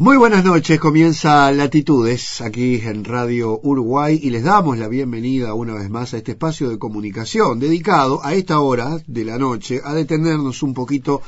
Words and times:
Muy 0.00 0.16
buenas 0.16 0.44
noches, 0.44 0.78
comienza 0.78 1.50
Latitudes 1.50 2.40
aquí 2.40 2.80
en 2.84 3.04
Radio 3.04 3.58
Uruguay 3.60 4.16
y 4.22 4.30
les 4.30 4.44
damos 4.44 4.78
la 4.78 4.86
bienvenida 4.86 5.54
una 5.54 5.74
vez 5.74 5.90
más 5.90 6.14
a 6.14 6.18
este 6.18 6.30
espacio 6.30 6.68
de 6.68 6.78
comunicación 6.78 7.58
dedicado 7.58 8.24
a 8.24 8.34
esta 8.34 8.60
hora 8.60 8.98
de 9.08 9.24
la 9.24 9.38
noche 9.38 9.80
a 9.84 9.94
detenernos 9.94 10.62
un 10.62 10.72
poquito 10.72 11.20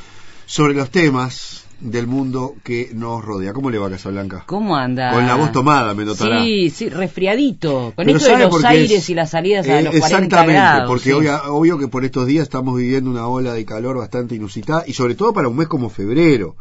sobre 0.47 0.75
los 0.75 0.89
temas 0.89 1.65
del 1.81 2.07
mundo 2.07 2.55
que 2.63 2.93
nos 2.95 3.25
rodea. 3.25 3.53
¿Cómo 3.53 3.71
le 3.71 3.79
va 3.79 3.91
Casablanca? 3.91 4.45
¿Cómo 4.47 4.77
anda? 4.77 5.15
Con 5.15 5.27
la 5.27 5.35
voz 5.35 5.51
tomada, 5.51 5.93
me 5.93 6.05
notará. 6.05 6.41
Sí, 6.41 6.71
sí, 6.71 6.89
resfriadito. 6.89 7.93
Con 7.97 8.09
esto 8.09 8.37
de 8.37 8.39
los 8.39 8.65
aires 8.65 9.11
y 9.11 9.15
las 9.15 9.31
salidas 9.31 9.69
a 9.69 9.83
los 9.83 9.97
40 9.99 10.47
grados. 10.47 10.89
porque 10.89 11.13
obvio 11.13 11.77
que 11.77 11.89
por 11.89 12.05
estos 12.05 12.25
días 12.25 12.45
estamos 12.45 12.77
viviendo 12.77 13.11
una 13.11 13.27
ola 13.27 13.53
de 13.53 13.65
calor 13.65 13.99
bastante 13.99 14.37
inusitada 14.37 14.85
y 14.87 14.93
sobre 14.93 15.17
todo 15.17 15.33
para 15.33 15.49
un 15.49 15.57
mes 15.57 15.67
como 15.67 15.91
febrero 15.91 16.55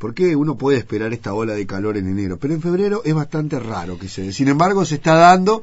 porque 0.00 0.34
uno 0.34 0.56
puede 0.56 0.78
esperar 0.78 1.12
esta 1.12 1.34
ola 1.34 1.52
de 1.52 1.66
calor 1.66 1.98
en 1.98 2.08
enero, 2.08 2.38
pero 2.38 2.54
en 2.54 2.62
febrero 2.62 3.02
es 3.04 3.12
bastante 3.12 3.60
raro 3.60 3.98
que 3.98 4.08
se 4.08 4.22
dé. 4.22 4.32
Sin 4.32 4.48
embargo, 4.48 4.86
se 4.86 4.94
está 4.94 5.14
dando 5.14 5.62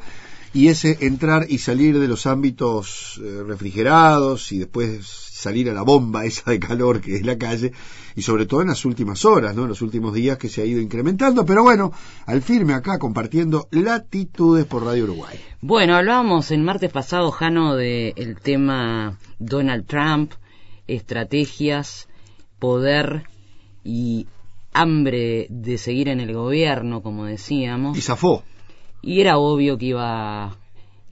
y 0.54 0.68
ese 0.68 0.95
entrar 1.02 1.48
y 1.50 1.58
salir 1.58 2.00
de 2.00 2.08
los 2.08 2.28
ámbitos 2.28 3.20
eh, 3.23 3.42
refrigerados 3.48 4.52
y 4.52 4.59
después 4.59 5.08
salir 5.08 5.72
a 5.72 5.73
la 5.73 5.81
bomba 5.81 6.26
esa 6.26 6.52
de 6.52 6.59
calor 6.59 7.02
que 7.02 7.16
es 7.16 7.26
la 7.26 7.40
calle 7.40 7.72
y 8.16 8.22
sobre 8.22 8.45
todo 8.45 8.62
en 8.62 8.68
las 8.68 8.86
últimas 8.86 9.26
horas, 9.26 9.55
¿no? 9.55 9.64
En 9.64 9.70
los 9.70 9.81
últimos 9.81 10.14
días 10.14 10.38
que 10.38 10.50
se 10.50 10.62
ha 10.62 10.66
ido 10.66 10.81
incrementando, 10.81 11.44
pero 11.44 11.64
bueno, 11.64 11.92
al 12.28 12.44
firme 12.44 12.76
acá 12.76 13.00
compartiendo 13.00 13.67
latitudes 13.72 14.66
por 14.66 14.84
Radio 14.84 15.06
Uruguay. 15.06 15.40
Bueno, 15.62 15.95
hablábamos 15.95 16.52
el 16.52 16.62
martes 16.62 16.92
pasado, 16.92 17.31
Jano, 17.31 17.76
del 17.76 18.38
tema 18.40 19.17
Donald 19.40 19.88
Trump, 19.88 20.34
estrategias, 20.86 22.08
poder 22.59 23.23
y 23.88 24.27
hambre 24.73 25.48
de 25.50 25.77
seguir 25.77 26.09
en 26.09 26.20
el 26.20 26.34
gobierno, 26.34 27.02
como 27.02 27.26
decíamos. 27.26 27.98
Y 27.98 28.02
zafó. 28.02 28.44
Y 29.02 29.22
era 29.22 29.38
obvio 29.38 29.78
que 29.78 29.86
iba, 29.86 30.58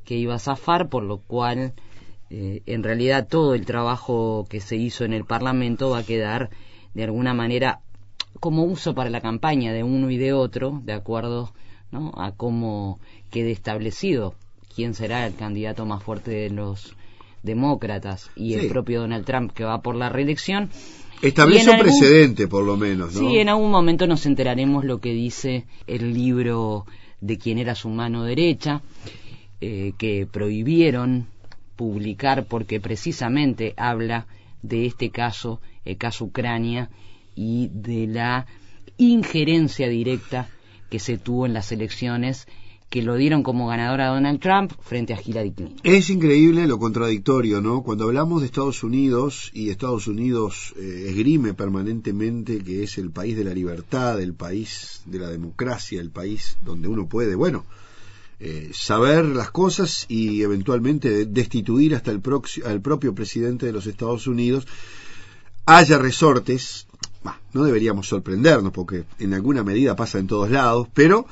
que 0.03 0.16
iba 0.16 0.36
a 0.36 0.39
zafar, 0.39 0.89
por 0.89 1.03
lo 1.03 1.19
cual 1.19 1.73
eh, 2.30 2.63
en 2.66 2.83
realidad 2.83 3.27
todo 3.30 3.53
el 3.53 3.66
trabajo 3.66 4.45
que 4.50 4.59
se 4.59 4.75
hizo 4.75 5.05
en 5.05 5.13
el 5.13 5.23
Parlamento 5.23 5.91
va 5.91 6.00
a 6.00 6.03
quedar 6.03 6.50
de 6.94 7.05
alguna 7.05 7.33
manera 7.33 7.80
como 8.41 8.66
uso 8.66 8.94
para 8.94 9.09
la 9.09 9.22
campaña 9.22 9.72
de 9.72 9.83
uno 9.83 10.11
y 10.11 10.17
de 10.17 10.33
otro, 10.33 10.81
de 10.83 10.94
acuerdo 10.94 11.53
¿no? 11.91 12.11
a 12.17 12.33
cómo 12.33 13.00
quede 13.31 13.52
establecido 13.52 14.35
quién 14.75 14.94
será 14.94 15.25
el 15.25 15.35
candidato 15.35 15.85
más 15.85 16.03
fuerte 16.03 16.31
de 16.31 16.50
los 16.50 16.97
demócratas 17.41 18.30
y 18.35 18.55
el 18.55 18.67
propio 18.67 19.02
Donald 19.02 19.25
Trump 19.25 19.53
que 19.53 19.63
va 19.63 19.81
por 19.81 19.95
la 19.95 20.09
reelección 20.09 20.69
Establece 21.21 21.71
un 21.71 21.80
precedente, 21.80 22.47
por 22.47 22.63
lo 22.63 22.77
menos, 22.77 23.13
¿no? 23.13 23.19
Sí, 23.19 23.38
en 23.38 23.49
algún 23.49 23.71
momento 23.71 24.08
nos 24.08 24.25
enteraremos 24.25 24.85
lo 24.85 24.99
que 24.99 25.13
dice 25.13 25.66
el 25.88 26.13
libro 26.13 26.85
de 27.22 27.38
quien 27.38 27.57
era 27.57 27.75
su 27.75 27.89
mano 27.89 28.23
derecha, 28.23 28.81
eh, 29.61 29.94
que 29.97 30.27
prohibieron 30.30 31.27
publicar 31.75 32.45
porque 32.45 32.80
precisamente 32.80 33.73
habla 33.77 34.27
de 34.61 34.85
este 34.85 35.09
caso, 35.09 35.61
el 35.85 35.97
caso 35.97 36.25
Ucrania, 36.25 36.89
y 37.35 37.69
de 37.73 38.07
la 38.07 38.45
injerencia 38.97 39.89
directa 39.89 40.50
que 40.89 41.00
se 41.00 41.17
tuvo 41.17 41.45
en 41.45 41.53
las 41.53 41.72
elecciones 41.72 42.47
que 42.89 43.02
lo 43.02 43.16
dieron 43.16 43.44
como 43.44 43.67
ganador 43.67 44.02
a 44.02 44.08
Donald 44.08 44.39
Trump 44.39 44.72
frente 44.81 45.14
a 45.14 45.22
Hillary 45.22 45.52
Clinton. 45.52 45.80
Es 45.83 46.09
increíble 46.09 46.67
lo 46.67 46.80
contradictorio, 46.80 47.61
¿no? 47.61 47.83
Cuando 47.83 48.05
hablamos 48.05 48.41
de 48.41 48.47
Estados 48.47 48.83
Unidos 48.83 49.52
y 49.53 49.69
Estados 49.69 50.08
Unidos 50.08 50.73
eh, 50.78 51.08
esgrime 51.09 51.53
permanentemente 51.53 52.63
que 52.63 52.83
es 52.83 52.97
el 52.97 53.11
país 53.11 53.36
de 53.36 53.44
la 53.44 53.53
libertad, 53.53 54.22
el 54.22 54.33
país 54.33 55.02
de 55.06 55.19
la 55.19 55.30
democracia, 55.30 56.00
el 56.00 56.11
país 56.11 56.58
donde 56.63 56.88
uno 56.88 57.08
puede, 57.08 57.36
bueno, 57.36 57.66
eh, 58.39 58.72
saber 58.73 59.25
las 59.25 59.50
cosas 59.52 60.06
y 60.09 60.41
eventualmente 60.41 61.25
destituir 61.25 61.95
hasta 61.95 62.11
el 62.11 62.22
al 62.66 62.81
propio 62.81 63.16
presidente 63.16 63.66
de 63.66 63.72
los 63.72 63.88
Estados 63.88 64.28
Unidos, 64.28 64.67
haya 65.66 65.97
resortes, 65.97 66.85
no 67.53 67.63
deberíamos 67.63 68.07
sorprendernos 68.07 68.73
porque 68.73 69.06
en 69.19 69.34
alguna 69.34 69.63
medida 69.63 69.96
pasa 69.96 70.19
en 70.19 70.28
todos 70.28 70.52
lados, 70.52 70.88
pero 70.94 71.25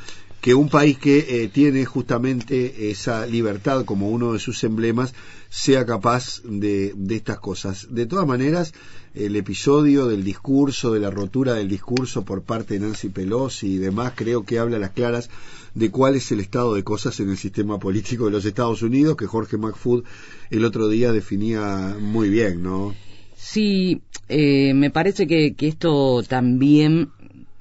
que 0.43 0.53
un 0.53 0.67
país 0.67 0.97
que 0.97 1.19
eh, 1.19 1.47
tiene 1.47 1.85
justamente 1.85 2.91
esa 2.91 3.25
libertad 3.25 3.85
como 3.85 4.09
uno 4.09 4.33
de 4.33 4.39
sus 4.39 4.61
emblemas 4.65 5.13
sea 5.49 5.85
capaz 5.85 6.41
de, 6.43 6.91
de, 6.97 7.15
estas 7.15 7.39
cosas. 7.39 7.87
De 7.91 8.05
todas 8.07 8.27
maneras, 8.27 8.73
el 9.15 9.37
episodio 9.37 10.05
del 10.05 10.25
discurso, 10.25 10.91
de 10.91 10.99
la 10.99 11.11
rotura 11.11 11.53
del 11.53 11.69
discurso 11.69 12.25
por 12.25 12.41
parte 12.41 12.73
de 12.73 12.81
Nancy 12.81 13.07
Pelosi 13.07 13.75
y 13.75 13.77
demás, 13.77 14.11
creo 14.17 14.43
que 14.43 14.59
habla 14.59 14.75
a 14.75 14.79
las 14.81 14.89
claras 14.89 15.29
de 15.75 15.89
cuál 15.91 16.15
es 16.15 16.29
el 16.33 16.41
estado 16.41 16.75
de 16.75 16.83
cosas 16.83 17.21
en 17.21 17.29
el 17.29 17.37
sistema 17.37 17.79
político 17.79 18.25
de 18.25 18.31
los 18.31 18.43
Estados 18.43 18.81
Unidos, 18.81 19.15
que 19.15 19.27
Jorge 19.27 19.55
McFood 19.55 20.03
el 20.49 20.65
otro 20.65 20.89
día 20.89 21.13
definía 21.13 21.95
muy 22.01 22.27
bien, 22.27 22.61
¿no? 22.61 22.93
Sí, 23.37 24.01
eh, 24.27 24.73
me 24.73 24.91
parece 24.91 25.25
que, 25.25 25.53
que 25.53 25.69
esto 25.69 26.21
también 26.23 27.11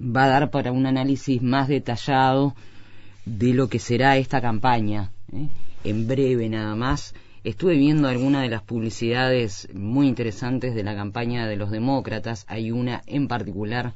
va 0.00 0.24
a 0.24 0.28
dar 0.28 0.50
para 0.50 0.72
un 0.72 0.86
análisis 0.86 1.40
más 1.42 1.68
detallado 1.68 2.56
de 3.24 3.54
lo 3.54 3.68
que 3.68 3.78
será 3.78 4.16
esta 4.16 4.40
campaña. 4.40 5.12
¿eh? 5.32 5.48
En 5.84 6.06
breve 6.06 6.48
nada 6.48 6.74
más. 6.74 7.14
Estuve 7.44 7.74
viendo 7.74 8.06
algunas 8.06 8.42
de 8.42 8.48
las 8.48 8.62
publicidades 8.62 9.68
muy 9.74 10.06
interesantes 10.06 10.76
de 10.76 10.84
la 10.84 10.94
campaña 10.94 11.48
de 11.48 11.56
los 11.56 11.72
demócratas. 11.72 12.44
Hay 12.48 12.70
una 12.70 13.02
en 13.06 13.26
particular 13.26 13.94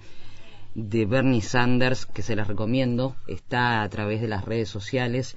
de 0.74 1.06
Bernie 1.06 1.42
Sanders 1.42 2.06
que 2.06 2.22
se 2.22 2.34
las 2.34 2.48
recomiendo. 2.48 3.14
Está 3.28 3.82
a 3.82 3.88
través 3.88 4.20
de 4.20 4.28
las 4.28 4.44
redes 4.44 4.68
sociales 4.68 5.36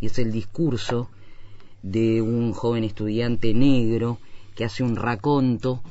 y 0.00 0.06
es 0.06 0.18
el 0.18 0.32
discurso 0.32 1.08
de 1.82 2.20
un 2.20 2.52
joven 2.52 2.84
estudiante 2.84 3.54
negro 3.54 4.18
que 4.54 4.64
hace 4.64 4.82
un 4.82 4.96
raconto 4.96 5.82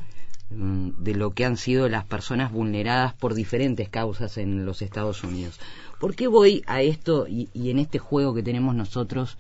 mm, 0.50 0.90
de 0.98 1.16
lo 1.16 1.34
que 1.34 1.46
han 1.46 1.58
sido 1.58 1.90
las 1.90 2.06
personas 2.06 2.52
vulneradas 2.52 3.14
por 3.14 3.34
diferentes 3.34 3.90
causas 3.90 4.38
en 4.38 4.66
los 4.66 4.82
Estados 4.82 5.24
Unidos. 5.24 5.60
¿Por 6.06 6.14
qué 6.14 6.28
voy 6.28 6.62
a 6.68 6.84
esto 6.84 7.26
y, 7.28 7.50
en 7.56 7.80
este 7.80 7.98
juego 7.98 8.36
que 8.36 8.44
tenemos 8.44 8.76
nosotros 8.76 9.38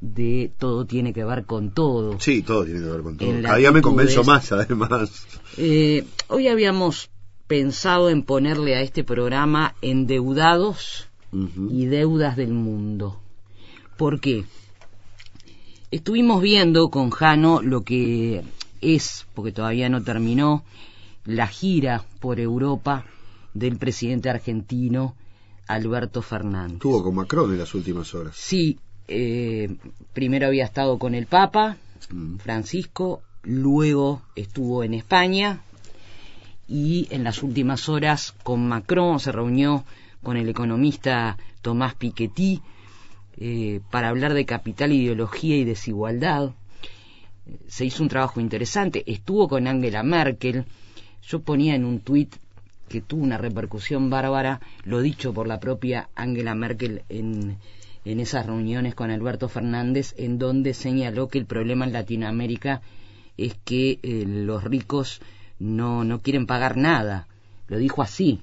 de 0.00 0.50
todo 0.56 0.86
tiene 0.86 1.12
que 1.12 1.24
ver 1.24 1.44
con 1.44 1.72
todo? 1.72 2.18
Sí, 2.18 2.42
todo 2.42 2.64
tiene 2.64 2.80
que 2.80 2.86
ver 2.86 3.02
con 3.02 3.18
todo. 3.18 3.42
Cada 3.42 3.56
día 3.56 3.70
me 3.70 3.82
convenzo 3.82 4.24
más, 4.24 4.50
además. 4.50 5.26
Eh, 5.58 6.06
hoy 6.28 6.48
habíamos 6.48 7.10
pensado 7.46 8.08
en 8.08 8.22
ponerle 8.22 8.76
a 8.76 8.80
este 8.80 9.04
programa 9.04 9.74
endeudados 9.82 11.08
y 11.68 11.84
deudas 11.84 12.34
del 12.34 12.54
mundo. 12.54 13.20
¿Por 13.98 14.20
qué? 14.20 14.46
Estuvimos 15.90 16.40
viendo 16.40 16.88
con 16.88 17.10
Jano 17.10 17.60
lo 17.60 17.82
que 17.82 18.42
es, 18.80 19.26
porque 19.34 19.52
todavía 19.52 19.90
no 19.90 20.02
terminó, 20.02 20.64
la 21.26 21.46
gira 21.46 22.06
por 22.20 22.40
Europa 22.40 23.04
del 23.52 23.76
presidente 23.76 24.30
argentino 24.30 25.14
Alberto 25.72 26.22
Fernández. 26.22 26.74
Estuvo 26.74 27.02
con 27.02 27.14
Macron 27.14 27.52
en 27.52 27.58
las 27.58 27.74
últimas 27.74 28.14
horas. 28.14 28.36
Sí, 28.36 28.78
eh, 29.08 29.76
primero 30.12 30.46
había 30.46 30.64
estado 30.64 30.98
con 30.98 31.14
el 31.14 31.26
Papa, 31.26 31.76
mm. 32.10 32.36
Francisco, 32.36 33.22
luego 33.42 34.22
estuvo 34.36 34.82
en 34.84 34.94
España 34.94 35.62
y 36.68 37.08
en 37.10 37.24
las 37.24 37.42
últimas 37.42 37.88
horas 37.88 38.34
con 38.42 38.68
Macron 38.68 39.20
se 39.20 39.32
reunió 39.32 39.84
con 40.22 40.36
el 40.36 40.48
economista 40.48 41.38
Tomás 41.62 41.94
Piketty 41.94 42.60
eh, 43.36 43.80
para 43.90 44.08
hablar 44.08 44.34
de 44.34 44.44
capital, 44.44 44.92
ideología 44.92 45.56
y 45.56 45.64
desigualdad. 45.64 46.50
Se 47.68 47.84
hizo 47.84 48.02
un 48.02 48.08
trabajo 48.08 48.40
interesante. 48.40 49.02
Estuvo 49.06 49.48
con 49.48 49.66
Angela 49.66 50.02
Merkel. 50.02 50.66
Yo 51.22 51.40
ponía 51.40 51.74
en 51.74 51.84
un 51.84 52.00
tuit 52.00 52.36
que 52.90 53.00
tuvo 53.00 53.22
una 53.22 53.38
repercusión 53.38 54.10
bárbara, 54.10 54.60
lo 54.82 55.00
dicho 55.00 55.32
por 55.32 55.46
la 55.46 55.60
propia 55.60 56.10
Angela 56.16 56.56
Merkel 56.56 57.04
en, 57.08 57.56
en 58.04 58.18
esas 58.18 58.46
reuniones 58.46 58.96
con 58.96 59.12
Alberto 59.12 59.48
Fernández, 59.48 60.12
en 60.18 60.40
donde 60.40 60.74
señaló 60.74 61.28
que 61.28 61.38
el 61.38 61.46
problema 61.46 61.84
en 61.84 61.92
Latinoamérica 61.92 62.82
es 63.36 63.54
que 63.64 64.00
eh, 64.02 64.24
los 64.26 64.64
ricos 64.64 65.20
no, 65.60 66.02
no 66.02 66.20
quieren 66.20 66.46
pagar 66.46 66.76
nada. 66.76 67.28
Lo 67.68 67.78
dijo 67.78 68.02
así. 68.02 68.40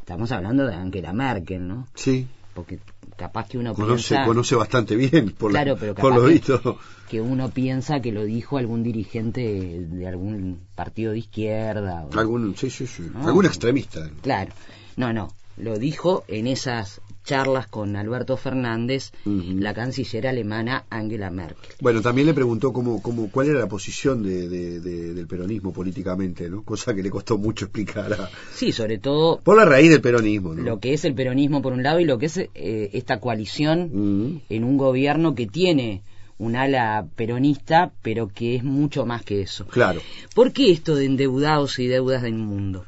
Estamos 0.00 0.32
hablando 0.32 0.66
de 0.66 0.74
Angela 0.74 1.12
Merkel, 1.12 1.68
¿no? 1.68 1.86
Sí. 1.94 2.26
Porque 2.54 2.80
capaz 3.20 3.48
que 3.48 3.58
uno 3.58 3.74
conoce, 3.74 4.14
piensa... 4.14 4.24
Conoce 4.24 4.54
bastante 4.56 4.96
bien, 4.96 5.32
por, 5.32 5.50
claro, 5.50 5.76
pero 5.78 5.94
por 5.94 6.14
lo 6.14 6.24
visto. 6.24 6.78
Que, 7.10 7.20
uno 7.20 7.50
piensa 7.50 8.00
que 8.00 8.12
lo 8.12 8.24
dijo 8.24 8.56
algún 8.56 8.82
dirigente 8.82 9.42
de 9.42 10.08
algún 10.08 10.60
partido 10.74 11.12
de 11.12 11.18
izquierda. 11.18 12.06
algún, 12.16 12.56
sí, 12.56 12.70
sí, 12.70 12.86
sí. 12.86 13.10
Algún 13.22 13.44
extremista. 13.44 14.08
Claro. 14.22 14.52
No, 14.96 15.12
no. 15.12 15.28
Lo 15.58 15.78
dijo 15.78 16.24
en 16.28 16.46
esas 16.46 17.02
charlas 17.30 17.68
con 17.68 17.94
Alberto 17.94 18.36
Fernández, 18.36 19.12
la 19.24 19.72
canciller 19.72 20.26
alemana 20.26 20.86
Angela 20.90 21.30
Merkel. 21.30 21.70
Bueno, 21.80 22.02
también 22.02 22.26
le 22.26 22.34
preguntó 22.34 22.72
cómo, 22.72 23.00
cómo, 23.00 23.30
cuál 23.30 23.50
era 23.50 23.60
la 23.60 23.68
posición 23.68 24.24
de, 24.24 24.48
del 24.80 25.26
peronismo 25.28 25.72
políticamente, 25.72 26.50
¿no? 26.50 26.64
Cosa 26.64 26.92
que 26.92 27.04
le 27.04 27.08
costó 27.08 27.38
mucho 27.38 27.66
explicar. 27.66 28.12
A... 28.14 28.28
Sí, 28.52 28.72
sobre 28.72 28.98
todo... 28.98 29.38
Por 29.44 29.56
la 29.56 29.64
raíz 29.64 29.90
del 29.90 30.00
peronismo, 30.00 30.54
¿no? 30.54 30.64
Lo 30.64 30.80
que 30.80 30.92
es 30.92 31.04
el 31.04 31.14
peronismo 31.14 31.62
por 31.62 31.72
un 31.72 31.84
lado 31.84 32.00
y 32.00 32.04
lo 32.04 32.18
que 32.18 32.26
es 32.26 32.36
eh, 32.36 32.48
esta 32.94 33.20
coalición 33.20 34.42
en 34.48 34.64
un 34.64 34.76
gobierno 34.76 35.36
que 35.36 35.46
tiene 35.46 36.02
un 36.38 36.56
ala 36.56 37.06
peronista, 37.14 37.92
pero 38.02 38.26
que 38.26 38.56
es 38.56 38.64
mucho 38.64 39.06
más 39.06 39.22
que 39.22 39.42
eso. 39.42 39.68
Claro. 39.68 40.00
¿Por 40.34 40.50
qué 40.52 40.72
esto 40.72 40.96
de 40.96 41.04
endeudados 41.04 41.78
y 41.78 41.86
deudas 41.86 42.22
del 42.22 42.34
mundo? 42.34 42.86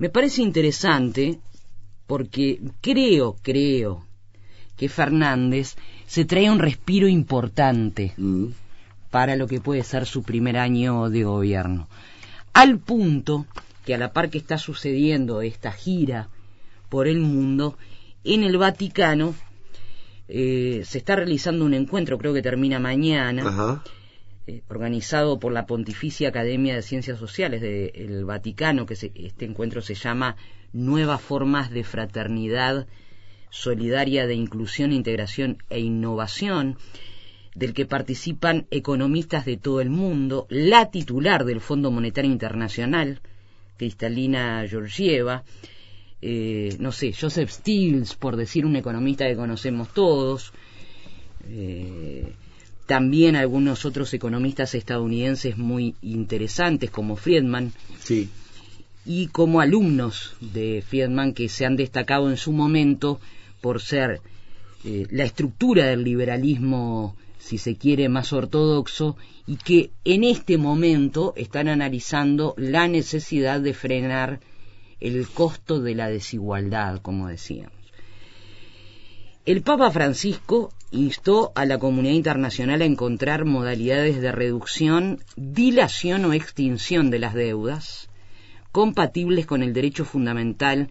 Me 0.00 0.08
parece 0.08 0.42
interesante 0.42 1.38
porque 2.12 2.60
creo, 2.82 3.38
creo 3.40 4.04
que 4.76 4.90
Fernández 4.90 5.76
se 6.06 6.26
trae 6.26 6.50
un 6.50 6.58
respiro 6.58 7.08
importante 7.08 8.12
mm. 8.18 8.48
para 9.10 9.34
lo 9.34 9.46
que 9.46 9.62
puede 9.62 9.82
ser 9.82 10.04
su 10.04 10.22
primer 10.22 10.58
año 10.58 11.08
de 11.08 11.24
gobierno. 11.24 11.88
Al 12.52 12.78
punto 12.78 13.46
que 13.86 13.94
a 13.94 13.98
la 13.98 14.12
par 14.12 14.28
que 14.28 14.36
está 14.36 14.58
sucediendo 14.58 15.40
esta 15.40 15.72
gira 15.72 16.28
por 16.90 17.08
el 17.08 17.20
mundo, 17.20 17.78
en 18.24 18.42
el 18.42 18.58
Vaticano 18.58 19.34
eh, 20.28 20.82
se 20.84 20.98
está 20.98 21.16
realizando 21.16 21.64
un 21.64 21.72
encuentro, 21.72 22.18
creo 22.18 22.34
que 22.34 22.42
termina 22.42 22.78
mañana, 22.78 23.80
eh, 24.46 24.62
organizado 24.68 25.38
por 25.38 25.52
la 25.52 25.66
Pontificia 25.66 26.28
Academia 26.28 26.74
de 26.74 26.82
Ciencias 26.82 27.18
Sociales 27.18 27.60
del 27.60 28.24
Vaticano, 28.24 28.86
que 28.86 28.94
este 28.94 29.44
encuentro 29.44 29.82
se 29.82 29.94
llama 29.94 30.36
Nuevas 30.72 31.20
Formas 31.20 31.70
de 31.70 31.84
Fraternidad 31.84 32.86
Solidaria 33.50 34.26
de 34.26 34.34
Inclusión, 34.34 34.92
Integración 34.92 35.58
e 35.68 35.78
Innovación, 35.80 36.76
del 37.54 37.74
que 37.74 37.86
participan 37.86 38.66
economistas 38.70 39.44
de 39.44 39.58
todo 39.58 39.80
el 39.80 39.90
mundo, 39.90 40.46
la 40.48 40.90
titular 40.90 41.44
del 41.44 41.60
Fondo 41.60 41.90
Monetario 41.90 42.32
Internacional, 42.32 43.20
Cristalina 43.76 44.66
Georgieva, 44.66 45.44
eh, 46.20 46.76
no 46.78 46.92
sé, 46.92 47.12
Joseph 47.12 47.50
Stiles, 47.50 48.14
por 48.14 48.36
decir 48.36 48.64
un 48.64 48.76
economista 48.76 49.26
que 49.26 49.36
conocemos 49.36 49.92
todos, 49.92 50.52
eh, 51.48 52.32
también 52.86 53.36
algunos 53.36 53.84
otros 53.84 54.12
economistas 54.14 54.74
estadounidenses 54.74 55.56
muy 55.56 55.94
interesantes 56.02 56.90
como 56.90 57.16
Friedman, 57.16 57.72
sí. 58.00 58.28
y 59.04 59.28
como 59.28 59.60
alumnos 59.60 60.34
de 60.40 60.82
Friedman 60.86 61.32
que 61.32 61.48
se 61.48 61.64
han 61.64 61.76
destacado 61.76 62.30
en 62.30 62.36
su 62.36 62.52
momento 62.52 63.20
por 63.60 63.80
ser 63.80 64.20
eh, 64.84 65.06
la 65.10 65.24
estructura 65.24 65.86
del 65.86 66.02
liberalismo, 66.02 67.16
si 67.38 67.58
se 67.58 67.76
quiere, 67.76 68.08
más 68.08 68.32
ortodoxo, 68.32 69.16
y 69.46 69.56
que 69.56 69.90
en 70.04 70.24
este 70.24 70.58
momento 70.58 71.34
están 71.36 71.68
analizando 71.68 72.54
la 72.56 72.88
necesidad 72.88 73.60
de 73.60 73.74
frenar 73.74 74.40
el 75.00 75.26
costo 75.28 75.80
de 75.80 75.94
la 75.94 76.08
desigualdad, 76.08 77.00
como 77.00 77.28
decíamos. 77.28 77.81
El 79.44 79.62
Papa 79.62 79.90
Francisco 79.90 80.72
instó 80.92 81.50
a 81.56 81.66
la 81.66 81.80
comunidad 81.80 82.14
internacional 82.14 82.80
a 82.80 82.84
encontrar 82.84 83.44
modalidades 83.44 84.20
de 84.20 84.30
reducción, 84.30 85.18
dilación 85.34 86.24
o 86.26 86.32
extinción 86.32 87.10
de 87.10 87.18
las 87.18 87.34
deudas 87.34 88.08
compatibles 88.70 89.44
con 89.44 89.64
el 89.64 89.72
derecho 89.72 90.04
fundamental 90.04 90.90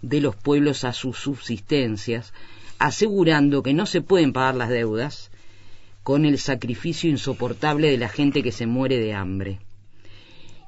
de 0.00 0.22
los 0.22 0.34
pueblos 0.34 0.84
a 0.84 0.94
sus 0.94 1.18
subsistencias, 1.18 2.32
asegurando 2.78 3.62
que 3.62 3.74
no 3.74 3.84
se 3.84 4.00
pueden 4.00 4.32
pagar 4.32 4.54
las 4.54 4.70
deudas 4.70 5.30
con 6.02 6.24
el 6.24 6.38
sacrificio 6.38 7.10
insoportable 7.10 7.90
de 7.90 7.98
la 7.98 8.08
gente 8.08 8.42
que 8.42 8.52
se 8.52 8.64
muere 8.64 9.00
de 9.00 9.12
hambre. 9.12 9.60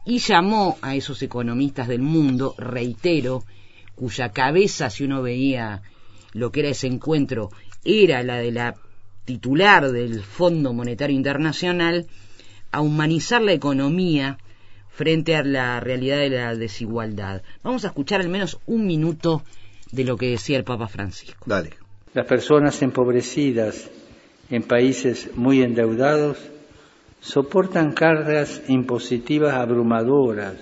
Y 0.04 0.18
llamó 0.18 0.76
a 0.82 0.94
esos 0.94 1.22
economistas 1.22 1.88
del 1.88 2.02
mundo, 2.02 2.54
reitero, 2.58 3.44
cuya 3.94 4.28
cabeza, 4.28 4.90
si 4.90 5.04
uno 5.04 5.22
veía 5.22 5.82
lo 6.34 6.50
que 6.50 6.60
era 6.60 6.68
ese 6.68 6.86
encuentro, 6.86 7.50
era 7.84 8.22
la 8.22 8.36
de 8.36 8.52
la 8.52 8.74
titular 9.24 9.90
del 9.90 10.22
Fondo 10.22 10.72
Monetario 10.72 11.16
Internacional, 11.16 12.06
a 12.70 12.80
humanizar 12.80 13.40
la 13.40 13.52
economía 13.52 14.38
frente 14.90 15.34
a 15.36 15.42
la 15.42 15.80
realidad 15.80 16.18
de 16.18 16.30
la 16.30 16.54
desigualdad. 16.54 17.42
Vamos 17.62 17.84
a 17.84 17.88
escuchar 17.88 18.20
al 18.20 18.28
menos 18.28 18.58
un 18.66 18.86
minuto 18.86 19.42
de 19.92 20.04
lo 20.04 20.16
que 20.16 20.30
decía 20.30 20.56
el 20.56 20.64
Papa 20.64 20.88
Francisco. 20.88 21.44
Dale. 21.46 21.70
Las 22.12 22.26
personas 22.26 22.80
empobrecidas 22.82 23.90
en 24.50 24.62
países 24.62 25.30
muy 25.34 25.62
endeudados 25.62 26.38
soportan 27.20 27.92
cargas 27.92 28.62
impositivas 28.68 29.54
abrumadoras 29.54 30.54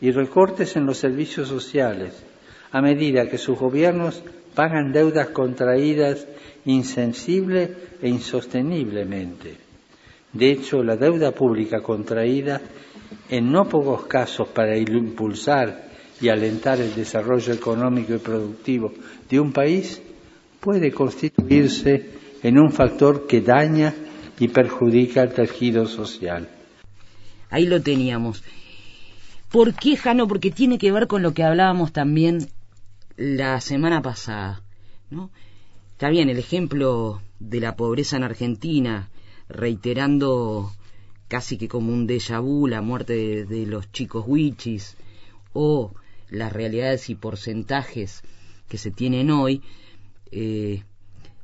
y 0.00 0.10
recortes 0.10 0.76
en 0.76 0.86
los 0.86 0.98
servicios 0.98 1.48
sociales 1.48 2.14
a 2.70 2.80
medida 2.80 3.28
que 3.28 3.38
sus 3.38 3.58
gobiernos 3.58 4.22
pagan 4.58 4.90
deudas 4.90 5.28
contraídas 5.28 6.26
insensible 6.66 7.94
e 8.02 8.08
insosteniblemente. 8.08 9.54
De 10.32 10.50
hecho, 10.50 10.82
la 10.82 10.96
deuda 10.96 11.30
pública 11.30 11.80
contraída, 11.80 12.60
en 13.30 13.52
no 13.52 13.68
pocos 13.68 14.06
casos 14.06 14.48
para 14.48 14.76
impulsar 14.76 15.86
y 16.20 16.28
alentar 16.28 16.80
el 16.80 16.92
desarrollo 16.92 17.52
económico 17.52 18.14
y 18.14 18.18
productivo 18.18 18.92
de 19.30 19.38
un 19.38 19.52
país, 19.52 20.02
puede 20.58 20.90
constituirse 20.90 22.10
en 22.42 22.58
un 22.58 22.72
factor 22.72 23.28
que 23.28 23.40
daña 23.40 23.94
y 24.40 24.48
perjudica 24.48 25.22
el 25.22 25.34
tejido 25.34 25.86
social. 25.86 26.48
Ahí 27.48 27.66
lo 27.66 27.80
teníamos. 27.80 28.42
¿Por 29.52 29.74
qué, 29.74 29.96
Jano? 29.96 30.26
Porque 30.26 30.50
tiene 30.50 30.78
que 30.78 30.90
ver 30.90 31.06
con 31.06 31.22
lo 31.22 31.32
que 31.32 31.44
hablábamos 31.44 31.92
también 31.92 32.48
la 33.18 33.60
semana 33.60 34.00
pasada. 34.00 34.62
¿no? 35.10 35.30
Está 35.90 36.08
bien, 36.08 36.30
el 36.30 36.38
ejemplo 36.38 37.20
de 37.40 37.60
la 37.60 37.74
pobreza 37.74 38.16
en 38.16 38.22
Argentina, 38.22 39.10
reiterando 39.48 40.72
casi 41.26 41.58
que 41.58 41.68
como 41.68 41.92
un 41.92 42.06
déjà 42.06 42.40
vu 42.40 42.68
la 42.68 42.80
muerte 42.80 43.44
de, 43.44 43.66
los 43.66 43.90
chicos 43.90 44.24
wichis 44.26 44.96
o 45.52 45.92
las 46.30 46.52
realidades 46.52 47.10
y 47.10 47.16
porcentajes 47.16 48.22
que 48.68 48.78
se 48.78 48.92
tienen 48.92 49.30
hoy, 49.30 49.62
eh, 50.30 50.84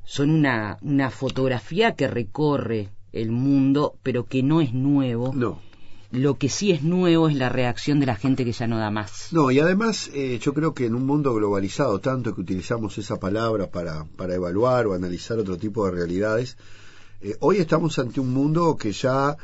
son 0.05 0.31
una, 0.31 0.79
una 0.81 1.11
fotografía 1.11 1.97
que 1.97 2.07
recorre 2.07 2.91
el 3.13 3.33
mundo, 3.33 3.97
pero 4.03 4.27
que 4.27 4.43
no 4.43 4.61
es 4.61 4.73
nuevo. 4.73 5.33
No. 5.35 5.61
Lo 6.15 6.39
que 6.39 6.49
sí 6.49 6.71
es 6.71 6.85
nuevo 6.85 7.29
es 7.29 7.35
la 7.35 7.49
reacción 7.49 7.99
de 7.99 8.07
la 8.07 8.15
gente 8.15 8.45
que 8.45 8.53
ya 8.53 8.69
no 8.69 8.79
da 8.79 8.91
más. 8.91 9.33
No, 9.33 9.51
y 9.51 9.59
además 9.59 10.11
eh, 10.15 10.39
yo 10.41 10.55
creo 10.55 10.73
que 10.73 10.87
en 10.87 10.95
un 10.95 11.05
mundo 11.05 11.35
globalizado, 11.35 11.99
tanto 11.99 12.35
que 12.35 12.41
utilizamos 12.41 12.97
esa 12.99 13.19
palabra 13.19 13.69
para, 13.69 14.05
para 14.17 14.35
evaluar 14.37 14.87
o 14.87 14.95
analizar 14.95 15.39
otro 15.39 15.57
tipo 15.59 15.85
de 15.85 15.91
realidades, 15.91 16.57
eh, 17.21 17.37
hoy 17.41 17.57
estamos 17.57 17.99
ante 17.99 18.21
un 18.21 18.33
mundo 18.33 18.77
que 18.77 18.93
ya 18.93 19.37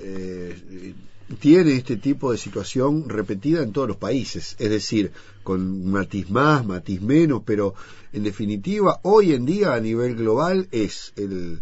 eh, 0.00 0.94
tiene 1.38 1.74
este 1.74 1.96
tipo 1.98 2.32
de 2.32 2.38
situación 2.38 3.08
repetida 3.08 3.62
en 3.62 3.72
todos 3.72 3.86
los 3.86 3.96
países, 3.96 4.56
es 4.58 4.70
decir, 4.70 5.12
con 5.44 5.88
matiz 5.88 6.30
más, 6.30 6.66
matiz 6.66 7.00
menos, 7.00 7.42
pero 7.44 7.74
en 8.12 8.24
definitiva, 8.24 8.98
hoy 9.02 9.34
en 9.34 9.44
día 9.44 9.74
a 9.74 9.80
nivel 9.80 10.16
global 10.16 10.66
es 10.72 11.12
el 11.16 11.60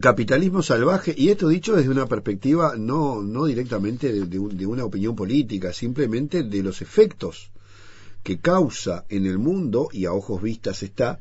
capitalismo 0.00 0.62
salvaje, 0.62 1.14
y 1.16 1.30
esto 1.30 1.48
dicho 1.48 1.74
desde 1.74 1.90
una 1.90 2.06
perspectiva 2.06 2.74
no, 2.76 3.22
no 3.22 3.46
directamente 3.46 4.12
de, 4.12 4.66
una 4.66 4.84
opinión 4.84 5.16
política, 5.16 5.72
simplemente 5.72 6.42
de 6.42 6.62
los 6.62 6.82
efectos 6.82 7.50
que 8.22 8.38
causa 8.38 9.04
en 9.08 9.26
el 9.26 9.38
mundo, 9.38 9.88
y 9.92 10.04
a 10.04 10.12
ojos 10.12 10.42
vistas 10.42 10.82
está, 10.82 11.18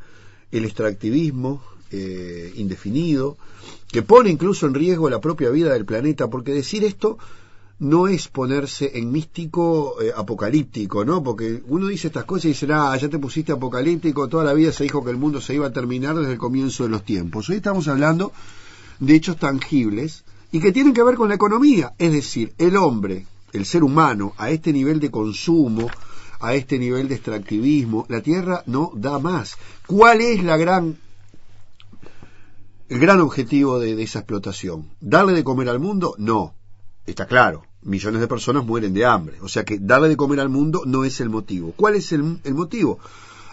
el 0.52 0.66
extractivismo, 0.66 1.64
eh, 1.92 2.52
indefinido, 2.56 3.38
que 3.90 4.02
pone 4.02 4.30
incluso 4.30 4.68
en 4.68 4.74
riesgo 4.74 5.10
la 5.10 5.22
propia 5.22 5.50
vida 5.50 5.72
del 5.72 5.86
planeta, 5.86 6.30
porque 6.30 6.52
decir 6.52 6.84
esto 6.84 7.18
no 7.80 8.08
es 8.08 8.28
ponerse 8.28 8.98
en 8.98 9.12
místico 9.12 10.02
eh, 10.02 10.12
apocalíptico, 10.16 11.06
¿no? 11.06 11.24
Porque 11.24 11.62
uno 11.68 11.88
dice 11.88 12.08
estas 12.08 12.26
cosas 12.26 12.46
y 12.46 12.48
dice, 12.50 12.68
ah, 12.72 12.98
ya 12.98 13.10
te 13.10 13.20
pusiste 13.20 13.52
apocalíptico, 13.52 14.28
toda 14.28 14.44
la 14.44 14.54
vida 14.54 14.72
se 14.72 14.84
dijo 14.84 15.04
que 15.04 15.12
el 15.12 15.18
mundo 15.18 15.42
se 15.42 15.54
iba 15.54 15.68
a 15.68 15.74
terminar 15.74 16.16
desde 16.16 16.34
el 16.34 16.38
comienzo 16.38 16.84
de 16.84 16.90
los 16.90 17.04
tiempos. 17.04 17.50
Hoy 17.50 17.58
estamos 17.58 17.88
hablando 17.88 18.32
de 19.00 19.16
hechos 19.16 19.38
tangibles 19.38 20.24
y 20.52 20.60
que 20.60 20.72
tienen 20.72 20.94
que 20.94 21.04
ver 21.04 21.16
con 21.16 21.30
la 21.30 21.36
economía, 21.36 21.94
es 21.98 22.12
decir, 22.12 22.54
el 22.58 22.78
hombre, 22.78 23.28
el 23.54 23.66
ser 23.66 23.84
humano, 23.84 24.34
a 24.38 24.50
este 24.50 24.74
nivel 24.74 25.00
de 25.00 25.12
consumo, 25.12 25.88
a 26.40 26.56
este 26.56 26.80
nivel 26.80 27.08
de 27.08 27.16
extractivismo, 27.16 28.06
la 28.10 28.22
Tierra 28.22 28.64
no 28.66 28.92
da 28.96 29.20
más. 29.20 29.56
¿Cuál 29.86 30.22
es 30.22 30.44
la 30.44 30.58
gran 30.58 30.98
el 32.90 33.00
gran 33.00 33.20
objetivo 33.20 33.80
de, 33.80 34.02
esa 34.02 34.20
explotación. 34.20 34.90
¿Darle 35.02 35.34
de 35.34 35.44
comer 35.44 35.70
al 35.70 35.80
mundo? 35.80 36.16
No. 36.18 36.54
Está 37.08 37.26
claro. 37.26 37.64
Millones 37.82 38.20
de 38.20 38.28
personas 38.28 38.66
mueren 38.66 38.94
de 38.94 39.06
hambre. 39.06 39.38
O 39.42 39.48
sea 39.48 39.64
que 39.64 39.80
darle 39.80 40.10
de 40.10 40.18
comer 40.18 40.42
al 40.42 40.50
mundo 40.50 40.84
no 40.86 41.06
es 41.06 41.22
el 41.22 41.30
motivo. 41.30 41.74
¿Cuál 41.76 41.96
es 41.96 42.12
el, 42.12 42.40
motivo? 42.54 43.00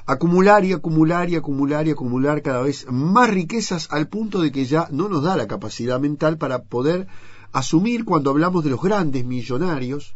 acumular 0.06 0.66
y 0.66 0.72
acumular 0.74 1.30
y 1.30 1.36
acumular 1.36 1.86
y 1.86 1.92
acumular 1.92 2.42
cada 2.42 2.60
vez 2.60 2.84
más 2.90 3.30
riquezas 3.30 3.88
al 3.90 4.06
punto 4.08 4.42
de 4.42 4.52
que 4.52 4.66
ya 4.66 4.86
no 4.90 5.08
nos 5.08 5.22
da 5.22 5.34
la 5.34 5.46
capacidad 5.46 5.98
mental 5.98 6.36
para 6.36 6.64
poder 6.64 7.06
asumir 7.52 8.04
cuando 8.04 8.28
hablamos 8.28 8.64
de 8.64 8.70
los 8.70 8.82
grandes 8.82 9.24
millonarios, 9.24 10.14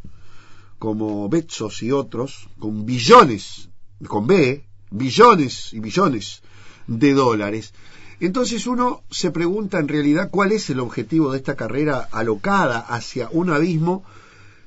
como 0.79 1.31
Bezos 1.31 1.83
y 1.83 1.91
otros, 1.91 2.51
con 2.59 2.85
billones, 2.85 3.71
con 4.09 4.27
B, 4.27 4.67
billones 4.91 5.73
y 5.73 5.81
billones 5.81 6.43
de 6.87 7.15
dólares. 7.15 7.73
Entonces 8.21 8.67
uno 8.67 9.03
se 9.11 9.31
pregunta 9.31 9.79
en 9.79 9.89
realidad 9.89 10.31
cuál 10.31 10.53
es 10.53 10.69
el 10.71 10.81
objetivo 10.81 11.31
de 11.31 11.39
esta 11.39 11.55
carrera 11.55 12.09
alocada 12.11 12.81
hacia 12.81 13.29
un 13.31 13.51
abismo 13.51 14.05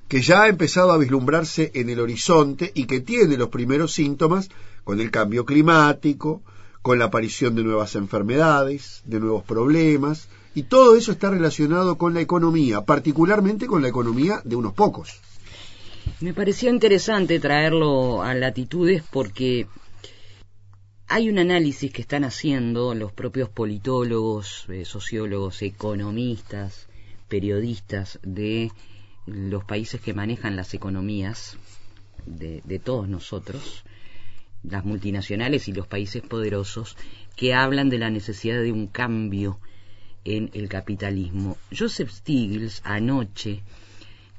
que 0.07 0.21
ya 0.21 0.43
ha 0.43 0.47
empezado 0.47 0.91
a 0.91 0.97
vislumbrarse 0.97 1.71
en 1.73 1.89
el 1.89 1.99
horizonte 1.99 2.71
y 2.73 2.85
que 2.85 3.01
tiene 3.01 3.37
los 3.37 3.49
primeros 3.49 3.93
síntomas 3.93 4.49
con 4.83 4.99
el 4.99 5.11
cambio 5.11 5.45
climático, 5.45 6.41
con 6.81 6.99
la 6.99 7.05
aparición 7.05 7.55
de 7.55 7.63
nuevas 7.63 7.95
enfermedades, 7.95 9.01
de 9.05 9.19
nuevos 9.19 9.43
problemas, 9.43 10.27
y 10.55 10.63
todo 10.63 10.95
eso 10.95 11.11
está 11.11 11.29
relacionado 11.29 11.97
con 11.97 12.13
la 12.13 12.21
economía, 12.21 12.81
particularmente 12.81 13.67
con 13.67 13.81
la 13.81 13.87
economía 13.87 14.41
de 14.43 14.55
unos 14.55 14.73
pocos. 14.73 15.21
Me 16.19 16.33
pareció 16.33 16.69
interesante 16.69 17.39
traerlo 17.39 18.21
a 18.23 18.33
latitudes 18.33 19.03
porque 19.11 19.67
hay 21.13 21.29
un 21.29 21.39
análisis 21.39 21.91
que 21.91 22.03
están 22.03 22.23
haciendo 22.23 22.95
los 22.95 23.11
propios 23.11 23.49
politólogos, 23.49 24.65
eh, 24.69 24.85
sociólogos, 24.85 25.61
economistas, 25.61 26.87
periodistas 27.27 28.17
de 28.23 28.71
los 29.25 29.65
países 29.65 29.99
que 29.99 30.13
manejan 30.13 30.55
las 30.55 30.73
economías 30.73 31.57
de, 32.25 32.61
de 32.63 32.79
todos 32.79 33.09
nosotros, 33.09 33.83
las 34.63 34.85
multinacionales 34.85 35.67
y 35.67 35.73
los 35.73 35.85
países 35.85 36.21
poderosos, 36.21 36.95
que 37.35 37.53
hablan 37.53 37.89
de 37.89 37.97
la 37.97 38.09
necesidad 38.09 38.61
de 38.61 38.71
un 38.71 38.87
cambio 38.87 39.59
en 40.23 40.49
el 40.53 40.69
capitalismo. 40.69 41.57
Joseph 41.77 42.09
Stiglitz 42.09 42.79
anoche, 42.85 43.63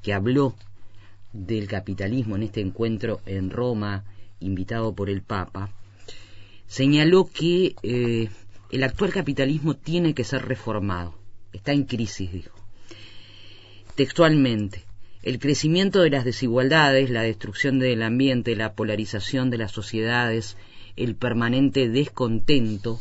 que 0.01 0.11
habló 0.11 0.55
del 1.33 1.67
capitalismo 1.67 2.35
en 2.35 2.41
este 2.41 2.61
encuentro 2.61 3.21
en 3.27 3.51
Roma, 3.51 4.05
invitado 4.39 4.95
por 4.95 5.11
el 5.11 5.21
Papa, 5.21 5.69
señaló 6.73 7.29
que 7.31 7.75
eh, 7.83 8.29
el 8.71 8.83
actual 8.83 9.13
capitalismo 9.13 9.75
tiene 9.75 10.15
que 10.15 10.23
ser 10.23 10.43
reformado. 10.47 11.13
Está 11.51 11.71
en 11.71 11.83
crisis, 11.83 12.31
dijo. 12.31 12.57
Textualmente, 13.93 14.83
el 15.21 15.37
crecimiento 15.37 16.01
de 16.01 16.09
las 16.09 16.25
desigualdades, 16.25 17.11
la 17.11 17.21
destrucción 17.21 17.77
del 17.77 18.01
ambiente, 18.01 18.55
la 18.55 18.73
polarización 18.73 19.51
de 19.51 19.59
las 19.59 19.71
sociedades, 19.71 20.57
el 20.95 21.13
permanente 21.13 21.89
descontento, 21.89 22.99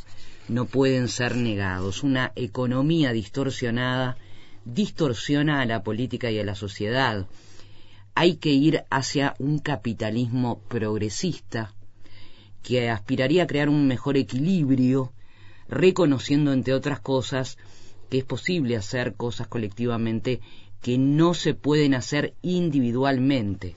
no 0.49 0.67
pueden 0.67 1.09
ser 1.09 1.35
negados. 1.35 2.03
Una 2.03 2.33
economía 2.37 3.13
distorsionada 3.13 4.19
distorsiona 4.67 5.63
a 5.63 5.65
la 5.65 5.83
política 5.83 6.31
y 6.31 6.39
a 6.39 6.45
la 6.45 6.57
sociedad. 6.57 7.27
Hay 8.15 8.35
que 8.35 8.51
ir 8.51 8.85
hacia 8.91 9.35
un 9.39 9.61
capitalismo 9.61 10.61
progresista 10.69 11.73
que 12.63 12.91
aspiraría 12.91 13.45
a 13.45 13.47
crear 13.47 13.69
un 13.69 13.87
mejor 13.87 14.17
equilibrio, 14.17 15.13
reconociendo, 15.69 16.53
entre 16.53 16.75
otras 16.75 17.01
cosas, 17.01 17.59
que 18.11 18.19
es 18.19 18.25
posible 18.25 18.77
hacer 18.77 19.15
cosas 19.15 19.47
colectivamente 19.49 20.41
que 20.81 20.99
no 20.99 21.35
se 21.35 21.55
pueden 21.55 21.95
hacer 21.95 22.35
individualmente. 22.43 23.77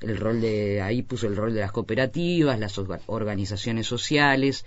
El 0.00 0.16
rol 0.16 0.40
de 0.40 0.82
ahí 0.82 1.02
puso 1.02 1.26
el 1.26 1.36
rol 1.36 1.54
de 1.54 1.60
las 1.60 1.72
cooperativas, 1.72 2.58
las 2.58 2.78
organizaciones 3.06 3.86
sociales, 3.86 4.64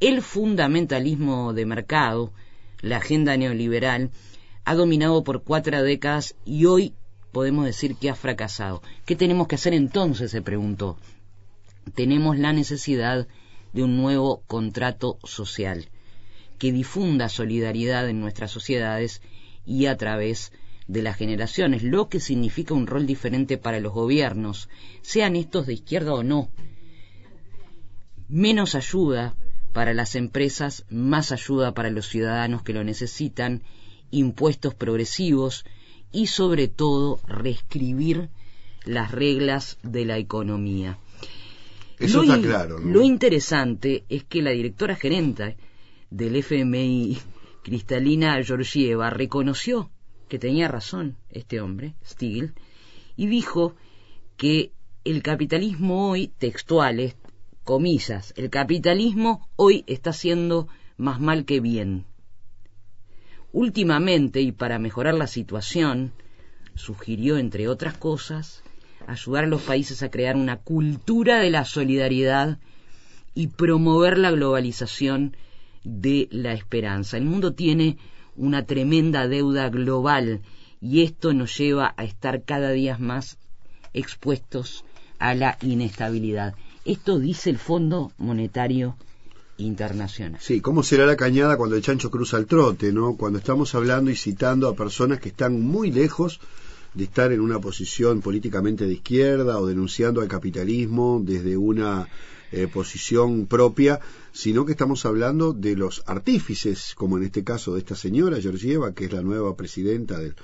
el 0.00 0.20
fundamentalismo 0.20 1.52
de 1.52 1.66
mercado, 1.66 2.32
la 2.80 2.98
agenda 2.98 3.36
neoliberal, 3.36 4.10
ha 4.64 4.74
dominado 4.74 5.22
por 5.22 5.42
cuatro 5.42 5.82
décadas 5.82 6.34
y 6.44 6.66
hoy 6.66 6.94
podemos 7.32 7.64
decir 7.64 7.96
que 7.96 8.10
ha 8.10 8.14
fracasado. 8.14 8.82
¿Qué 9.04 9.16
tenemos 9.16 9.48
que 9.48 9.56
hacer 9.56 9.74
entonces? 9.74 10.30
se 10.30 10.42
preguntó. 10.42 10.98
Tenemos 11.94 12.38
la 12.38 12.52
necesidad 12.52 13.26
de 13.72 13.82
un 13.82 13.96
nuevo 13.96 14.42
contrato 14.46 15.18
social 15.24 15.88
que 16.58 16.72
difunda 16.72 17.28
solidaridad 17.28 18.08
en 18.08 18.20
nuestras 18.20 18.50
sociedades 18.50 19.20
y 19.66 19.86
a 19.86 19.96
través 19.96 20.52
de 20.86 21.02
las 21.02 21.16
generaciones, 21.16 21.82
lo 21.82 22.08
que 22.08 22.20
significa 22.20 22.74
un 22.74 22.86
rol 22.86 23.06
diferente 23.06 23.58
para 23.58 23.80
los 23.80 23.92
gobiernos, 23.92 24.68
sean 25.02 25.36
estos 25.36 25.66
de 25.66 25.74
izquierda 25.74 26.14
o 26.14 26.22
no. 26.22 26.50
Menos 28.28 28.74
ayuda 28.74 29.34
para 29.72 29.94
las 29.94 30.14
empresas, 30.14 30.84
más 30.88 31.32
ayuda 31.32 31.74
para 31.74 31.90
los 31.90 32.08
ciudadanos 32.08 32.62
que 32.62 32.72
lo 32.72 32.84
necesitan, 32.84 33.62
impuestos 34.10 34.74
progresivos 34.74 35.64
y 36.12 36.28
sobre 36.28 36.68
todo 36.68 37.20
reescribir 37.26 38.28
las 38.84 39.10
reglas 39.10 39.78
de 39.82 40.04
la 40.04 40.18
economía. 40.18 40.98
Eso 41.98 42.22
está 42.22 42.40
claro. 42.40 42.78
Lo 42.78 43.02
interesante 43.02 44.04
es 44.08 44.24
que 44.24 44.42
la 44.42 44.50
directora 44.50 44.96
gerente 44.96 45.56
del 46.10 46.36
FMI, 46.36 47.18
Cristalina 47.62 48.42
Georgieva, 48.42 49.10
reconoció 49.10 49.90
que 50.28 50.38
tenía 50.38 50.68
razón 50.68 51.16
este 51.30 51.60
hombre, 51.60 51.94
Stigl, 52.04 52.54
y 53.16 53.26
dijo 53.26 53.76
que 54.36 54.72
el 55.04 55.22
capitalismo 55.22 56.10
hoy, 56.10 56.28
textual, 56.28 57.14
comillas, 57.62 58.32
el 58.36 58.50
capitalismo 58.50 59.48
hoy 59.56 59.84
está 59.86 60.10
haciendo 60.10 60.66
más 60.96 61.20
mal 61.20 61.44
que 61.44 61.60
bien. 61.60 62.06
Últimamente, 63.52 64.40
y 64.40 64.50
para 64.50 64.78
mejorar 64.78 65.14
la 65.14 65.28
situación, 65.28 66.12
sugirió, 66.74 67.38
entre 67.38 67.68
otras 67.68 67.96
cosas, 67.96 68.63
ayudar 69.06 69.44
a 69.44 69.48
los 69.48 69.62
países 69.62 70.02
a 70.02 70.10
crear 70.10 70.36
una 70.36 70.58
cultura 70.58 71.38
de 71.38 71.50
la 71.50 71.64
solidaridad 71.64 72.58
y 73.34 73.48
promover 73.48 74.18
la 74.18 74.30
globalización 74.30 75.36
de 75.82 76.28
la 76.30 76.52
esperanza. 76.52 77.16
El 77.16 77.24
mundo 77.24 77.52
tiene 77.52 77.98
una 78.36 78.64
tremenda 78.64 79.28
deuda 79.28 79.68
global 79.68 80.40
y 80.80 81.02
esto 81.02 81.32
nos 81.32 81.56
lleva 81.56 81.94
a 81.96 82.04
estar 82.04 82.44
cada 82.44 82.70
día 82.70 82.98
más 82.98 83.38
expuestos 83.92 84.84
a 85.18 85.34
la 85.34 85.56
inestabilidad. 85.62 86.54
Esto 86.84 87.18
dice 87.18 87.50
el 87.50 87.58
Fondo 87.58 88.12
Monetario 88.18 88.96
Internacional. 89.56 90.40
Sí, 90.40 90.60
¿cómo 90.60 90.82
será 90.82 91.06
la 91.06 91.16
cañada 91.16 91.56
cuando 91.56 91.76
el 91.76 91.82
chancho 91.82 92.10
cruza 92.10 92.38
el 92.38 92.46
trote, 92.46 92.92
no? 92.92 93.16
Cuando 93.16 93.38
estamos 93.38 93.74
hablando 93.74 94.10
y 94.10 94.16
citando 94.16 94.68
a 94.68 94.74
personas 94.74 95.20
que 95.20 95.28
están 95.28 95.62
muy 95.62 95.92
lejos 95.92 96.40
de 96.94 97.04
estar 97.04 97.32
en 97.32 97.40
una 97.40 97.60
posición 97.60 98.20
políticamente 98.20 98.86
de 98.86 98.94
izquierda 98.94 99.58
o 99.58 99.66
denunciando 99.66 100.20
al 100.20 100.28
capitalismo 100.28 101.20
desde 101.24 101.56
una 101.56 102.08
eh, 102.52 102.68
posición 102.68 103.46
propia, 103.46 104.00
sino 104.32 104.64
que 104.64 104.72
estamos 104.72 105.04
hablando 105.06 105.52
de 105.52 105.76
los 105.76 106.02
artífices, 106.06 106.94
como 106.94 107.18
en 107.18 107.24
este 107.24 107.42
caso 107.42 107.74
de 107.74 107.80
esta 107.80 107.96
señora 107.96 108.40
Georgieva, 108.40 108.94
que 108.94 109.06
es 109.06 109.12
la 109.12 109.22
nueva 109.22 109.56
presidenta 109.56 110.18
del, 110.18 110.36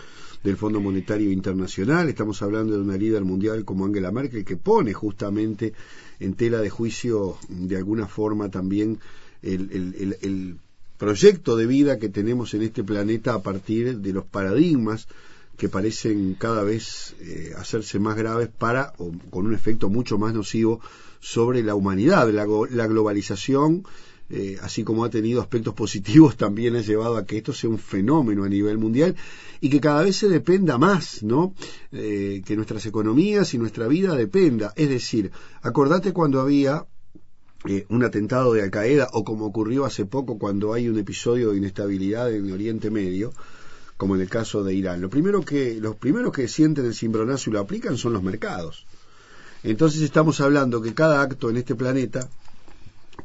del 0.43 0.57
Fondo 0.57 0.81
Monetario 0.81 1.31
Internacional, 1.31 2.09
estamos 2.09 2.43
hablando 2.43 2.75
de 2.75 2.83
una 2.83 2.97
líder 2.97 3.25
mundial 3.25 3.65
como 3.65 3.85
Angela 3.85 4.11
Merkel, 4.11 4.45
que 4.45 4.57
pone 4.57 4.93
justamente 4.93 5.73
en 6.19 6.35
tela 6.35 6.61
de 6.61 6.71
juicio 6.71 7.37
de 7.49 7.77
alguna 7.77 8.07
forma 8.07 8.51
también 8.51 8.99
el, 9.43 10.57
proyecto 10.99 11.57
de 11.57 11.65
vida 11.65 11.99
que 11.99 12.11
tenemos 12.11 12.53
en 12.53 12.61
este 12.61 12.85
planeta 12.85 13.33
a 13.33 13.43
partir 13.43 14.01
de 14.01 14.13
los 14.13 14.27
paradigmas 14.27 15.09
que 15.61 15.69
parecen 15.69 16.37
cada 16.39 16.63
vez 16.65 17.15
eh, 17.21 17.53
hacerse 17.55 17.99
más 17.99 18.17
graves 18.17 18.49
para, 18.49 18.95
o 18.97 19.13
con 19.29 19.47
un 19.47 19.53
efecto 19.53 19.91
mucho 19.91 20.17
más 20.17 20.33
nocivo 20.33 20.81
sobre 21.21 21.63
la 21.63 21.75
humanidad. 21.75 22.31
La, 22.31 22.47
la 22.71 22.87
globalización, 22.87 23.85
eh, 24.31 24.57
así 24.63 24.85
como 24.85 25.05
ha 25.05 25.11
tenido 25.11 25.43
aspectos 25.43 25.75
positivos, 25.75 26.37
también 26.45 26.77
ha 26.77 26.81
llevado 26.81 27.19
a 27.19 27.27
que 27.27 27.37
esto 27.37 27.53
sea 27.53 27.69
un 27.69 27.79
fenómeno 27.79 28.45
a 28.45 28.49
nivel 28.49 28.79
mundial 28.79 29.15
y 29.61 29.69
que 29.69 29.83
cada 29.83 30.03
vez 30.03 30.17
se 30.17 30.31
dependa 30.31 30.79
más, 30.79 31.23
¿no? 31.23 31.55
Eh, 31.93 32.41
que 32.47 32.57
nuestras 32.57 32.87
economías 32.87 33.53
y 33.53 33.59
nuestra 33.59 33.87
vida 33.87 34.17
dependa. 34.17 34.73
Es 34.77 34.89
decir, 34.89 35.31
acordate 35.61 36.15
cuando 36.15 36.41
había 36.41 36.87
eh, 37.67 37.85
un 37.91 38.03
atentado 38.03 38.55
de 38.55 38.63
Al 38.63 38.71
Qaeda 38.71 39.09
o 39.13 39.25
como 39.25 39.45
ocurrió 39.45 39.85
hace 39.85 40.07
poco 40.07 40.39
cuando 40.39 40.73
hay 40.73 40.89
un 40.89 40.99
episodio 40.99 41.51
de 41.51 41.59
inestabilidad 41.59 42.33
en 42.33 42.51
Oriente 42.51 42.91
Medio, 42.91 43.35
como 44.01 44.15
en 44.15 44.23
el 44.23 44.31
caso 44.31 44.65
de 44.65 44.73
Irán. 44.73 45.03
Lo 45.03 45.11
primero 45.11 45.43
que, 45.43 45.79
los 45.79 45.95
primeros 45.95 46.33
que 46.33 46.49
sienten 46.49 46.87
el 46.87 46.95
cimbronazo 46.95 47.51
y 47.51 47.53
lo 47.53 47.61
aplican 47.61 47.99
son 47.99 48.15
los 48.15 48.23
mercados. 48.23 48.87
Entonces 49.63 50.01
estamos 50.01 50.41
hablando 50.41 50.81
que 50.81 50.95
cada 50.95 51.21
acto 51.21 51.51
en 51.51 51.59
este 51.59 51.75
planeta 51.75 52.27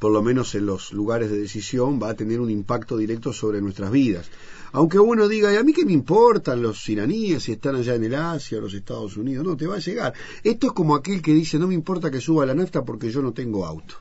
por 0.02 0.12
lo 0.12 0.22
menos 0.22 0.54
en 0.56 0.66
los 0.66 0.92
lugares 0.92 1.32
de 1.32 1.40
decisión, 1.40 2.02
va 2.04 2.10
a 2.10 2.16
tener 2.16 2.42
un 2.42 2.50
impacto 2.50 2.98
directo 2.98 3.32
sobre 3.32 3.62
nuestras 3.62 3.90
vidas. 3.90 4.30
Aunque 4.74 5.00
uno 5.00 5.30
diga, 5.30 5.54
¿y 5.54 5.56
a 5.56 5.64
mí 5.64 5.72
qué 5.72 5.86
me 5.86 5.94
importan 5.94 6.62
los 6.62 6.90
iraníes 6.90 7.44
si 7.44 7.54
están 7.54 7.76
allá 7.76 7.96
en 7.96 8.04
el 8.04 8.16
Asia 8.16 8.58
o 8.58 8.62
los 8.62 8.74
Estados 8.74 9.16
Unidos? 9.16 9.46
No, 9.46 9.56
te 9.56 9.68
va 9.68 9.76
a 9.76 9.80
llegar. 9.80 10.14
Esto 10.44 10.68
es 10.68 10.74
como 10.74 10.96
aquel 10.96 11.22
que 11.22 11.34
dice, 11.34 11.58
no 11.58 11.68
me 11.68 11.74
importa 11.74 12.12
que 12.12 12.20
suba 12.20 12.46
la 12.46 12.54
nafta 12.54 12.84
porque 12.84 13.10
yo 13.10 13.22
no 13.22 13.32
tengo 13.32 13.66
auto. 13.66 13.96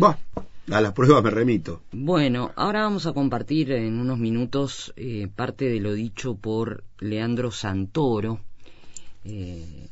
Va, 0.00 0.16
a 0.70 0.80
las 0.80 0.92
pruebas 0.92 1.22
me 1.22 1.30
remito. 1.30 1.82
Bueno, 1.92 2.52
ahora 2.56 2.82
vamos 2.82 3.06
a 3.06 3.12
compartir 3.12 3.72
en 3.72 3.98
unos 3.98 4.18
minutos 4.18 4.92
eh, 4.96 5.28
parte 5.34 5.66
de 5.66 5.80
lo 5.80 5.92
dicho 5.92 6.34
por 6.34 6.84
Leandro 6.98 7.50
Santoro, 7.50 8.40
eh, 9.24 9.88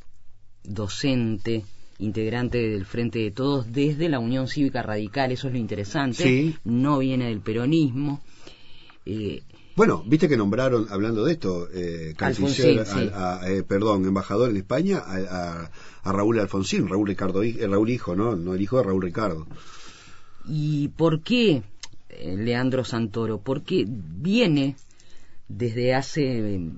docente, 0.63 1.65
integrante 1.99 2.59
del 2.59 2.87
Frente 2.87 3.21
de 3.21 3.31
Todos 3.31 3.73
desde 3.73 4.09
la 4.09 4.19
Unión 4.19 4.49
Cívica 4.49 4.83
Radical, 4.83 5.33
eso 5.33 5.49
es 5.49 5.53
lo 5.53 5.59
interesante, 5.59 6.55
no 6.65 6.99
viene 6.99 7.27
del 7.27 7.41
peronismo. 7.41 8.23
Eh, 9.07 9.43
bueno, 9.77 10.05
viste 10.07 10.29
que 10.29 10.37
nombraron, 10.37 10.87
hablando 10.89 11.25
de 11.25 11.33
esto, 11.33 11.69
eh, 11.73 12.15
canciller, 12.17 12.87
eh, 13.45 13.65
perdón, 13.67 14.05
embajador 14.05 14.51
en 14.51 14.57
España, 14.57 15.03
a, 15.05 15.71
Raúl 16.05 16.39
Alfonsín, 16.39 16.87
Raúl 16.87 17.09
Ricardo, 17.09 17.43
eh, 17.43 17.67
Raúl 17.69 17.91
hijo, 17.91 18.15
¿no? 18.15 18.37
No 18.37 18.55
el 18.55 18.61
hijo 18.63 18.77
de 18.77 18.85
Raúl 18.85 19.03
Ricardo. 19.03 19.47
¿Y 20.47 20.89
por 20.89 21.23
qué 21.23 21.63
Leandro 22.23 22.85
Santoro? 22.85 23.41
Porque 23.41 23.85
viene 23.89 24.77
desde 25.49 25.95
hace 25.95 26.71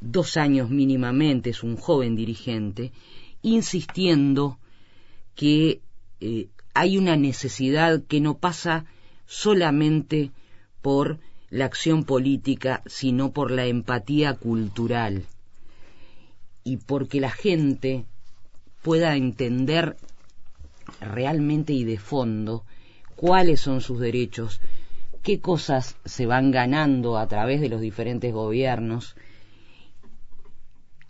dos 0.00 0.36
años 0.36 0.70
mínimamente, 0.70 1.50
es 1.50 1.62
un 1.62 1.76
joven 1.76 2.16
dirigente, 2.16 2.92
insistiendo 3.42 4.58
que 5.34 5.80
hay 6.74 6.98
una 6.98 7.16
necesidad 7.16 8.02
que 8.02 8.20
no 8.20 8.38
pasa 8.38 8.84
solamente 9.26 10.30
por 10.82 11.18
la 11.50 11.64
acción 11.64 12.04
política, 12.04 12.82
sino 12.86 13.32
por 13.32 13.50
la 13.50 13.66
empatía 13.66 14.34
cultural 14.34 15.24
y 16.64 16.78
porque 16.78 17.20
la 17.20 17.30
gente 17.30 18.04
pueda 18.82 19.16
entender 19.16 19.96
realmente 21.00 21.72
y 21.72 21.84
de 21.84 21.98
fondo 21.98 22.64
cuáles 23.16 23.60
son 23.60 23.80
sus 23.80 23.98
derechos, 23.98 24.60
qué 25.22 25.40
cosas 25.40 25.96
se 26.04 26.26
van 26.26 26.52
ganando 26.52 27.18
a 27.18 27.26
través 27.26 27.60
de 27.60 27.68
los 27.68 27.80
diferentes 27.80 28.32
gobiernos, 28.32 29.16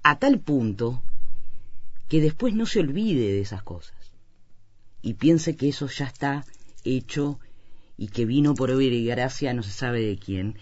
a 0.03 0.19
tal 0.19 0.39
punto 0.39 1.03
que 2.09 2.21
después 2.21 2.55
no 2.55 2.65
se 2.65 2.81
olvide 2.81 3.33
de 3.33 3.41
esas 3.41 3.63
cosas 3.63 4.13
y 5.03 5.15
piense 5.15 5.57
que 5.57 5.69
eso 5.69 5.87
ya 5.89 6.07
está 6.07 6.45
hecho 6.85 7.39
y 7.97 8.09
que 8.09 8.25
vino 8.25 8.55
por 8.55 8.71
obra 8.71 8.85
y 8.85 9.05
gracia 9.05 9.53
no 9.55 9.63
se 9.63 9.71
sabe 9.71 10.01
de 10.01 10.17
quién, 10.17 10.59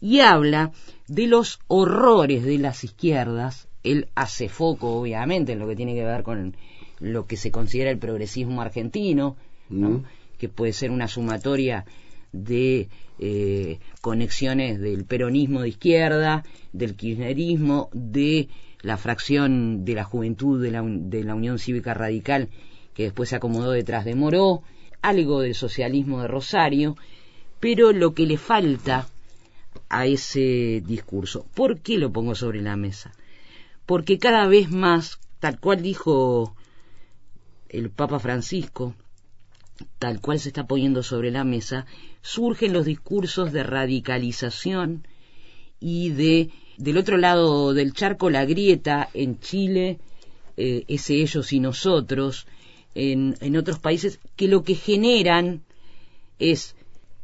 y 0.00 0.20
habla 0.20 0.72
de 1.08 1.26
los 1.26 1.60
horrores 1.66 2.44
de 2.44 2.58
las 2.58 2.84
izquierdas, 2.84 3.68
él 3.82 4.08
hace 4.14 4.48
foco 4.48 5.00
obviamente 5.00 5.52
en 5.52 5.58
lo 5.58 5.66
que 5.66 5.76
tiene 5.76 5.94
que 5.94 6.04
ver 6.04 6.22
con 6.22 6.56
lo 6.98 7.26
que 7.26 7.36
se 7.36 7.50
considera 7.50 7.90
el 7.90 7.98
progresismo 7.98 8.60
argentino, 8.60 9.36
mm. 9.68 9.96
Que 10.38 10.48
puede 10.48 10.72
ser 10.72 10.90
una 10.90 11.08
sumatoria 11.08 11.84
de 12.32 12.88
eh, 13.18 13.78
conexiones 14.00 14.80
del 14.80 15.04
peronismo 15.04 15.62
de 15.62 15.68
izquierda, 15.68 16.44
del 16.72 16.96
kirchnerismo, 16.96 17.88
de 17.92 18.48
la 18.82 18.96
fracción 18.96 19.84
de 19.84 19.94
la 19.94 20.04
juventud 20.04 20.62
de 20.62 20.70
la, 20.70 20.82
de 20.84 21.24
la 21.24 21.34
Unión 21.34 21.58
Cívica 21.58 21.94
Radical 21.94 22.48
que 22.96 23.04
después 23.04 23.28
se 23.28 23.36
acomodó 23.36 23.72
detrás 23.72 24.06
de 24.06 24.14
Moró, 24.14 24.62
algo 25.02 25.42
del 25.42 25.54
socialismo 25.54 26.22
de 26.22 26.28
Rosario, 26.28 26.96
pero 27.60 27.92
lo 27.92 28.14
que 28.14 28.26
le 28.26 28.38
falta 28.38 29.06
a 29.90 30.06
ese 30.06 30.82
discurso. 30.84 31.46
¿Por 31.54 31.80
qué 31.80 31.98
lo 31.98 32.10
pongo 32.10 32.34
sobre 32.34 32.62
la 32.62 32.74
mesa? 32.76 33.12
Porque 33.84 34.18
cada 34.18 34.46
vez 34.48 34.70
más, 34.70 35.20
tal 35.40 35.60
cual 35.60 35.82
dijo 35.82 36.56
el 37.68 37.90
Papa 37.90 38.18
Francisco, 38.18 38.94
tal 39.98 40.20
cual 40.20 40.40
se 40.40 40.48
está 40.48 40.66
poniendo 40.66 41.02
sobre 41.02 41.30
la 41.30 41.44
mesa, 41.44 41.86
surgen 42.22 42.72
los 42.72 42.84
discursos 42.84 43.52
de 43.52 43.62
radicalización 43.62 45.06
y 45.80 46.10
de 46.10 46.50
del 46.76 46.98
otro 46.98 47.16
lado 47.16 47.72
del 47.74 47.92
charco 47.92 48.30
la 48.30 48.44
grieta 48.44 49.08
en 49.14 49.40
Chile, 49.40 49.98
eh, 50.56 50.84
ese 50.88 51.14
ellos 51.14 51.52
y 51.52 51.60
nosotros, 51.60 52.46
en, 52.94 53.56
otros 53.56 53.78
países 53.78 54.20
que 54.36 54.48
lo 54.48 54.62
que 54.62 54.74
generan 54.74 55.62
es 56.38 56.74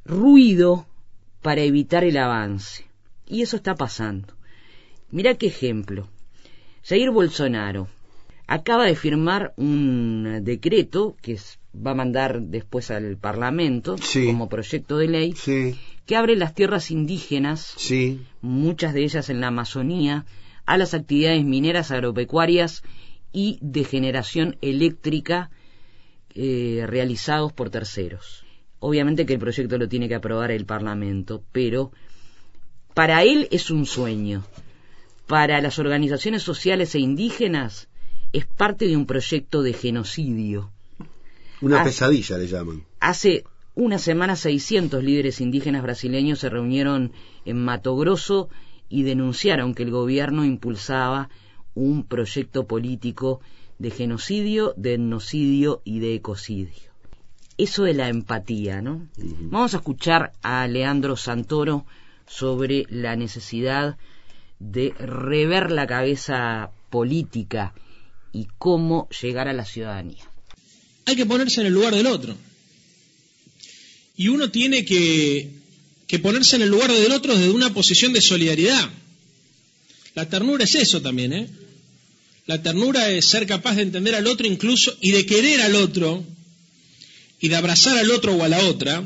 ruido 0.05 0.87
para 1.41 1.62
evitar 1.62 2.05
el 2.05 2.17
avance. 2.17 2.87
Y 3.27 3.43
eso 3.43 3.57
está 3.57 3.75
pasando. 3.75 4.35
Mira 5.11 5.35
qué 5.35 5.47
ejemplo. 5.47 6.09
Jair 6.85 7.11
Bolsonaro 7.11 7.88
acaba 8.53 8.85
de 8.85 8.97
firmar 8.97 9.55
un 9.57 10.41
decreto 10.43 11.17
que 11.23 11.38
va 11.75 11.93
a 11.93 11.95
mandar 11.95 12.43
después 12.43 12.91
al 12.91 13.17
Parlamento 13.17 13.97
como 14.27 14.51
proyecto 14.51 14.99
de 14.99 15.09
ley 15.09 15.35
que 16.05 16.17
abre 16.17 16.37
las 16.37 16.55
tierras 16.55 16.91
indígenas, 16.91 17.75
muchas 18.43 18.93
de 18.93 19.05
ellas 19.05 19.31
en 19.31 19.41
la 19.41 19.47
Amazonía, 19.47 20.27
a 20.67 20.77
las 20.77 20.93
actividades 20.93 21.43
mineras, 21.45 21.93
agropecuarias 21.93 22.83
y 23.33 23.59
de 23.62 23.85
generación 23.85 24.59
eléctrica 24.61 25.51
eh, 26.35 26.85
realizados 26.87 27.55
por 27.55 27.71
terceros. 27.71 28.45
Obviamente 28.81 29.25
que 29.25 29.33
el 29.33 29.38
proyecto 29.38 29.79
lo 29.79 29.88
tiene 29.88 30.09
que 30.09 30.17
aprobar 30.17 30.51
el 30.51 30.67
Parlamento, 30.67 31.43
pero 31.53 31.93
para 32.93 33.23
él 33.23 33.49
es 33.51 33.71
un 33.71 33.87
sueño. 33.87 34.45
Para 35.27 35.62
las 35.62 35.79
organizaciones 35.79 36.43
sociales 36.43 36.95
e 36.95 36.99
indígenas 36.99 37.88
es 38.33 38.47
parte 38.47 38.87
de 38.87 38.97
un 38.97 39.07
proyecto 39.07 39.62
de 39.62 39.73
genocidio. 39.73 40.71
Una 41.61 41.85
pesadilla 41.85 42.38
le 42.38 42.49
llaman. 42.49 42.85
Hace 42.99 43.45
una 43.75 43.99
semana 43.99 44.37
600 44.37 45.03
líderes 45.03 45.40
indígenas 45.40 45.83
brasileños 45.83 46.40
se 46.40 46.49
reunieron 46.49 47.12
en 47.45 47.64
Mato 47.64 47.97
Grosso 47.97 48.49
y 48.88 49.05
denunciaron 49.05 49.75
que 49.75 49.83
el 49.83 49.90
gobierno 49.90 50.45
impulsaba 50.45 51.31
un 51.75 52.05
proyecto 52.05 52.66
político 52.66 53.40
de 53.79 53.90
genocidio, 53.90 54.75
de 54.77 54.95
etnocidio 54.95 55.81
y 55.85 56.01
de 56.01 56.14
ecocidio. 56.14 56.92
Eso 57.59 57.85
de 57.85 57.95
la 57.95 58.09
empatía, 58.09 58.83
¿no? 58.83 59.09
Vamos 59.16 59.75
a 59.75 59.79
escuchar 59.79 60.33
a 60.42 60.66
Leandro 60.66 61.16
Santoro 61.16 61.87
sobre 62.27 62.87
la 62.88 63.14
necesidad 63.16 63.97
de 64.59 64.95
rever 64.99 65.71
la 65.71 65.87
cabeza 65.87 66.71
política 66.90 67.75
y 68.33 68.47
cómo 68.59 69.09
llegar 69.21 69.49
a 69.49 69.53
la 69.53 69.64
ciudadanía. 69.64 70.25
Hay 71.05 71.16
que 71.16 71.27
ponerse 71.27 71.61
en 71.61 71.66
el 71.66 71.73
lugar 71.73 71.95
del 71.95 72.07
otro. 72.07 72.37
Y 74.16 74.29
uno 74.29 74.51
tiene 74.51 74.85
que, 74.85 75.51
que 76.07 76.18
ponerse 76.18 76.57
en 76.57 76.62
el 76.62 76.68
lugar 76.68 76.92
del 76.92 77.12
otro 77.12 77.37
desde 77.37 77.51
una 77.51 77.73
posición 77.75 78.12
de 78.12 78.21
solidaridad. 78.21 78.90
La 80.14 80.29
ternura 80.29 80.64
es 80.64 80.75
eso 80.75 81.01
también, 81.01 81.33
¿eh? 81.33 81.49
La 82.47 82.62
ternura 82.62 83.11
es 83.11 83.25
ser 83.27 83.47
capaz 83.47 83.77
de 83.77 83.83
entender 83.83 84.14
al 84.14 84.27
otro 84.27 84.47
incluso 84.47 84.97
y 85.01 85.12
de 85.12 85.25
querer 85.25 85.61
al 85.61 85.77
otro 85.77 86.25
y 87.40 87.49
de 87.49 87.57
abrazar 87.57 87.97
al 87.97 88.11
otro 88.11 88.35
o 88.35 88.42
a 88.42 88.49
la 88.49 88.64
otra 88.66 89.05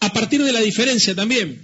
a 0.00 0.12
partir 0.12 0.42
de 0.42 0.52
la 0.52 0.60
diferencia 0.60 1.14
también. 1.14 1.62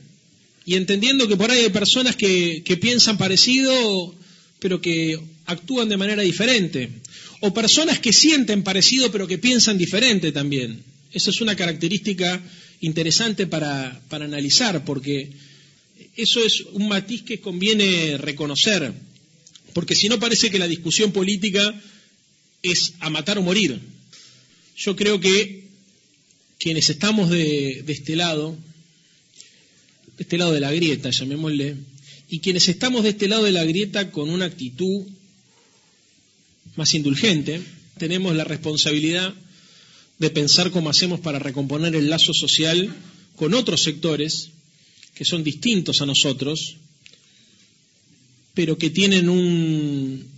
Y 0.65 0.77
entendiendo 0.77 1.27
que 1.27 1.37
por 1.37 1.51
ahí 1.51 1.61
hay 1.61 1.71
personas 1.71 2.17
que, 2.17 2.63
piensan 2.81 3.19
parecido 3.19 4.15
pero 4.61 4.81
que 4.81 5.21
actúan 5.53 5.89
de 5.89 5.97
manera 5.97 6.23
diferente. 6.23 6.91
O 7.41 7.53
personas 7.55 7.99
que 7.99 8.13
sienten 8.13 8.63
parecido 8.63 9.11
pero 9.11 9.27
que 9.27 9.39
piensan 9.39 9.79
diferente 9.79 10.33
también. 10.33 10.83
Esa 11.13 11.31
es 11.31 11.41
una 11.41 11.57
característica 11.57 12.41
interesante 12.81 13.47
para, 13.47 14.01
para 14.09 14.25
analizar 14.25 14.85
porque 14.85 15.31
eso 16.17 16.41
es 16.45 16.61
un 16.73 16.89
matiz 16.89 17.23
que 17.23 17.41
conviene 17.41 18.19
reconocer 18.19 18.93
porque 19.73 19.95
si 19.95 20.09
no 20.09 20.19
parece 20.19 20.51
que 20.51 20.59
la 20.59 20.69
discusión 20.69 21.13
política 21.13 21.75
es 22.63 22.95
a 23.01 23.11
matar 23.11 23.39
o 23.39 23.43
morir. 23.43 23.81
Yo 24.77 24.97
creo 24.97 25.21
que 25.21 25.65
quienes 26.59 26.91
estamos 26.91 27.31
de, 27.31 27.85
este 27.89 28.17
lado, 28.17 28.57
de 30.17 30.23
este 30.23 30.39
lado 30.39 30.53
de 30.53 30.61
la 30.61 30.73
grieta, 30.73 31.11
llamémosle, 31.11 31.77
y 32.29 32.41
quienes 32.41 32.69
estamos 32.69 33.03
de 33.03 33.11
este 33.11 33.29
lado 33.29 33.45
de 33.45 33.53
la 33.53 33.65
grieta 33.65 34.11
con 34.11 34.31
una 34.31 34.47
actitud 34.47 35.07
más 36.77 36.95
indulgente, 36.95 37.63
tenemos 37.99 38.35
la 38.35 38.45
responsabilidad 38.45 39.35
de 40.19 40.31
pensar 40.31 40.71
cómo 40.71 40.91
hacemos 40.91 41.21
para 41.21 41.39
recomponer 41.39 41.95
el 41.95 42.09
lazo 42.09 42.33
social 42.33 42.95
con 43.37 43.55
otros 43.55 43.83
sectores 43.83 44.51
que 45.15 45.25
son 45.25 45.45
distintos 45.45 46.01
a 46.01 46.07
nosotros 46.07 46.77
pero 48.55 48.77
que 48.79 48.91
tienen 48.91 49.29
un, 49.29 50.29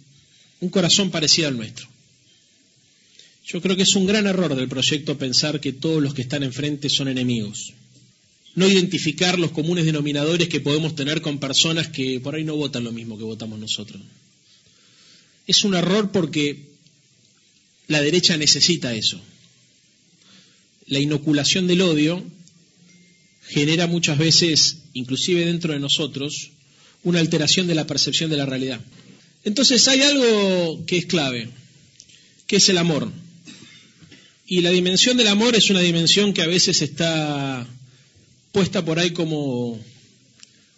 corazón 0.71 1.11
parecido 1.11 1.49
al 1.49 1.57
nuestro. 1.57 1.87
Yo 3.47 3.61
creo 3.61 3.77
que 3.77 3.83
es 3.83 3.95
un 3.97 4.07
gran 4.07 4.27
error 4.27 4.55
del 4.55 4.69
proyecto 4.69 5.19
pensar 5.19 5.61
que 5.61 5.73
todos 5.73 6.03
los 6.03 6.15
que 6.15 6.23
están 6.23 6.43
enfrente 6.43 6.89
son 6.89 7.09
enemigos. 7.09 7.75
No 8.55 8.67
identificar 8.67 9.39
los 9.39 9.51
comunes 9.51 9.85
denominadores 9.85 10.49
que 10.49 10.61
podemos 10.61 10.95
tener 10.95 11.21
con 11.21 11.39
personas 11.39 11.89
que 11.89 12.21
por 12.21 12.35
ahí 12.35 12.45
no 12.45 12.57
votan 12.57 12.85
lo 12.85 12.93
mismo 12.93 13.19
que 13.19 13.25
votamos 13.25 13.59
nosotros. 13.59 14.01
Es 15.47 15.65
un 15.65 15.75
error 15.75 16.11
porque 16.11 16.75
la 17.87 18.01
derecha 18.01 18.37
necesita 18.37 18.95
eso. 18.95 19.21
La 20.87 20.99
inoculación 20.99 21.67
del 21.67 21.83
odio 21.83 22.23
genera 23.49 23.87
muchas 23.87 24.19
veces, 24.19 24.79
inclusive 24.95 25.45
dentro 25.47 25.73
de 25.73 25.81
nosotros, 25.81 26.51
una 27.03 27.21
alteración 27.21 27.67
de 27.67 27.75
la 27.75 27.87
percepción 27.87 28.31
de 28.31 28.37
la 28.37 28.47
realidad. 28.47 28.81
Entonces 29.45 29.87
hay 29.89 30.01
algo 30.01 30.85
que 30.87 30.97
es 30.99 31.07
clave, 31.07 31.51
que 32.47 32.57
es 32.57 32.69
el 32.69 32.79
amor. 32.79 33.11
Y 34.47 34.61
la 34.61 34.71
dimensión 34.71 35.17
del 35.17 35.29
amor 35.29 35.55
es 35.55 35.71
una 35.71 35.81
dimensión 35.81 36.33
que 36.33 36.43
a 36.43 36.47
veces 36.47 36.83
está 36.83 37.67
puesta 38.53 38.85
por 38.85 38.99
ahí 38.99 39.11
como, 39.11 39.79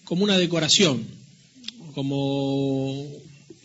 como 0.05 0.25
una 0.25 0.39
decoración, 0.39 1.05
como, 1.95 3.07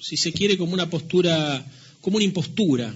si 0.01 0.17
se 0.17 0.33
quiere, 0.33 0.57
como 0.57 0.73
una 0.73 0.89
postura, 0.89 1.65
como 2.01 2.17
una 2.17 2.25
impostura. 2.25 2.93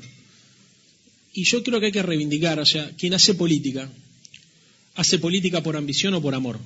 Y 1.33 1.43
yo 1.43 1.63
creo 1.63 1.79
que 1.79 1.87
hay 1.87 1.91
que 1.91 2.03
reivindicar, 2.03 2.59
o 2.59 2.65
sea, 2.65 2.91
quien 2.97 3.13
hace 3.13 3.35
política, 3.35 3.89
hace 4.95 5.19
política 5.19 5.61
por 5.61 5.77
ambición 5.77 6.13
o 6.15 6.21
por 6.21 6.33
amor. 6.33 6.59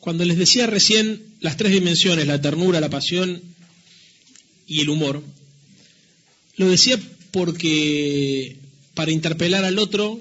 Cuando 0.00 0.24
les 0.24 0.38
decía 0.38 0.66
recién 0.66 1.22
las 1.40 1.56
tres 1.56 1.72
dimensiones, 1.72 2.26
la 2.26 2.40
ternura, 2.40 2.80
la 2.80 2.88
pasión 2.88 3.42
y 4.66 4.80
el 4.80 4.88
humor, 4.88 5.22
lo 6.56 6.68
decía 6.68 6.98
porque 7.30 8.56
para 8.94 9.12
interpelar 9.12 9.64
al 9.64 9.78
otro 9.78 10.20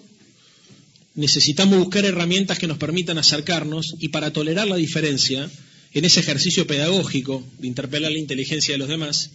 necesitamos 1.16 1.80
buscar 1.80 2.06
herramientas 2.06 2.60
que 2.60 2.68
nos 2.68 2.78
permitan 2.78 3.18
acercarnos 3.18 3.96
y 4.00 4.10
para 4.10 4.32
tolerar 4.32 4.68
la 4.68 4.76
diferencia 4.76 5.50
en 5.98 6.06
ese 6.06 6.20
ejercicio 6.20 6.68
pedagógico 6.68 7.44
de 7.60 7.68
interpelar 7.68 8.12
la 8.12 8.18
inteligencia 8.18 8.74
de 8.74 8.78
los 8.78 8.90
demás, 8.90 9.32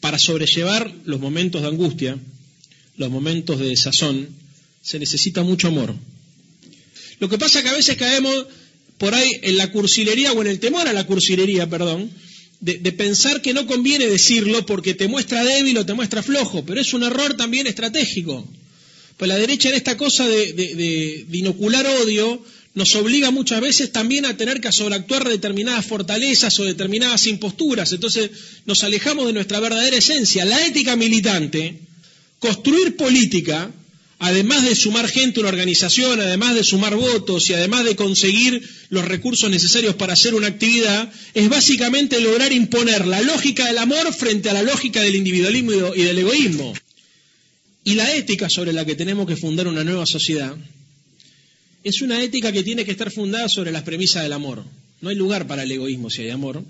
para 0.00 0.18
sobrellevar 0.18 0.92
los 1.04 1.20
momentos 1.20 1.62
de 1.62 1.68
angustia, 1.68 2.18
los 2.96 3.10
momentos 3.10 3.58
de 3.58 3.68
desazón, 3.68 4.28
se 4.82 4.98
necesita 4.98 5.42
mucho 5.42 5.68
amor. 5.68 5.94
Lo 7.18 7.28
que 7.28 7.38
pasa 7.38 7.58
es 7.58 7.64
que 7.64 7.70
a 7.70 7.76
veces 7.76 7.96
caemos 7.96 8.46
por 8.96 9.14
ahí 9.14 9.38
en 9.42 9.56
la 9.56 9.70
cursilería 9.70 10.32
o 10.32 10.40
en 10.40 10.48
el 10.48 10.60
temor 10.60 10.88
a 10.88 10.92
la 10.92 11.06
cursilería, 11.06 11.68
perdón, 11.68 12.10
de, 12.60 12.92
pensar 12.92 13.40
que 13.40 13.54
no 13.54 13.66
conviene 13.66 14.06
decirlo 14.06 14.66
porque 14.66 14.94
te 14.94 15.06
muestra 15.06 15.44
débil 15.44 15.78
o 15.78 15.86
te 15.86 15.94
muestra 15.94 16.22
flojo, 16.22 16.64
pero 16.64 16.80
es 16.80 16.92
un 16.92 17.04
error 17.04 17.36
también 17.36 17.66
estratégico. 17.66 18.48
Pues 19.16 19.28
la 19.28 19.36
derecha 19.36 19.68
en 19.68 19.76
esta 19.76 19.96
cosa 19.96 20.26
de, 20.26 20.52
de, 20.52 21.26
inocular 21.32 21.86
odio 21.86 22.42
nos 22.74 22.94
obliga 22.94 23.30
muchas 23.30 23.60
veces 23.60 23.92
también 23.92 24.26
a 24.26 24.36
tener 24.36 24.60
que 24.60 24.72
sobreactuar 24.72 25.28
determinadas 25.28 25.86
fortalezas 25.86 26.58
o 26.60 26.64
determinadas 26.64 27.26
imposturas. 27.26 27.92
Entonces 27.92 28.30
nos 28.66 28.84
alejamos 28.84 29.26
de 29.26 29.32
nuestra 29.32 29.60
verdadera 29.60 29.96
esencia. 29.96 30.44
La 30.44 30.64
ética 30.64 30.94
militante, 30.94 31.80
construir 32.38 32.96
política, 32.96 33.70
además 34.18 34.64
de 34.64 34.76
sumar 34.76 35.08
gente 35.08 35.40
a 35.40 35.42
una 35.42 35.48
organización, 35.48 36.20
además 36.20 36.54
de 36.54 36.64
sumar 36.64 36.94
votos 36.94 37.48
y 37.50 37.54
además 37.54 37.84
de 37.84 37.96
conseguir 37.96 38.62
los 38.90 39.04
recursos 39.04 39.50
necesarios 39.50 39.96
para 39.96 40.12
hacer 40.12 40.34
una 40.34 40.48
actividad, 40.48 41.10
es 41.34 41.48
básicamente 41.48 42.20
lograr 42.20 42.52
imponer 42.52 43.06
la 43.06 43.22
lógica 43.22 43.66
del 43.66 43.78
amor 43.78 44.12
frente 44.14 44.50
a 44.50 44.52
la 44.52 44.62
lógica 44.62 45.00
del 45.00 45.16
individualismo 45.16 45.94
y 45.94 46.02
del 46.02 46.18
egoísmo. 46.18 46.74
Y 47.84 47.94
la 47.94 48.14
ética 48.14 48.50
sobre 48.50 48.72
la 48.72 48.84
que 48.84 48.94
tenemos 48.94 49.26
que 49.26 49.36
fundar 49.36 49.66
una 49.66 49.82
nueva 49.82 50.04
sociedad 50.04 50.54
es 51.84 52.02
una 52.02 52.22
ética 52.22 52.52
que 52.52 52.62
tiene 52.62 52.84
que 52.84 52.90
estar 52.90 53.10
fundada 53.10 53.48
sobre 53.48 53.72
las 53.72 53.82
premisas 53.82 54.22
del 54.22 54.32
amor. 54.32 54.64
No 55.00 55.10
hay 55.10 55.16
lugar 55.16 55.46
para 55.46 55.62
el 55.62 55.72
egoísmo 55.72 56.10
si 56.10 56.22
hay 56.22 56.30
amor. 56.30 56.64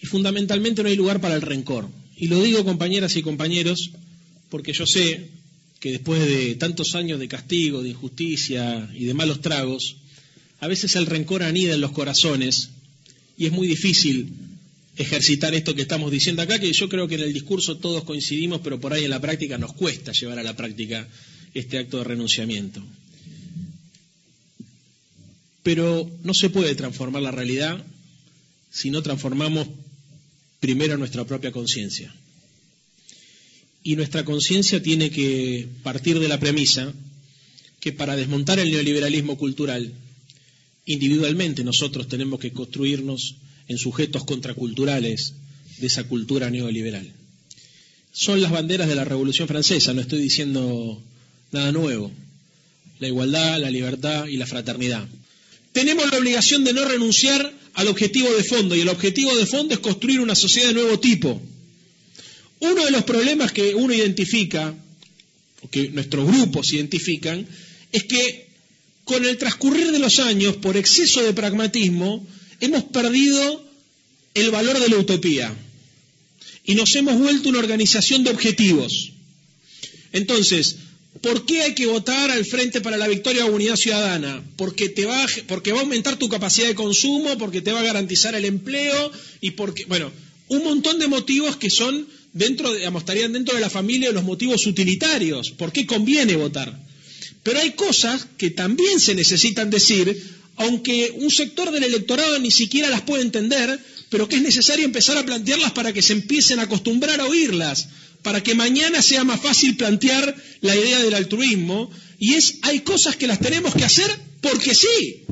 Y 0.00 0.06
fundamentalmente 0.06 0.82
no 0.82 0.88
hay 0.88 0.96
lugar 0.96 1.20
para 1.20 1.34
el 1.34 1.42
rencor. 1.42 1.88
Y 2.16 2.28
lo 2.28 2.42
digo, 2.42 2.64
compañeras 2.64 3.16
y 3.16 3.22
compañeros, 3.22 3.90
porque 4.50 4.72
yo 4.72 4.86
sé 4.86 5.28
que 5.80 5.92
después 5.92 6.26
de 6.26 6.54
tantos 6.56 6.94
años 6.94 7.18
de 7.18 7.28
castigo, 7.28 7.82
de 7.82 7.90
injusticia 7.90 8.88
y 8.94 9.04
de 9.04 9.14
malos 9.14 9.40
tragos, 9.40 9.96
a 10.60 10.66
veces 10.66 10.96
el 10.96 11.06
rencor 11.06 11.42
anida 11.42 11.74
en 11.74 11.80
los 11.80 11.92
corazones 11.92 12.70
y 13.36 13.46
es 13.46 13.52
muy 13.52 13.68
difícil 13.68 14.32
ejercitar 14.96 15.54
esto 15.54 15.76
que 15.76 15.82
estamos 15.82 16.10
diciendo 16.10 16.42
acá, 16.42 16.58
que 16.58 16.72
yo 16.72 16.88
creo 16.88 17.06
que 17.06 17.14
en 17.14 17.20
el 17.20 17.32
discurso 17.32 17.76
todos 17.76 18.02
coincidimos, 18.02 18.60
pero 18.62 18.80
por 18.80 18.92
ahí 18.92 19.04
en 19.04 19.10
la 19.10 19.20
práctica 19.20 19.56
nos 19.56 19.72
cuesta 19.74 20.10
llevar 20.10 20.40
a 20.40 20.42
la 20.42 20.56
práctica 20.56 21.06
este 21.54 21.78
acto 21.78 21.98
de 21.98 22.04
renunciamiento. 22.04 22.82
Pero 25.68 26.10
no 26.22 26.32
se 26.32 26.48
puede 26.48 26.74
transformar 26.74 27.20
la 27.20 27.30
realidad 27.30 27.84
si 28.70 28.88
no 28.88 29.02
transformamos 29.02 29.68
primero 30.60 30.96
nuestra 30.96 31.26
propia 31.26 31.52
conciencia 31.52 32.10
y 33.82 33.94
nuestra 33.94 34.24
conciencia 34.24 34.82
tiene 34.82 35.10
que 35.10 35.68
partir 35.82 36.20
de 36.20 36.28
la 36.28 36.40
premisa 36.40 36.90
que 37.80 37.92
para 37.92 38.16
desmontar 38.16 38.58
el 38.58 38.70
neoliberalismo 38.70 39.36
cultural, 39.36 39.92
individualmente 40.86 41.62
nosotros 41.64 42.08
tenemos 42.08 42.40
que 42.40 42.54
construirnos 42.54 43.36
en 43.68 43.76
sujetos 43.76 44.24
contraculturales 44.24 45.34
de 45.80 45.86
esa 45.86 46.04
cultura 46.04 46.48
neoliberal. 46.48 47.12
Son 48.10 48.40
las 48.40 48.52
banderas 48.52 48.88
de 48.88 48.94
la 48.94 49.04
Revolución 49.04 49.48
Francesa, 49.48 49.92
no 49.92 50.00
estoy 50.00 50.22
diciendo 50.22 51.02
nada 51.52 51.72
nuevo. 51.72 52.10
La 53.00 53.08
igualdad, 53.08 53.60
la 53.60 53.70
libertad 53.70 54.28
y 54.28 54.38
la 54.38 54.46
fraternidad. 54.46 55.06
Tenemos 55.78 56.10
la 56.10 56.18
obligación 56.18 56.64
de 56.64 56.72
no 56.72 56.84
renunciar 56.84 57.54
al 57.74 57.86
objetivo 57.86 58.28
de 58.34 58.42
fondo, 58.42 58.74
y 58.74 58.80
el 58.80 58.88
objetivo 58.88 59.36
de 59.36 59.46
fondo 59.46 59.74
es 59.74 59.78
construir 59.78 60.18
una 60.18 60.34
sociedad 60.34 60.70
de 60.70 60.74
nuevo 60.74 60.98
tipo, 60.98 61.40
uno 62.58 62.84
de 62.84 62.90
los 62.90 63.04
problemas 63.04 63.52
que 63.52 63.76
uno 63.76 63.94
identifica, 63.94 64.74
o 65.62 65.70
que 65.70 65.88
nuestros 65.90 66.26
grupos 66.26 66.72
identifican, 66.72 67.46
es 67.92 68.02
que 68.02 68.48
con 69.04 69.24
el 69.24 69.38
transcurrir 69.38 69.92
de 69.92 70.00
los 70.00 70.18
años, 70.18 70.56
por 70.56 70.76
exceso 70.76 71.22
de 71.22 71.32
pragmatismo, 71.32 72.26
hemos 72.58 72.82
perdido 72.82 73.64
el 74.34 74.50
valor 74.50 74.80
de 74.80 74.88
la 74.88 74.96
utopía 74.96 75.54
y 76.64 76.74
nos 76.74 76.92
hemos 76.96 77.16
vuelto 77.20 77.50
una 77.50 77.60
organización 77.60 78.24
de 78.24 78.30
objetivos. 78.30 79.12
Entonces, 80.10 80.74
¿por 81.20 81.44
qué 81.46 81.62
hay 81.62 81.74
que 81.74 81.86
votar 81.86 82.30
al 82.30 82.44
Frente 82.44 82.80
para 82.80 82.96
la 82.96 83.08
Victoria 83.08 83.46
o 83.46 83.54
Unidad 83.54 83.76
Ciudadana? 83.76 84.42
Porque, 84.56 84.88
te 84.88 85.04
va, 85.04 85.26
porque 85.46 85.72
va 85.72 85.78
a 85.78 85.82
aumentar 85.82 86.16
tu 86.16 86.28
capacidad 86.28 86.68
de 86.68 86.74
consumo, 86.74 87.36
porque 87.38 87.62
te 87.62 87.72
va 87.72 87.80
a 87.80 87.84
garantizar 87.84 88.34
el 88.34 88.44
empleo 88.44 89.12
y 89.40 89.52
porque, 89.52 89.84
bueno, 89.86 90.12
un 90.48 90.64
montón 90.64 90.98
de 90.98 91.08
motivos 91.08 91.56
que 91.56 91.70
son 91.70 92.06
dentro, 92.32 92.72
digamos, 92.72 93.02
estarían 93.02 93.32
dentro 93.32 93.54
de 93.54 93.60
la 93.60 93.70
familia 93.70 94.08
de 94.08 94.14
los 94.14 94.24
motivos 94.24 94.66
utilitarios. 94.66 95.50
¿Por 95.50 95.72
qué 95.72 95.86
conviene 95.86 96.36
votar? 96.36 96.78
Pero 97.42 97.60
hay 97.60 97.72
cosas 97.72 98.26
que 98.36 98.50
también 98.50 99.00
se 99.00 99.14
necesitan 99.14 99.70
decir, 99.70 100.22
aunque 100.56 101.12
un 101.16 101.30
sector 101.30 101.70
del 101.70 101.84
electorado 101.84 102.38
ni 102.38 102.50
siquiera 102.50 102.90
las 102.90 103.02
puede 103.02 103.22
entender, 103.22 103.78
pero 104.10 104.28
que 104.28 104.36
es 104.36 104.42
necesario 104.42 104.84
empezar 104.84 105.16
a 105.16 105.24
plantearlas 105.24 105.72
para 105.72 105.92
que 105.92 106.02
se 106.02 106.14
empiecen 106.14 106.58
a 106.58 106.64
acostumbrar 106.64 107.20
a 107.20 107.26
oírlas, 107.26 107.88
para 108.22 108.42
que 108.42 108.54
mañana 108.54 109.02
sea 109.02 109.24
más 109.24 109.40
fácil 109.40 109.76
plantear 109.76 110.34
la 110.60 110.76
idea 110.76 111.00
del 111.00 111.14
altruismo. 111.14 111.90
Y 112.18 112.34
es, 112.34 112.58
hay 112.62 112.80
cosas 112.80 113.16
que 113.16 113.26
las 113.26 113.40
tenemos 113.40 113.74
que 113.74 113.84
hacer 113.84 114.10
porque 114.40 114.74
sí, 114.74 115.24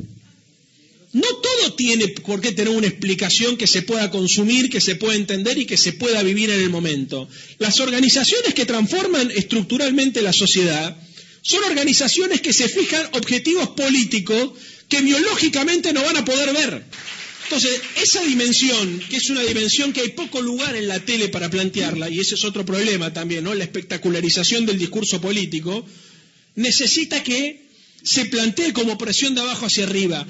no 1.13 1.27
todo 1.41 1.73
tiene 1.73 2.09
por 2.09 2.41
qué 2.41 2.51
tener 2.51 2.73
una 2.73 2.87
explicación 2.87 3.57
que 3.57 3.67
se 3.67 3.81
pueda 3.81 4.11
consumir, 4.11 4.69
que 4.69 4.81
se 4.81 4.95
pueda 4.95 5.15
entender 5.15 5.57
y 5.57 5.65
que 5.65 5.77
se 5.77 5.93
pueda 5.93 6.21
vivir 6.21 6.49
en 6.49 6.61
el 6.61 6.69
momento. 6.69 7.27
Las 7.59 7.79
organizaciones 7.79 8.53
que 8.53 8.65
transforman 8.65 9.31
estructuralmente 9.31 10.21
la 10.21 10.33
sociedad 10.33 10.97
son 11.41 11.63
organizaciones 11.63 12.41
que 12.41 12.53
se 12.53 12.67
fijan 12.67 13.07
objetivos 13.13 13.69
políticos 13.69 14.51
que 14.89 15.01
biológicamente 15.01 15.93
no 15.93 16.03
van 16.03 16.17
a 16.17 16.25
poder 16.25 16.53
ver. 16.53 16.83
Entonces, 17.49 17.81
esa 17.95 18.21
dimensión, 18.23 18.99
que 19.09 19.17
es 19.17 19.29
una 19.29 19.41
dimensión 19.41 19.93
que 19.93 20.01
hay 20.01 20.09
poco 20.09 20.41
lugar 20.41 20.75
en 20.75 20.87
la 20.87 20.99
tele 20.99 21.29
para 21.29 21.49
plantearla, 21.49 22.09
y 22.09 22.19
ese 22.19 22.35
es 22.35 22.43
otro 22.43 22.65
problema 22.65 23.13
también, 23.13 23.43
¿no? 23.43 23.53
La 23.53 23.63
espectacularización 23.63 24.65
del 24.65 24.77
discurso 24.77 25.21
político, 25.21 25.85
necesita 26.55 27.23
que 27.23 27.67
se 28.03 28.25
plantee 28.25 28.73
como 28.73 28.97
presión 28.97 29.33
de 29.33 29.41
abajo 29.41 29.65
hacia 29.65 29.85
arriba 29.85 30.25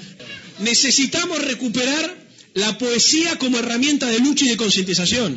necesitamos 0.60 1.40
recuperar 1.42 2.16
la 2.54 2.76
poesía 2.78 3.38
como 3.38 3.58
herramienta 3.58 4.06
de 4.06 4.18
lucha 4.18 4.44
y 4.44 4.48
de 4.48 4.56
concientización. 4.56 5.36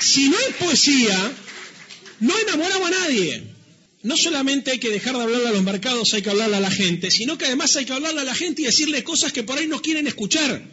Si 0.00 0.28
no 0.28 0.36
hay 0.36 0.52
poesía, 0.54 1.32
no 2.20 2.38
enamoramos 2.38 2.88
a 2.88 2.90
nadie. 2.90 3.55
No 4.06 4.16
solamente 4.16 4.70
hay 4.70 4.78
que 4.78 4.88
dejar 4.88 5.16
de 5.16 5.22
hablarle 5.24 5.48
a 5.48 5.52
los 5.52 5.64
mercados, 5.64 6.14
hay 6.14 6.22
que 6.22 6.30
hablarle 6.30 6.54
a 6.54 6.60
la 6.60 6.70
gente, 6.70 7.10
sino 7.10 7.36
que 7.36 7.46
además 7.46 7.74
hay 7.74 7.84
que 7.84 7.92
hablarle 7.92 8.20
a 8.20 8.24
la 8.24 8.36
gente 8.36 8.62
y 8.62 8.66
decirle 8.66 9.02
cosas 9.02 9.32
que 9.32 9.42
por 9.42 9.58
ahí 9.58 9.66
no 9.66 9.82
quieren 9.82 10.06
escuchar. 10.06 10.64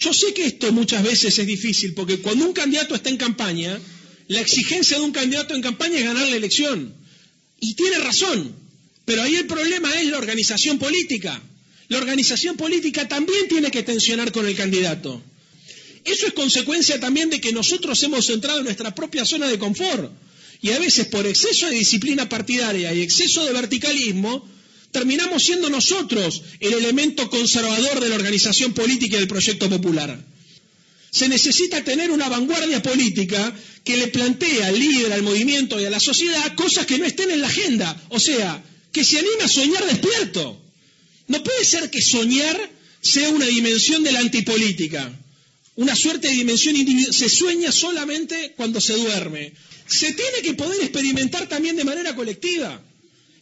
Yo 0.00 0.12
sé 0.12 0.34
que 0.34 0.46
esto 0.46 0.72
muchas 0.72 1.04
veces 1.04 1.38
es 1.38 1.46
difícil, 1.46 1.94
porque 1.94 2.18
cuando 2.18 2.44
un 2.44 2.52
candidato 2.52 2.96
está 2.96 3.10
en 3.10 3.16
campaña, 3.16 3.78
la 4.26 4.40
exigencia 4.40 4.98
de 4.98 5.04
un 5.04 5.12
candidato 5.12 5.54
en 5.54 5.62
campaña 5.62 5.98
es 5.98 6.04
ganar 6.04 6.26
la 6.26 6.34
elección. 6.34 6.92
Y 7.60 7.74
tiene 7.74 7.98
razón, 7.98 8.56
pero 9.04 9.22
ahí 9.22 9.36
el 9.36 9.46
problema 9.46 9.94
es 10.00 10.06
la 10.08 10.18
organización 10.18 10.80
política. 10.80 11.40
La 11.86 11.98
organización 11.98 12.56
política 12.56 13.06
también 13.06 13.46
tiene 13.48 13.70
que 13.70 13.84
tensionar 13.84 14.32
con 14.32 14.48
el 14.48 14.56
candidato. 14.56 15.22
Eso 16.04 16.26
es 16.26 16.32
consecuencia 16.32 16.98
también 16.98 17.30
de 17.30 17.40
que 17.40 17.52
nosotros 17.52 18.02
hemos 18.02 18.28
entrado 18.30 18.58
en 18.58 18.64
nuestra 18.64 18.92
propia 18.92 19.24
zona 19.24 19.46
de 19.46 19.60
confort. 19.60 20.10
Y 20.62 20.70
a 20.70 20.78
veces 20.78 21.06
por 21.06 21.26
exceso 21.26 21.68
de 21.68 21.74
disciplina 21.74 22.28
partidaria 22.28 22.94
y 22.94 23.02
exceso 23.02 23.44
de 23.44 23.52
verticalismo, 23.52 24.48
terminamos 24.92 25.42
siendo 25.42 25.68
nosotros 25.68 26.42
el 26.60 26.74
elemento 26.74 27.28
conservador 27.28 28.00
de 28.00 28.08
la 28.08 28.14
organización 28.14 28.72
política 28.72 29.16
y 29.16 29.20
del 29.20 29.28
proyecto 29.28 29.68
popular. 29.68 30.24
Se 31.10 31.28
necesita 31.28 31.82
tener 31.82 32.10
una 32.10 32.28
vanguardia 32.28 32.80
política 32.80 33.54
que 33.84 33.96
le 33.96 34.08
plantee 34.08 34.62
al 34.62 34.78
líder, 34.78 35.12
al 35.12 35.22
movimiento 35.22 35.80
y 35.80 35.84
a 35.84 35.90
la 35.90 36.00
sociedad 36.00 36.54
cosas 36.54 36.86
que 36.86 36.98
no 36.98 37.04
estén 37.04 37.30
en 37.30 37.40
la 37.40 37.48
agenda. 37.48 38.00
O 38.10 38.20
sea, 38.20 38.62
que 38.92 39.04
se 39.04 39.18
anime 39.18 39.42
a 39.42 39.48
soñar 39.48 39.84
despierto. 39.84 40.62
No 41.26 41.42
puede 41.42 41.64
ser 41.64 41.90
que 41.90 42.00
soñar 42.00 42.70
sea 43.00 43.30
una 43.30 43.46
dimensión 43.46 44.04
de 44.04 44.12
la 44.12 44.20
antipolítica. 44.20 45.12
Una 45.76 45.96
suerte 45.96 46.28
de 46.28 46.34
dimensión 46.34 46.76
individual. 46.76 47.14
Se 47.14 47.28
sueña 47.28 47.72
solamente 47.72 48.52
cuando 48.56 48.80
se 48.80 48.94
duerme. 48.94 49.52
Se 49.86 50.12
tiene 50.12 50.42
que 50.42 50.54
poder 50.54 50.80
experimentar 50.82 51.48
también 51.48 51.76
de 51.76 51.84
manera 51.84 52.14
colectiva. 52.14 52.82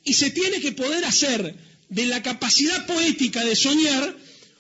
Y 0.05 0.15
se 0.15 0.31
tiene 0.31 0.61
que 0.61 0.73
poder 0.73 1.05
hacer 1.05 1.55
de 1.89 2.07
la 2.07 2.23
capacidad 2.23 2.87
poética 2.87 3.45
de 3.45 3.57
soñar 3.57 4.17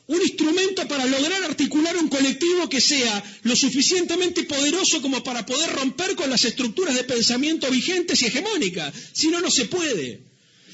un 0.09 0.21
instrumento 0.21 0.89
para 0.89 1.07
lograr 1.07 1.45
articular 1.45 1.97
un 1.97 2.09
colectivo 2.09 2.69
que 2.69 2.81
sea 2.81 3.23
lo 3.45 3.55
suficientemente 3.55 4.43
poderoso 4.43 5.01
como 5.01 5.23
para 5.23 5.47
poder 5.47 5.71
romper 5.71 6.17
con 6.17 6.29
las 6.29 6.45
estructuras 6.45 6.97
de 6.97 7.05
pensamiento 7.05 7.71
vigentes 7.71 8.21
y 8.21 8.27
hegemónicas. 8.27 8.93
Si 9.13 9.29
no, 9.29 9.41
no 9.41 9.53
se 9.53 9.67
puede. 9.67 10.21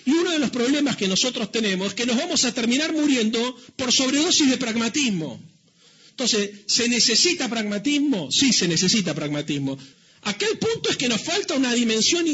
Y 0.07 0.13
uno 0.13 0.31
de 0.31 0.39
los 0.39 0.51
problemas 0.51 0.97
que 0.97 1.09
nosotros 1.09 1.53
tenemos 1.53 1.89
es 1.89 1.95
que 1.95 2.07
nos 2.07 2.17
vamos 2.17 2.45
a 2.47 2.55
terminar 2.55 2.95
muriendo 2.95 3.61
por 3.77 3.93
sobredosis 3.93 4.49
de 4.49 4.57
pragmatismo. 4.57 5.43
Entonces, 6.17 6.51
¿se 6.67 6.89
necesita 6.89 7.47
pragmatismo? 7.47 8.33
Sí, 8.33 8.51
se 8.51 8.67
necesita 8.67 9.15
pragmatismo. 9.15 9.77
Aquel 10.23 10.57
punto 10.57 10.89
es 10.89 10.97
que 10.97 11.11
nos 11.11 11.21
falta 11.21 11.53
una 11.55 11.75
dimensión, 11.75 12.25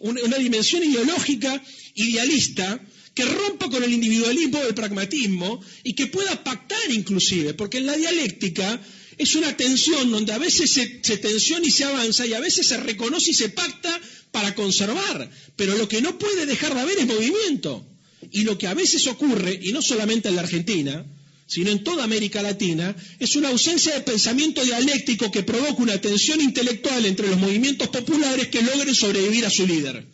una 0.00 0.38
dimensión 0.38 0.84
ideológica, 0.84 1.60
idealista, 1.96 2.80
que 3.12 3.24
rompa 3.24 3.68
con 3.68 3.82
el 3.82 3.92
individualismo 3.92 4.60
del 4.60 4.74
pragmatismo 4.74 5.60
y 5.82 5.94
que 5.94 6.06
pueda 6.06 6.44
pactar 6.44 6.88
inclusive, 6.92 7.54
porque 7.54 7.78
en 7.78 7.86
la 7.86 7.96
dialéctica 7.96 8.80
es 9.18 9.34
una 9.34 9.56
tensión 9.56 10.12
donde 10.12 10.32
a 10.32 10.38
veces 10.38 10.70
se, 10.70 11.00
se 11.02 11.16
tensiona 11.16 11.66
y 11.66 11.72
se 11.72 11.82
avanza 11.82 12.24
y 12.24 12.34
a 12.34 12.40
veces 12.40 12.64
se 12.68 12.76
reconoce 12.76 13.32
y 13.32 13.34
se 13.34 13.48
pacta 13.48 14.00
para 14.30 14.54
conservar, 14.54 15.28
pero 15.56 15.76
lo 15.76 15.88
que 15.88 16.00
no 16.00 16.16
puede 16.16 16.46
dejar 16.46 16.74
de 16.74 16.80
haber 16.80 16.98
es 16.98 17.06
movimiento. 17.08 17.84
Y 18.30 18.44
lo 18.44 18.56
que 18.56 18.68
a 18.68 18.74
veces 18.74 19.04
ocurre, 19.08 19.58
y 19.60 19.72
no 19.72 19.82
solamente 19.82 20.28
en 20.28 20.36
la 20.36 20.42
Argentina, 20.42 21.04
sino 21.52 21.70
en 21.70 21.84
toda 21.84 22.04
América 22.04 22.40
Latina, 22.40 22.96
es 23.18 23.36
una 23.36 23.50
ausencia 23.50 23.92
de 23.92 24.00
pensamiento 24.00 24.64
dialéctico 24.64 25.30
que 25.30 25.42
provoca 25.42 25.82
una 25.82 26.00
tensión 26.00 26.40
intelectual 26.40 27.04
entre 27.04 27.28
los 27.28 27.38
movimientos 27.38 27.88
populares 27.88 28.48
que 28.48 28.62
logren 28.62 28.94
sobrevivir 28.94 29.44
a 29.44 29.50
su 29.50 29.66
líder. 29.66 30.06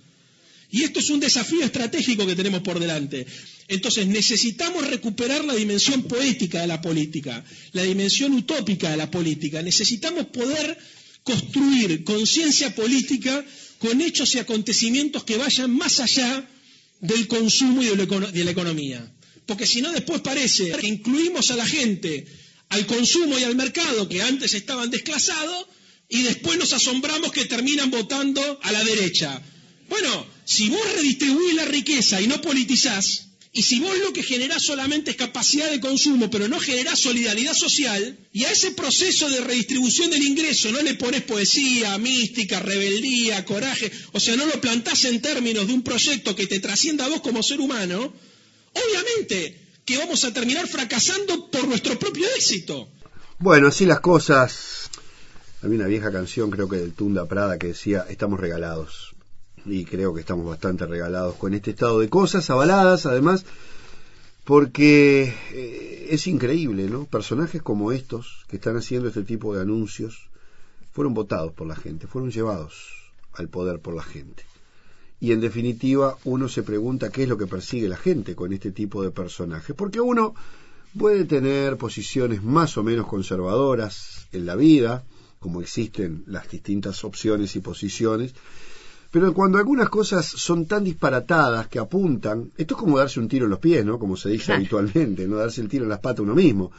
Y 0.72 0.82
esto 0.82 0.98
es 0.98 1.10
un 1.10 1.20
desafío 1.20 1.62
estratégico 1.64 2.26
que 2.26 2.34
tenemos 2.34 2.62
por 2.62 2.80
delante. 2.80 3.24
Entonces 3.68 4.08
necesitamos 4.08 4.84
recuperar 4.88 5.44
la 5.44 5.54
dimensión 5.54 6.02
poética 6.02 6.60
de 6.60 6.66
la 6.66 6.80
política, 6.80 7.44
la 7.70 7.84
dimensión 7.84 8.32
utópica 8.32 8.90
de 8.90 8.96
la 8.96 9.08
política. 9.08 9.62
Necesitamos 9.62 10.26
poder 10.26 10.76
construir 11.22 12.02
conciencia 12.02 12.74
política 12.74 13.44
con 13.78 14.00
hechos 14.00 14.34
y 14.34 14.40
acontecimientos 14.40 15.22
que 15.22 15.36
vayan 15.36 15.70
más 15.70 16.00
allá 16.00 16.44
del 17.00 17.28
consumo 17.28 17.80
y 17.84 17.86
de 17.86 18.44
la 18.44 18.50
economía. 18.50 19.08
Porque 19.48 19.66
si 19.66 19.80
no, 19.80 19.90
después 19.90 20.20
parece 20.20 20.70
que 20.72 20.86
incluimos 20.86 21.50
a 21.50 21.56
la 21.56 21.66
gente 21.66 22.26
al 22.68 22.84
consumo 22.84 23.38
y 23.38 23.44
al 23.44 23.56
mercado 23.56 24.06
que 24.06 24.20
antes 24.20 24.52
estaban 24.52 24.90
desclasados 24.90 25.66
y 26.06 26.20
después 26.20 26.58
nos 26.58 26.74
asombramos 26.74 27.32
que 27.32 27.46
terminan 27.46 27.90
votando 27.90 28.42
a 28.62 28.72
la 28.72 28.84
derecha. 28.84 29.40
Bueno, 29.88 30.26
si 30.44 30.68
vos 30.68 30.92
redistribuís 30.96 31.54
la 31.54 31.64
riqueza 31.64 32.20
y 32.20 32.26
no 32.26 32.42
politizás, 32.42 33.28
y 33.54 33.62
si 33.62 33.80
vos 33.80 33.96
lo 33.98 34.12
que 34.12 34.22
generás 34.22 34.62
solamente 34.62 35.12
es 35.12 35.16
capacidad 35.16 35.70
de 35.70 35.80
consumo, 35.80 36.28
pero 36.28 36.46
no 36.46 36.60
generás 36.60 37.00
solidaridad 37.00 37.54
social, 37.54 38.18
y 38.34 38.44
a 38.44 38.52
ese 38.52 38.72
proceso 38.72 39.30
de 39.30 39.40
redistribución 39.40 40.10
del 40.10 40.26
ingreso 40.26 40.70
no 40.70 40.82
le 40.82 40.92
pones 40.92 41.22
poesía, 41.22 41.96
mística, 41.96 42.60
rebeldía, 42.60 43.46
coraje, 43.46 43.90
o 44.12 44.20
sea, 44.20 44.36
no 44.36 44.44
lo 44.44 44.60
plantás 44.60 45.06
en 45.06 45.22
términos 45.22 45.66
de 45.66 45.72
un 45.72 45.82
proyecto 45.82 46.36
que 46.36 46.46
te 46.46 46.60
trascienda 46.60 47.06
a 47.06 47.08
vos 47.08 47.22
como 47.22 47.42
ser 47.42 47.60
humano, 47.60 48.12
obviamente 48.74 49.68
que 49.84 49.98
vamos 49.98 50.24
a 50.24 50.32
terminar 50.32 50.66
fracasando 50.68 51.50
por 51.50 51.66
nuestro 51.66 51.98
propio 51.98 52.26
éxito. 52.36 52.88
Bueno, 53.38 53.68
así 53.68 53.86
las 53.86 54.00
cosas. 54.00 54.90
Había 55.62 55.76
una 55.76 55.86
vieja 55.86 56.12
canción, 56.12 56.50
creo 56.50 56.68
que 56.68 56.76
del 56.76 56.92
Tunda 56.92 57.26
Prada, 57.26 57.58
que 57.58 57.68
decía, 57.68 58.06
estamos 58.08 58.38
regalados 58.38 59.14
y 59.64 59.84
creo 59.84 60.14
que 60.14 60.20
estamos 60.20 60.46
bastante 60.46 60.86
regalados 60.86 61.36
con 61.36 61.54
este 61.54 61.70
estado 61.70 62.00
de 62.00 62.08
cosas, 62.08 62.48
avaladas 62.50 63.06
además, 63.06 63.44
porque 64.44 65.34
eh, 65.52 66.08
es 66.10 66.26
increíble, 66.26 66.88
¿no? 66.88 67.04
Personajes 67.04 67.62
como 67.62 67.92
estos, 67.92 68.44
que 68.48 68.56
están 68.56 68.76
haciendo 68.76 69.08
este 69.08 69.22
tipo 69.22 69.54
de 69.54 69.62
anuncios, 69.62 70.28
fueron 70.92 71.14
votados 71.14 71.52
por 71.52 71.66
la 71.66 71.76
gente, 71.76 72.06
fueron 72.06 72.30
llevados 72.30 72.74
al 73.34 73.48
poder 73.48 73.80
por 73.80 73.94
la 73.94 74.02
gente. 74.02 74.44
Y 75.20 75.32
en 75.32 75.40
definitiva, 75.40 76.16
uno 76.24 76.48
se 76.48 76.62
pregunta 76.62 77.10
qué 77.10 77.24
es 77.24 77.28
lo 77.28 77.36
que 77.36 77.46
persigue 77.46 77.88
la 77.88 77.96
gente 77.96 78.34
con 78.34 78.52
este 78.52 78.70
tipo 78.70 79.02
de 79.02 79.10
personajes, 79.10 79.74
porque 79.74 80.00
uno 80.00 80.34
puede 80.96 81.24
tener 81.24 81.76
posiciones 81.76 82.42
más 82.42 82.76
o 82.78 82.82
menos 82.82 83.06
conservadoras 83.06 84.28
en 84.32 84.46
la 84.46 84.54
vida, 84.54 85.04
como 85.40 85.60
existen 85.60 86.24
las 86.26 86.48
distintas 86.48 87.04
opciones 87.04 87.56
y 87.56 87.60
posiciones, 87.60 88.34
pero 89.10 89.32
cuando 89.32 89.58
algunas 89.58 89.88
cosas 89.88 90.26
son 90.26 90.66
tan 90.66 90.84
disparatadas 90.84 91.68
que 91.68 91.78
apuntan, 91.78 92.52
esto 92.56 92.74
es 92.74 92.80
como 92.80 92.98
darse 92.98 93.20
un 93.20 93.28
tiro 93.28 93.46
en 93.46 93.50
los 93.50 93.58
pies, 93.58 93.84
¿no? 93.84 93.98
Como 93.98 94.16
se 94.16 94.28
dice 94.28 94.52
habitualmente, 94.52 95.26
no 95.26 95.36
darse 95.36 95.62
el 95.62 95.68
tiro 95.68 95.84
en 95.84 95.90
las 95.90 96.00
patas 96.00 96.20
uno 96.20 96.34
mismo. 96.34 96.70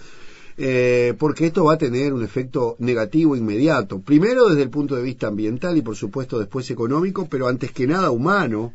Eh, 0.62 1.14
porque 1.18 1.46
esto 1.46 1.64
va 1.64 1.76
a 1.76 1.78
tener 1.78 2.14
un 2.14 2.22
efecto 2.22 2.76
negativo 2.80 3.34
inmediato. 3.38 4.02
Primero 4.02 4.50
desde 4.50 4.64
el 4.64 4.70
punto 4.70 4.94
de 4.98 5.02
vista 5.02 5.28
ambiental 5.28 5.78
y 5.78 5.82
por 5.82 5.96
supuesto 5.96 6.38
después 6.38 6.70
económico, 6.70 7.30
pero 7.30 7.48
antes 7.48 7.72
que 7.72 7.88
nada 7.88 8.12
humano, 8.12 8.74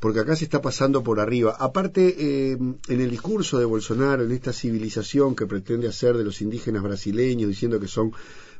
porque 0.00 0.20
acá 0.20 0.34
se 0.36 0.44
está 0.44 0.62
pasando 0.62 1.02
por 1.02 1.20
arriba. 1.20 1.54
Aparte, 1.60 2.16
eh, 2.18 2.52
en 2.52 3.00
el 3.02 3.10
discurso 3.10 3.58
de 3.58 3.66
Bolsonaro, 3.66 4.24
en 4.24 4.32
esta 4.32 4.54
civilización 4.54 5.36
que 5.36 5.44
pretende 5.44 5.86
hacer 5.86 6.16
de 6.16 6.24
los 6.24 6.40
indígenas 6.40 6.82
brasileños, 6.82 7.50
diciendo 7.50 7.78
que 7.78 7.88
son 7.88 8.12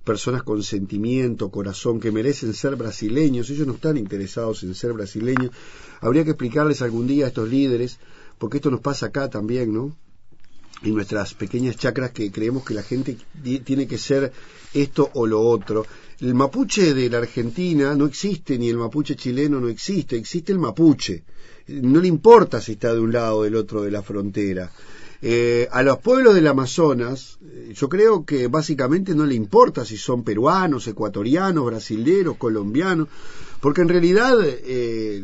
personas 0.05 0.43
con 0.43 0.62
sentimiento, 0.62 1.51
corazón, 1.51 2.01
que 2.01 2.12
merecen 2.12 2.53
ser 2.53 2.77
brasileños, 2.77 3.49
ellos 3.49 3.67
no 3.67 3.73
están 3.73 3.97
interesados 3.97 4.62
en 4.62 4.75
ser 4.75 4.93
brasileños. 4.93 5.53
Habría 6.03 6.25
que 6.25 6.33
explicarles 6.33 6.83
algún 6.83 7.07
día 7.07 7.25
a 7.25 7.29
estos 7.29 7.49
líderes, 7.49 7.99
porque 8.37 8.59
esto 8.59 8.71
nos 8.71 8.81
pasa 8.81 9.07
acá 9.07 9.31
también, 9.31 9.73
¿no? 9.73 9.97
En 10.85 10.95
nuestras 10.95 11.35
pequeñas 11.35 11.77
chacras 11.77 12.11
que 12.11 12.33
creemos 12.33 12.64
que 12.64 12.75
la 12.75 12.83
gente 12.83 13.16
tiene 13.64 13.87
que 13.87 13.99
ser 13.99 14.33
esto 14.75 15.11
o 15.14 15.27
lo 15.27 15.40
otro. 15.40 15.87
El 16.21 16.35
mapuche 16.35 16.95
de 16.95 17.09
la 17.09 17.18
Argentina 17.18 17.95
no 17.95 18.07
existe, 18.07 18.59
ni 18.59 18.68
el 18.68 18.77
mapuche 18.77 19.16
chileno 19.16 19.61
no 19.61 19.68
existe, 19.68 20.16
existe 20.16 20.53
el 20.53 20.59
mapuche. 20.59 21.23
No 21.68 22.01
le 22.01 22.09
importa 22.09 22.61
si 22.61 22.73
está 22.73 22.92
de 22.92 23.01
un 23.01 23.12
lado 23.12 23.38
o 23.38 23.42
del 23.45 23.55
otro 23.55 23.83
de 23.83 23.90
la 23.90 24.03
frontera. 24.03 24.71
Eh, 25.25 25.68
a 25.71 25.85
los 25.85 25.99
pueblos 25.99 26.35
del 26.35 26.49
Amazonas, 26.49 27.38
eh, 27.45 27.73
yo 27.77 27.88
creo 27.88 28.25
que 28.25 28.49
básicamente 28.49 29.14
no 29.14 29.25
le 29.25 29.37
importa 29.37 29.85
si 29.85 29.97
son 29.97 30.25
peruanos, 30.25 30.88
ecuatorianos, 30.88 31.64
brasileños, 31.64 32.37
colombianos, 32.37 33.07
porque 33.61 33.83
en 33.83 33.88
realidad 33.88 34.37
eh, 34.42 35.23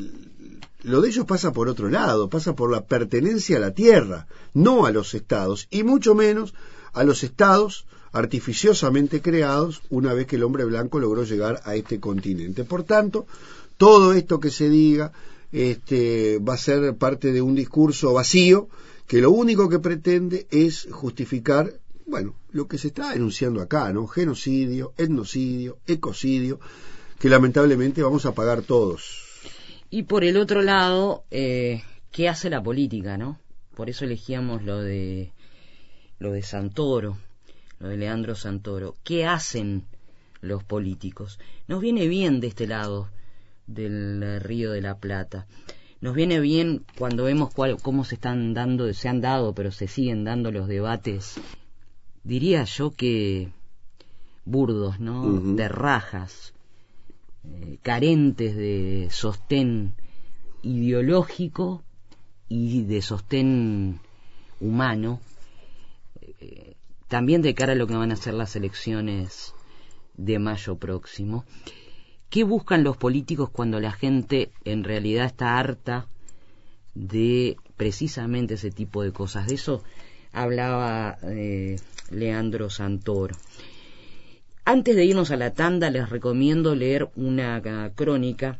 lo 0.82 1.00
de 1.00 1.08
ellos 1.08 1.26
pasa 1.26 1.52
por 1.52 1.68
otro 1.68 1.88
lado, 1.88 2.30
pasa 2.30 2.54
por 2.54 2.70
la 2.70 2.86
pertenencia 2.86 3.56
a 3.56 3.60
la 3.60 3.72
tierra, 3.72 4.28
no 4.54 4.86
a 4.86 4.92
los 4.92 5.14
estados, 5.14 5.66
y 5.70 5.82
mucho 5.82 6.14
menos 6.14 6.54
a 6.92 7.04
los 7.04 7.24
estados 7.24 7.86
artificiosamente 8.12 9.20
creados 9.20 9.82
una 9.90 10.14
vez 10.14 10.26
que 10.26 10.36
el 10.36 10.44
hombre 10.44 10.64
blanco 10.64 11.00
logró 11.00 11.24
llegar 11.24 11.60
a 11.64 11.74
este 11.74 12.00
continente. 12.00 12.64
Por 12.64 12.84
tanto, 12.84 13.26
todo 13.76 14.12
esto 14.12 14.40
que 14.40 14.50
se 14.50 14.68
diga 14.68 15.12
este, 15.52 16.38
va 16.38 16.54
a 16.54 16.58
ser 16.58 16.96
parte 16.96 17.32
de 17.32 17.42
un 17.42 17.54
discurso 17.54 18.12
vacío 18.12 18.68
que 19.06 19.20
lo 19.20 19.30
único 19.30 19.68
que 19.68 19.78
pretende 19.78 20.46
es 20.50 20.86
justificar, 20.90 21.72
bueno, 22.06 22.34
lo 22.50 22.68
que 22.68 22.78
se 22.78 22.88
está 22.88 23.12
denunciando 23.12 23.62
acá, 23.62 23.92
¿no? 23.92 24.06
Genocidio, 24.06 24.92
etnocidio, 24.96 25.78
ecocidio, 25.86 26.60
que 27.18 27.28
lamentablemente 27.28 28.02
vamos 28.02 28.26
a 28.26 28.32
pagar 28.32 28.62
todos. 28.62 29.27
Y 29.90 30.02
por 30.02 30.24
el 30.24 30.36
otro 30.36 30.62
lado, 30.62 31.24
eh, 31.30 31.82
¿qué 32.10 32.28
hace 32.28 32.50
la 32.50 32.62
política, 32.62 33.16
no? 33.16 33.38
Por 33.74 33.88
eso 33.88 34.04
elegíamos 34.04 34.62
lo 34.62 34.82
de 34.82 35.32
lo 36.18 36.32
de 36.32 36.42
Santoro, 36.42 37.16
lo 37.78 37.88
de 37.88 37.96
Leandro 37.96 38.34
Santoro. 38.34 38.96
¿Qué 39.04 39.24
hacen 39.24 39.84
los 40.40 40.64
políticos? 40.64 41.38
Nos 41.68 41.80
viene 41.80 42.06
bien 42.08 42.40
de 42.40 42.48
este 42.48 42.66
lado 42.66 43.08
del 43.66 44.40
Río 44.40 44.72
de 44.72 44.82
la 44.82 44.96
Plata. 44.96 45.46
Nos 46.00 46.14
viene 46.14 46.38
bien 46.40 46.84
cuando 46.96 47.24
vemos 47.24 47.52
cuál, 47.52 47.80
cómo 47.80 48.04
se 48.04 48.16
están 48.16 48.54
dando, 48.54 48.92
se 48.92 49.08
han 49.08 49.20
dado, 49.20 49.54
pero 49.54 49.72
se 49.72 49.88
siguen 49.88 50.24
dando 50.24 50.52
los 50.52 50.68
debates. 50.68 51.40
Diría 52.24 52.64
yo 52.64 52.90
que 52.90 53.48
burdos, 54.44 55.00
¿no? 55.00 55.40
De 55.54 55.68
rajas, 55.68 56.54
eh, 57.50 57.78
carentes 57.82 58.56
de 58.56 59.08
sostén 59.10 59.94
ideológico 60.62 61.82
y 62.48 62.84
de 62.84 63.02
sostén 63.02 64.00
humano, 64.60 65.20
eh, 66.40 66.74
también 67.08 67.42
de 67.42 67.54
cara 67.54 67.72
a 67.72 67.76
lo 67.76 67.86
que 67.86 67.94
van 67.94 68.12
a 68.12 68.16
ser 68.16 68.34
las 68.34 68.56
elecciones 68.56 69.54
de 70.16 70.38
mayo 70.38 70.76
próximo. 70.76 71.44
¿Qué 72.28 72.44
buscan 72.44 72.84
los 72.84 72.96
políticos 72.96 73.48
cuando 73.50 73.80
la 73.80 73.92
gente 73.92 74.50
en 74.64 74.84
realidad 74.84 75.24
está 75.24 75.58
harta 75.58 76.06
de 76.94 77.56
precisamente 77.76 78.54
ese 78.54 78.70
tipo 78.70 79.02
de 79.02 79.12
cosas? 79.12 79.46
De 79.46 79.54
eso 79.54 79.82
hablaba 80.32 81.16
eh, 81.22 81.76
Leandro 82.10 82.68
Santoro. 82.68 83.36
Antes 84.70 84.96
de 84.96 85.06
irnos 85.06 85.30
a 85.30 85.38
la 85.38 85.54
tanda, 85.54 85.88
les 85.88 86.10
recomiendo 86.10 86.74
leer 86.74 87.08
una 87.16 87.62
crónica 87.94 88.58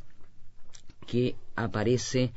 que 1.07 1.35
aparece 1.55 2.31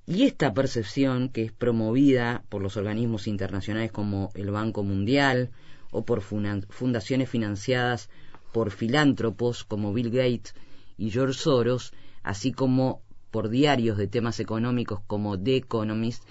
y 0.05 0.23
esta 0.23 0.53
percepción, 0.53 1.29
que 1.29 1.43
es 1.43 1.51
promovida 1.51 2.43
por 2.49 2.61
los 2.61 2.77
organismos 2.77 3.27
internacionales 3.27 3.91
como 3.91 4.31
el 4.35 4.51
Banco 4.51 4.81
Mundial 4.83 5.51
o 5.91 6.05
por 6.05 6.21
fundaciones 6.21 7.29
financiadas 7.29 8.09
por 8.53 8.71
filántropos 8.71 9.65
como 9.65 9.93
Bill 9.93 10.09
Gates 10.09 10.55
y 10.97 11.11
George 11.11 11.39
Soros, 11.39 11.93
así 12.23 12.51
como 12.51 13.01
por 13.31 13.49
diarios 13.49 13.97
de 13.97 14.07
temas 14.07 14.39
económicos 14.39 15.01
como 15.05 15.39
The 15.39 15.57
Economist, 15.57 16.23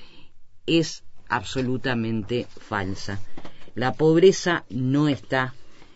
es 0.67 1.05
absolutamente 1.29 2.47
falsa. 2.51 3.21
La 3.75 3.95
pobreza 3.95 4.65
no 4.71 5.09
está 5.09 5.55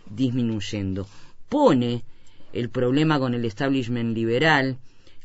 disminuyendo. 0.09 1.06
Pone 1.48 2.04
el 2.52 2.68
problema 2.68 3.18
con 3.18 3.35
el 3.35 3.44
establishment 3.44 4.14
liberal, 4.14 4.78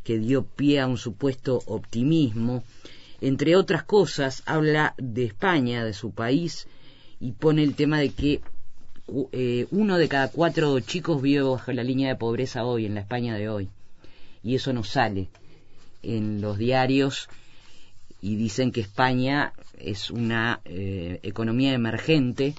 que 0.03 0.19
dio 0.19 0.45
pie 0.45 0.79
a 0.79 0.88
un 0.88 0.97
supuesto 0.97 1.62
optimismo. 1.65 2.63
Entre 3.21 3.55
otras 3.55 3.84
cosas, 3.84 4.43
habla 4.45 4.93
de 4.97 5.25
España, 5.25 5.84
de 5.84 5.93
su 5.93 6.12
país, 6.12 6.67
y 7.19 7.31
pone 7.31 7.63
el 7.63 7.75
tema 7.75 7.99
de 7.99 8.10
que 8.10 8.41
eh, 9.32 9.68
uno 9.72 9.98
de 9.98 10.08
cada 10.08 10.30
cuatro 10.30 10.80
chicos 10.80 11.22
vive 11.22 11.44
bajo 11.44 11.72
la 11.72 11.84
línea 11.84 12.10
de 12.10 12.15
pobreza 12.15 12.65
hoy, 12.65 12.86
en 12.86 12.96
la 12.96 13.02
España 13.02 13.36
de 13.36 13.50
hoy. 13.50 13.70
Y 14.44 14.56
eso 14.56 14.74
no 14.74 14.84
sale 14.84 15.30
en 16.04 16.41
los 16.41 16.58
diarios 16.58 17.30
y 18.22 18.36
dicen 18.36 18.72
que 18.72 18.82
España 18.82 19.54
es 19.78 20.10
una 20.10 20.62
eh, 20.65 21.20
economía 21.24 21.74
emergente 21.74 22.56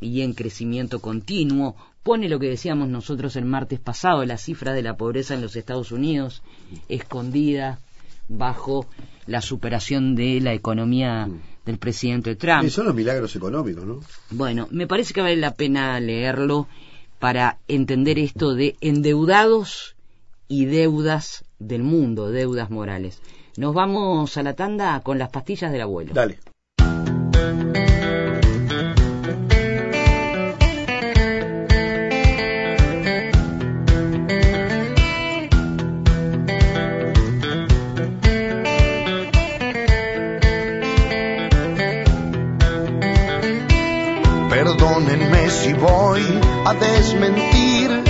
y 0.00 0.22
en 0.22 0.34
crecimiento 0.34 1.00
continuo. 1.00 1.76
Pone 2.02 2.28
lo 2.28 2.38
que 2.38 2.48
decíamos 2.48 2.88
nosotros 2.88 3.36
el 3.36 3.44
martes 3.44 3.80
pasado, 3.80 4.24
la 4.24 4.38
cifra 4.38 4.72
de 4.72 4.82
la 4.82 4.96
pobreza 4.96 5.34
en 5.34 5.42
los 5.42 5.56
Estados 5.56 5.92
Unidos, 5.92 6.42
escondida 6.88 7.78
bajo 8.28 8.86
la 9.26 9.40
superación 9.40 10.14
de 10.14 10.40
la 10.40 10.52
economía 10.52 11.28
del 11.68 11.78
presidente 11.78 12.34
Trump. 12.34 12.64
Y 12.64 12.70
son 12.70 12.86
los 12.86 12.94
milagros 12.94 13.36
económicos, 13.36 13.84
¿no? 13.84 14.00
Bueno, 14.30 14.68
me 14.70 14.86
parece 14.86 15.12
que 15.12 15.20
vale 15.20 15.36
la 15.36 15.52
pena 15.52 16.00
leerlo 16.00 16.66
para 17.18 17.58
entender 17.68 18.18
esto 18.18 18.54
de 18.54 18.76
endeudados 18.80 19.94
y 20.48 20.64
deudas 20.64 21.44
del 21.58 21.82
mundo, 21.82 22.30
deudas 22.30 22.70
morales. 22.70 23.20
Nos 23.58 23.74
vamos 23.74 24.34
a 24.38 24.42
la 24.42 24.54
tanda 24.54 24.98
con 25.00 25.18
las 25.18 25.28
pastillas 25.28 25.70
del 25.70 25.82
abuelo. 25.82 26.14
Dale. 26.14 26.38
Si 45.68 45.74
voy 45.74 46.22
a 46.64 46.72
desmentir 46.72 48.02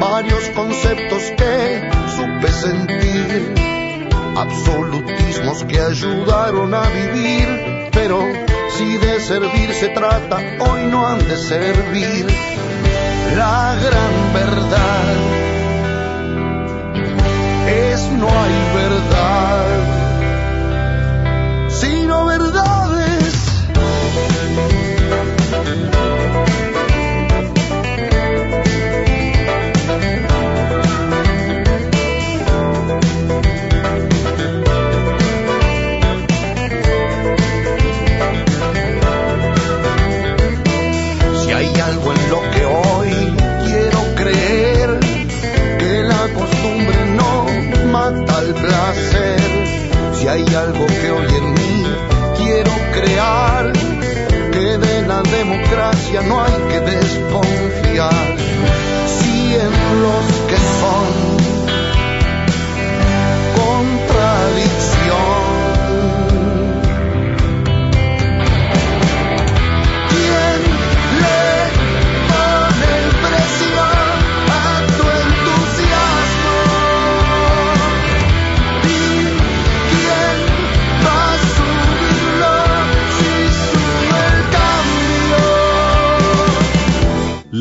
varios 0.00 0.48
conceptos 0.48 1.22
que 1.38 1.90
supe 2.16 2.48
sentir, 2.48 3.54
absolutismos 4.36 5.62
que 5.62 5.78
ayudaron 5.78 6.74
a 6.74 6.82
vivir, 6.88 7.88
pero 7.92 8.20
si 8.76 8.98
de 8.98 9.20
servir 9.20 9.72
se 9.74 9.90
trata, 9.90 10.38
hoy 10.58 10.82
no 10.90 11.06
han 11.06 11.18
de 11.28 11.36
servir. 11.36 12.26
La 13.36 13.76
gran 13.80 14.32
verdad 14.34 15.14
es 17.68 18.10
no 18.10 18.26
hay 18.26 18.56
verdad, 18.74 19.66
sino 21.68 22.26
verdades 22.26 22.81
algo 50.54 50.86
que 50.86 51.10
hoy 51.10 51.26
en 51.34 51.54
mí 51.54 51.84
quiero 52.36 52.70
crear, 52.92 53.72
que 54.52 54.78
de 54.78 55.02
la 55.06 55.22
democracia 55.22 56.20
no 56.22 56.42
hay 56.42 56.52
que 56.68 56.80
desconfiar. 56.80 57.01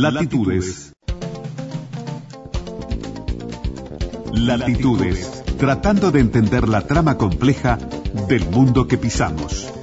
Latitudes. 0.02 0.94
Latitudes, 4.34 5.44
tratando 5.60 6.12
de 6.12 6.22
entender 6.22 6.68
la 6.68 6.82
trama 6.82 7.20
compleja 7.20 7.78
del 8.28 8.50
mundo 8.50 8.88
que 8.88 8.98
pisamos. 8.98 9.81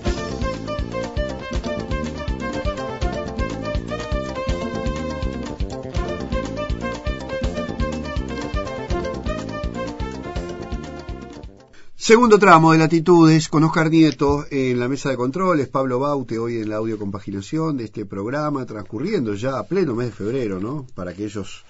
Segundo 12.08 12.38
tramo 12.38 12.72
de 12.72 12.78
Latitudes 12.78 13.50
con 13.50 13.64
Oscar 13.64 13.90
Nieto 13.90 14.46
en 14.50 14.80
la 14.80 14.88
mesa 14.88 15.10
de 15.10 15.18
controles, 15.18 15.68
Pablo 15.68 15.98
Baute 15.98 16.38
hoy 16.38 16.56
en 16.56 16.70
la 16.70 16.76
audio 16.76 16.98
compaginación 16.98 17.76
de 17.76 17.84
este 17.84 18.06
programa, 18.06 18.64
transcurriendo 18.64 19.34
ya 19.34 19.58
a 19.58 19.66
pleno 19.66 19.94
mes 19.94 20.06
de 20.06 20.12
febrero, 20.12 20.58
¿no? 20.58 20.86
Para 20.94 21.10
aquellos 21.10 21.66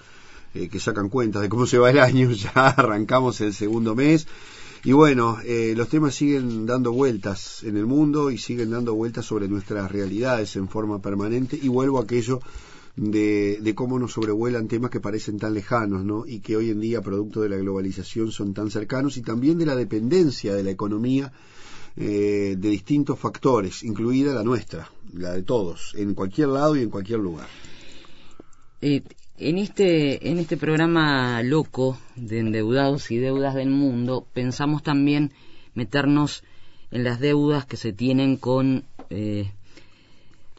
eh, 0.55 0.68
que 0.68 0.78
sacan 0.78 1.09
cuentas 1.09 1.43
de 1.43 1.49
cómo 1.49 1.66
se 1.66 1.78
va 1.78 1.91
el 1.91 1.99
año, 1.99 2.30
ya 2.55 2.68
arrancamos 2.68 3.41
el 3.41 3.53
segundo 3.53 3.97
mes. 3.97 4.28
Y 4.84 4.93
bueno, 4.93 5.39
eh, 5.45 5.74
los 5.76 5.89
temas 5.89 6.14
siguen 6.14 6.66
dando 6.66 6.93
vueltas 6.93 7.64
en 7.64 7.76
el 7.76 7.86
mundo 7.86 8.30
y 8.30 8.39
siguen 8.39 8.70
dando 8.70 8.95
vueltas 8.95 9.26
sobre 9.26 9.49
nuestras 9.49 9.91
realidades 9.91 10.55
en 10.55 10.68
forma 10.68 11.01
permanente. 11.01 11.59
Y 11.61 11.66
vuelvo 11.66 11.99
a 11.99 12.05
aquello 12.05 12.39
de, 12.99 13.73
cómo 13.77 13.99
nos 13.99 14.13
sobrevuelan 14.13 14.67
temas 14.67 14.91
que 14.91 15.01
parecen 15.01 15.39
tan 15.39 15.55
lejanos, 15.55 16.05
¿no? 16.05 16.27
Y 16.27 16.41
que 16.41 16.57
hoy 16.57 16.71
en 16.71 16.81
día, 16.81 17.01
producto 17.01 17.43
de 17.43 17.49
la 17.49 17.57
globalización, 17.57 18.33
son 18.33 18.55
tan 18.55 18.71
cercanos 18.71 19.17
y 19.17 19.23
también 19.23 19.59
de 19.59 19.67
la 19.67 19.77
dependencia 19.77 20.55
de 20.55 20.65
la 20.65 20.71
economía 20.71 21.33
eh, 21.97 22.57
de 22.59 22.69
distintos 22.69 23.19
factores, 23.19 23.85
incluida 23.85 24.35
la 24.35 24.43
nuestra, 24.43 24.91
la 25.15 25.33
de 25.33 25.43
todos, 25.43 25.95
en 25.97 26.15
cualquier 26.15 26.49
lado 26.49 26.77
y 26.77 26.83
en 26.83 26.91
cualquier 26.91 27.21
lugar. 27.21 27.47
Eh, 28.81 29.03
en 29.39 29.59
este, 29.59 30.29
en 30.29 30.39
este 30.39 30.57
programa 30.57 31.43
loco 31.45 31.99
de 32.17 32.41
endeudados 32.41 33.13
y 33.13 33.19
deudas 33.19 33.55
del 33.55 33.71
mundo, 33.71 34.27
pensamos 34.33 34.83
también 34.83 35.33
meternos 35.75 36.43
en 36.91 37.05
las 37.05 37.21
deudas 37.21 37.65
que 37.65 37.77
se 37.77 37.93
tienen 37.93 38.37
con 38.37 38.85
eh, 39.11 39.53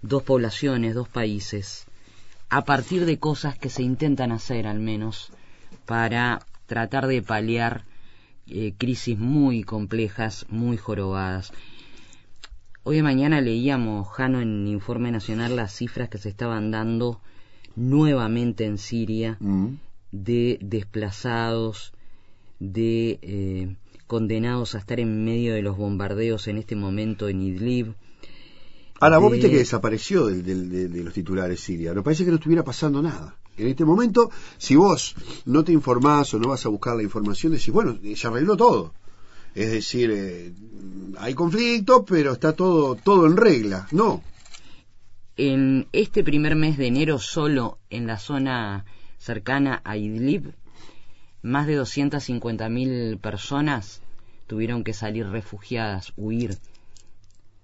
dos 0.02 0.24
poblaciones, 0.24 0.96
dos 0.96 1.10
países 1.10 1.89
a 2.50 2.66
partir 2.66 3.06
de 3.06 3.20
cosas 3.20 3.58
que 3.58 3.70
se 3.70 3.84
intentan 3.84 4.32
hacer 4.32 4.68
al 4.68 4.80
menos 4.80 5.32
para 5.86 6.40
tratar 6.66 7.08
de 7.08 7.22
paliar 7.22 7.86
eh, 8.48 8.74
crisis 8.78 9.18
muy 9.18 9.64
complejas, 9.64 10.46
muy 10.50 10.78
jorobadas. 10.78 11.52
Hoy 12.84 12.98
de 12.98 13.04
mañana 13.04 13.42
leíamos, 13.42 14.08
Jano, 14.08 14.42
en 14.42 14.68
Informe 14.68 15.12
Nacional 15.12 15.56
las 15.56 15.74
cifras 15.76 16.10
que 16.10 16.18
se 16.18 16.30
estaban 16.30 16.72
dando 16.72 17.22
nuevamente 17.76 18.66
en 18.66 18.80
Siria 18.80 19.38
mm. 19.40 19.68
de 20.12 20.58
desplazados, 20.62 21.94
de 22.60 23.20
eh, 23.22 23.76
condenados 24.08 24.74
a 24.74 24.80
estar 24.80 25.00
en 25.00 25.24
medio 25.24 25.54
de 25.54 25.62
los 25.62 25.78
bombardeos 25.78 26.48
en 26.48 26.58
este 26.58 26.76
momento 26.76 27.30
en 27.30 27.42
Idlib, 27.44 27.94
Ahora, 29.00 29.18
vos 29.18 29.32
viste 29.32 29.50
que 29.50 29.58
desapareció 29.58 30.26
de, 30.26 31.04
los 31.04 31.14
titulares 31.14 31.60
Siria. 31.62 31.94
No 31.94 32.04
parece 32.04 32.26
que 32.26 32.32
no 32.32 32.38
estuviera 32.38 32.64
pasando 32.64 33.02
nada. 33.02 33.36
En 33.58 33.68
este 33.68 33.86
momento, 33.86 34.32
si 34.58 34.76
vos 34.76 35.16
no 35.46 35.64
te 35.64 35.72
informás 35.72 36.34
o 36.34 36.40
no 36.40 36.50
vas 36.50 36.66
a 36.66 36.70
buscar 36.70 36.96
la 36.96 37.04
información, 37.04 37.54
decís, 37.54 37.74
bueno, 37.74 37.98
se 38.16 38.28
arregló 38.28 38.56
todo. 38.58 38.94
Es 39.56 39.72
decir, 39.72 40.12
eh, 40.14 40.54
hay 41.18 41.34
conflicto, 41.34 42.06
pero 42.06 42.34
está 42.34 42.54
todo, 42.54 42.96
todo 42.96 43.26
en 43.26 43.38
regla. 43.38 43.88
No. 43.92 44.22
En 45.38 45.88
este 45.94 46.24
primer 46.24 46.56
mes 46.56 46.78
de 46.78 46.88
enero, 46.88 47.20
solo 47.20 47.80
en 47.90 48.06
la 48.06 48.20
zona 48.20 48.86
cercana 49.18 49.82
a 49.84 49.98
Idlib, 49.98 50.54
más 51.42 51.68
de 51.68 51.82
250.000 51.82 53.20
personas 53.20 54.02
tuvieron 54.48 54.84
que 54.84 54.94
salir 54.94 55.28
refugiadas, 55.28 56.12
huir 56.18 56.58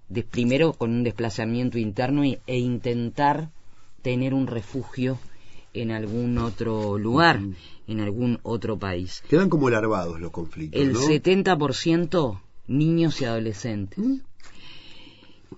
de, 0.08 0.22
primero 0.22 0.72
con 0.72 0.90
un 0.90 1.02
desplazamiento 1.04 1.78
interno 1.78 2.22
e 2.24 2.58
intentar 2.58 3.50
tener 4.02 4.34
un 4.34 4.46
refugio 4.46 5.18
en 5.74 5.90
algún 5.90 6.38
otro 6.38 6.98
lugar, 6.98 7.40
en 7.86 8.00
algún 8.00 8.38
otro 8.42 8.78
país. 8.78 9.22
Quedan 9.28 9.48
como 9.48 9.68
larvados 9.68 10.20
los 10.20 10.30
conflictos. 10.30 10.80
El 10.80 10.94
70% 10.94 12.40
niños 12.68 13.20
y 13.20 13.24
adolescentes. 13.24 13.98
¿Mm? 13.98 14.16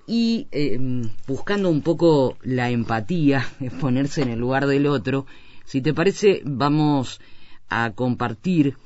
Y 0.07 0.49
em, 0.51 1.11
buscando 1.26 1.70
un 1.70 1.82
poco 1.82 2.36
la 2.42 2.70
empatía, 2.70 3.46
ponerse 3.80 4.22
en 4.22 4.30
el 4.30 4.38
lugar 4.38 4.66
del 4.66 4.86
otro, 4.86 5.26
si 5.64 5.82
te 5.82 5.92
parece, 5.92 6.42
vamos 6.44 7.20
a 7.68 7.92
compartir 7.92 8.76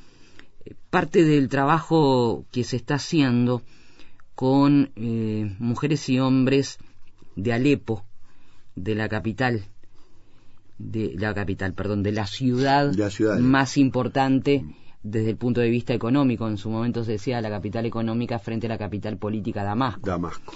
eh, 0.65 0.75
parte 0.91 1.25
del 1.25 1.49
trabajo 1.49 2.45
que 2.51 2.65
se 2.65 2.77
está 2.77 2.97
haciendo 2.97 3.63
con 4.35 4.91
eh, 4.97 5.55
mujeres 5.59 6.09
y 6.09 6.19
hombres 6.19 6.79
de 7.37 7.53
Alepo, 7.53 8.05
de 8.75 8.95
la 8.95 9.09
capital, 9.09 9.65
de 10.79 11.15
la 11.17 11.35
capital, 11.35 11.75
perdón, 11.75 12.03
de 12.03 12.13
la 12.13 12.27
ciudad, 12.27 12.93
más 13.41 13.77
importante 13.77 14.65
desde 15.03 15.31
el 15.31 15.37
punto 15.37 15.61
de 15.61 15.69
vista 15.69 15.95
económico. 15.95 16.49
En 16.49 16.59
su 16.59 16.71
momento 16.71 17.05
se 17.05 17.13
decía 17.13 17.41
la 17.41 17.51
capital 17.51 17.87
económica 17.87 18.39
frente 18.39 18.67
a 18.67 18.71
la 18.71 18.79
capital 18.79 19.17
política 19.19 19.65
Damasco. 19.65 20.09
Damasco. 20.09 20.53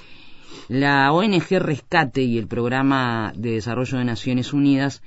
La 0.69 1.13
ONG 1.13 1.59
Rescate 1.59 2.23
y 2.23 2.39
el 2.39 2.47
Programa 2.47 3.33
de 3.37 3.53
Desarrollo 3.53 3.99
de 3.99 4.05
Naciones 4.05 4.53
Unidas 4.53 5.03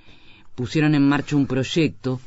pusieron 0.56 0.94
en 0.94 1.08
marcha 1.08 1.36
un 1.36 1.48
proyecto 1.48 2.20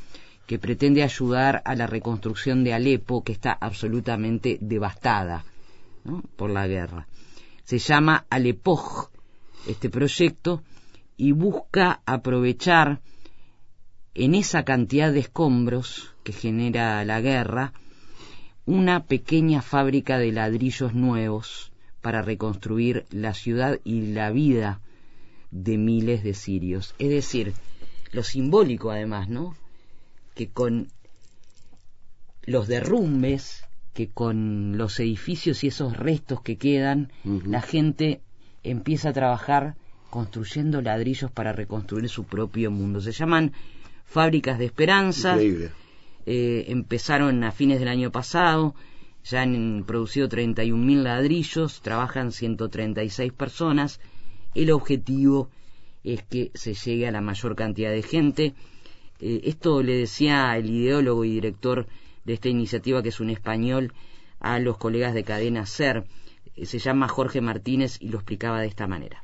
que 0.45 0.59
pretende 0.59 1.03
ayudar 1.03 1.61
a 1.63 1.75
la 1.75 1.87
reconstrucción 1.87 2.63
de 2.63 2.73
Alepo, 2.73 3.23
que 3.23 3.31
está 3.31 3.53
absolutamente 3.53 4.57
devastada 4.59 5.45
por 6.35 6.49
la 6.49 6.67
guerra. 6.67 7.07
Se 7.63 7.79
llama 7.79 8.25
Alepoj 8.29 9.09
este 9.67 9.89
proyecto 9.89 10.63
y 11.17 11.31
busca 11.31 12.01
aprovechar 12.05 13.01
en 14.13 14.35
esa 14.35 14.63
cantidad 14.63 15.11
de 15.11 15.19
escombros 15.19 16.13
que 16.23 16.33
genera 16.33 17.03
la 17.05 17.21
guerra 17.21 17.73
una 18.65 19.05
pequeña 19.05 19.61
fábrica 19.61 20.17
de 20.17 20.31
ladrillos 20.31 20.93
nuevos 20.93 21.71
para 22.01 22.21
reconstruir 22.21 23.05
la 23.11 23.33
ciudad 23.33 23.79
y 23.83 24.13
la 24.13 24.31
vida 24.31 24.81
de 25.51 25.77
miles 25.77 26.23
de 26.23 26.33
sirios. 26.33 26.95
Es 26.99 27.09
decir, 27.09 27.53
lo 28.11 28.23
simbólico 28.23 28.91
además, 28.91 29.29
¿no? 29.29 29.55
Que 30.35 30.49
con 30.49 30.89
los 32.43 32.67
derrumbes 32.67 33.63
que 33.93 34.09
con 34.09 34.77
los 34.77 34.99
edificios 34.99 35.63
y 35.63 35.67
esos 35.67 35.95
restos 35.95 36.41
que 36.41 36.57
quedan, 36.57 37.11
la 37.23 37.61
gente 37.61 38.21
empieza 38.63 39.09
a 39.09 39.13
trabajar 39.13 39.75
construyendo 40.09 40.81
ladrillos 40.81 41.31
para 41.31 41.53
reconstruir 41.53 42.09
su 42.09 42.23
propio 42.23 42.71
mundo. 42.71 43.01
Se 43.01 43.11
llaman 43.11 43.53
fábricas 44.05 44.59
de 44.59 44.65
esperanza. 44.65 45.37
Eh, 46.25 46.65
empezaron 46.67 47.43
a 47.43 47.51
fines 47.51 47.79
del 47.79 47.89
año 47.89 48.11
pasado, 48.11 48.75
ya 49.25 49.41
han 49.41 49.83
producido 49.85 50.29
31.000 50.29 51.03
ladrillos, 51.03 51.81
trabajan 51.81 52.31
136 52.31 53.33
personas. 53.33 53.99
El 54.55 54.71
objetivo 54.71 55.49
es 56.03 56.23
que 56.23 56.51
se 56.53 56.73
llegue 56.73 57.07
a 57.07 57.11
la 57.11 57.21
mayor 57.21 57.55
cantidad 57.55 57.91
de 57.91 58.03
gente. 58.03 58.53
Eh, 59.19 59.41
esto 59.45 59.83
le 59.83 59.97
decía 59.97 60.55
el 60.57 60.69
ideólogo 60.69 61.25
y 61.25 61.31
director 61.31 61.87
de 62.25 62.33
esta 62.33 62.49
iniciativa, 62.49 63.01
que 63.01 63.09
es 63.09 63.19
un 63.19 63.29
español, 63.29 63.93
a 64.39 64.59
los 64.59 64.77
colegas 64.77 65.13
de 65.13 65.23
cadena 65.23 65.65
SER. 65.65 66.03
Eh, 66.55 66.65
se 66.65 66.79
llama 66.79 67.07
Jorge 67.07 67.41
Martínez 67.41 67.97
y 67.99 68.09
lo 68.09 68.17
explicaba 68.17 68.61
de 68.61 68.67
esta 68.67 68.87
manera. 68.87 69.23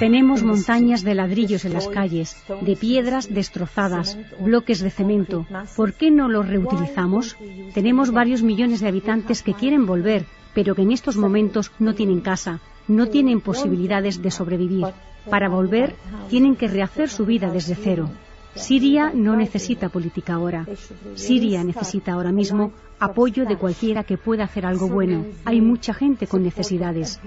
Tenemos 0.00 0.42
montañas 0.42 1.04
de 1.04 1.14
ladrillos 1.14 1.64
en 1.64 1.74
las 1.74 1.86
calles, 1.86 2.36
de 2.60 2.74
piedras 2.74 3.32
destrozadas, 3.32 4.18
bloques 4.40 4.80
de 4.80 4.90
cemento. 4.90 5.46
¿Por 5.76 5.94
qué 5.94 6.10
no 6.10 6.28
los 6.28 6.48
reutilizamos? 6.48 7.36
Tenemos 7.72 8.10
varios 8.10 8.42
millones 8.42 8.80
de 8.80 8.88
habitantes 8.88 9.42
que 9.42 9.54
quieren 9.54 9.86
volver, 9.86 10.26
pero 10.54 10.74
que 10.74 10.82
en 10.82 10.90
estos 10.90 11.16
momentos 11.16 11.70
no 11.78 11.94
tienen 11.94 12.20
casa, 12.20 12.60
no 12.88 13.06
tienen 13.08 13.40
posibilidades 13.40 14.20
de 14.20 14.30
sobrevivir. 14.32 14.86
Para 15.30 15.48
volver, 15.48 15.94
tienen 16.28 16.56
que 16.56 16.68
rehacer 16.68 17.08
su 17.08 17.24
vida 17.24 17.50
desde 17.50 17.76
cero. 17.76 18.10
Siria 18.54 19.10
no 19.14 19.36
necesita 19.36 19.88
política 19.88 20.34
ahora. 20.34 20.66
Siria 21.14 21.64
necesita 21.64 22.12
ahora 22.12 22.32
mismo 22.32 22.72
apoyo 22.98 23.44
de 23.44 23.56
cualquiera 23.56 24.04
que 24.04 24.16
pueda 24.16 24.44
hacer 24.44 24.66
algo 24.66 24.88
bueno. 24.88 25.26
Hay 25.44 25.60
mucha 25.60 25.92
gente 25.92 26.26
con 26.26 26.42
necesidades, 26.42 27.20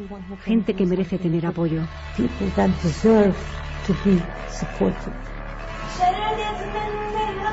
gente 0.44 0.74
que 0.74 0.86
merece 0.86 1.18
tener 1.18 1.46
apoyo. 1.46 1.82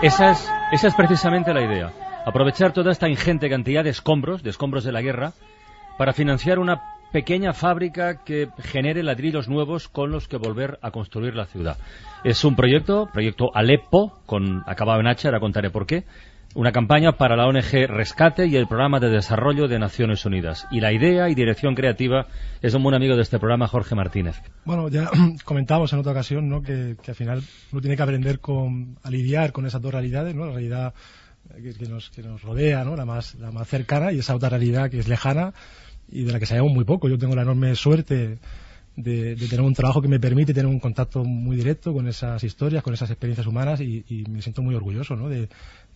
Esa 0.02 0.30
es, 0.30 0.50
esa 0.72 0.88
es 0.88 0.94
precisamente 0.94 1.52
la 1.52 1.62
idea. 1.62 1.92
Aprovechar 2.26 2.72
toda 2.72 2.92
esta 2.92 3.08
ingente 3.08 3.50
cantidad 3.50 3.84
de 3.84 3.90
escombros, 3.90 4.42
de 4.42 4.50
escombros 4.50 4.84
de 4.84 4.92
la 4.92 5.02
guerra, 5.02 5.32
para 5.98 6.12
financiar 6.12 6.58
una 6.58 6.93
pequeña 7.14 7.52
fábrica 7.52 8.24
que 8.24 8.48
genere 8.58 9.04
ladrillos 9.04 9.48
nuevos 9.48 9.86
con 9.86 10.10
los 10.10 10.26
que 10.26 10.36
volver 10.36 10.80
a 10.82 10.90
construir 10.90 11.36
la 11.36 11.46
ciudad. 11.46 11.78
Es 12.24 12.44
un 12.44 12.56
proyecto, 12.56 13.08
proyecto 13.12 13.54
Alepo, 13.54 14.18
con 14.26 14.64
acabado 14.66 14.98
en 14.98 15.06
H, 15.06 15.28
ahora 15.28 15.38
contaré 15.38 15.70
por 15.70 15.86
qué, 15.86 16.06
una 16.56 16.72
campaña 16.72 17.12
para 17.12 17.36
la 17.36 17.46
ONG 17.46 17.86
Rescate 17.86 18.48
y 18.48 18.56
el 18.56 18.66
Programa 18.66 18.98
de 18.98 19.10
Desarrollo 19.10 19.68
de 19.68 19.78
Naciones 19.78 20.26
Unidas. 20.26 20.66
Y 20.72 20.80
la 20.80 20.92
idea 20.92 21.28
y 21.28 21.36
dirección 21.36 21.76
creativa 21.76 22.26
es 22.60 22.74
un 22.74 22.82
buen 22.82 22.96
amigo 22.96 23.14
de 23.14 23.22
este 23.22 23.38
programa, 23.38 23.68
Jorge 23.68 23.94
Martínez. 23.94 24.42
Bueno, 24.64 24.88
ya 24.88 25.08
comentamos 25.44 25.92
en 25.92 26.00
otra 26.00 26.10
ocasión 26.10 26.48
¿no? 26.48 26.62
que, 26.62 26.96
al 27.06 27.14
final 27.14 27.42
uno 27.70 27.80
tiene 27.80 27.96
que 27.96 28.02
aprender 28.02 28.40
con, 28.40 28.98
a 29.04 29.10
lidiar 29.10 29.52
con 29.52 29.66
esas 29.66 29.80
dos 29.80 29.92
realidades, 29.92 30.34
¿no? 30.34 30.46
la 30.46 30.52
realidad 30.54 30.94
que, 31.78 31.88
nos, 31.88 32.10
que 32.10 32.24
nos 32.24 32.42
rodea, 32.42 32.82
¿no? 32.82 32.96
la, 32.96 33.04
más, 33.04 33.36
la 33.36 33.52
más 33.52 33.68
cercana, 33.68 34.10
y 34.10 34.18
esa 34.18 34.34
otra 34.34 34.48
realidad 34.48 34.90
que 34.90 34.98
es 34.98 35.06
lejana 35.06 35.54
y 36.08 36.24
de 36.24 36.32
la 36.32 36.38
que 36.38 36.46
sabemos 36.46 36.72
muy 36.72 36.84
poco. 36.84 37.08
Yo 37.08 37.18
tengo 37.18 37.34
la 37.34 37.42
enorme 37.42 37.74
suerte 37.74 38.38
de, 38.96 39.36
tener 39.36 39.60
un 39.60 39.74
trabajo 39.74 40.00
que 40.00 40.08
me 40.08 40.20
permite 40.20 40.54
tener 40.54 40.66
un 40.66 40.80
contacto 40.80 41.24
muy 41.24 41.56
directo 41.56 41.92
con 41.92 42.06
esas 42.06 42.42
historias, 42.44 42.82
con 42.82 42.94
esas 42.94 43.10
experiencias 43.10 43.46
humanas 43.46 43.80
y, 43.80 44.04
y 44.08 44.24
me 44.30 44.42
siento 44.42 44.62
muy 44.62 44.74
orgulloso 44.74 45.16
¿no? 45.16 45.28
de, 45.28 45.48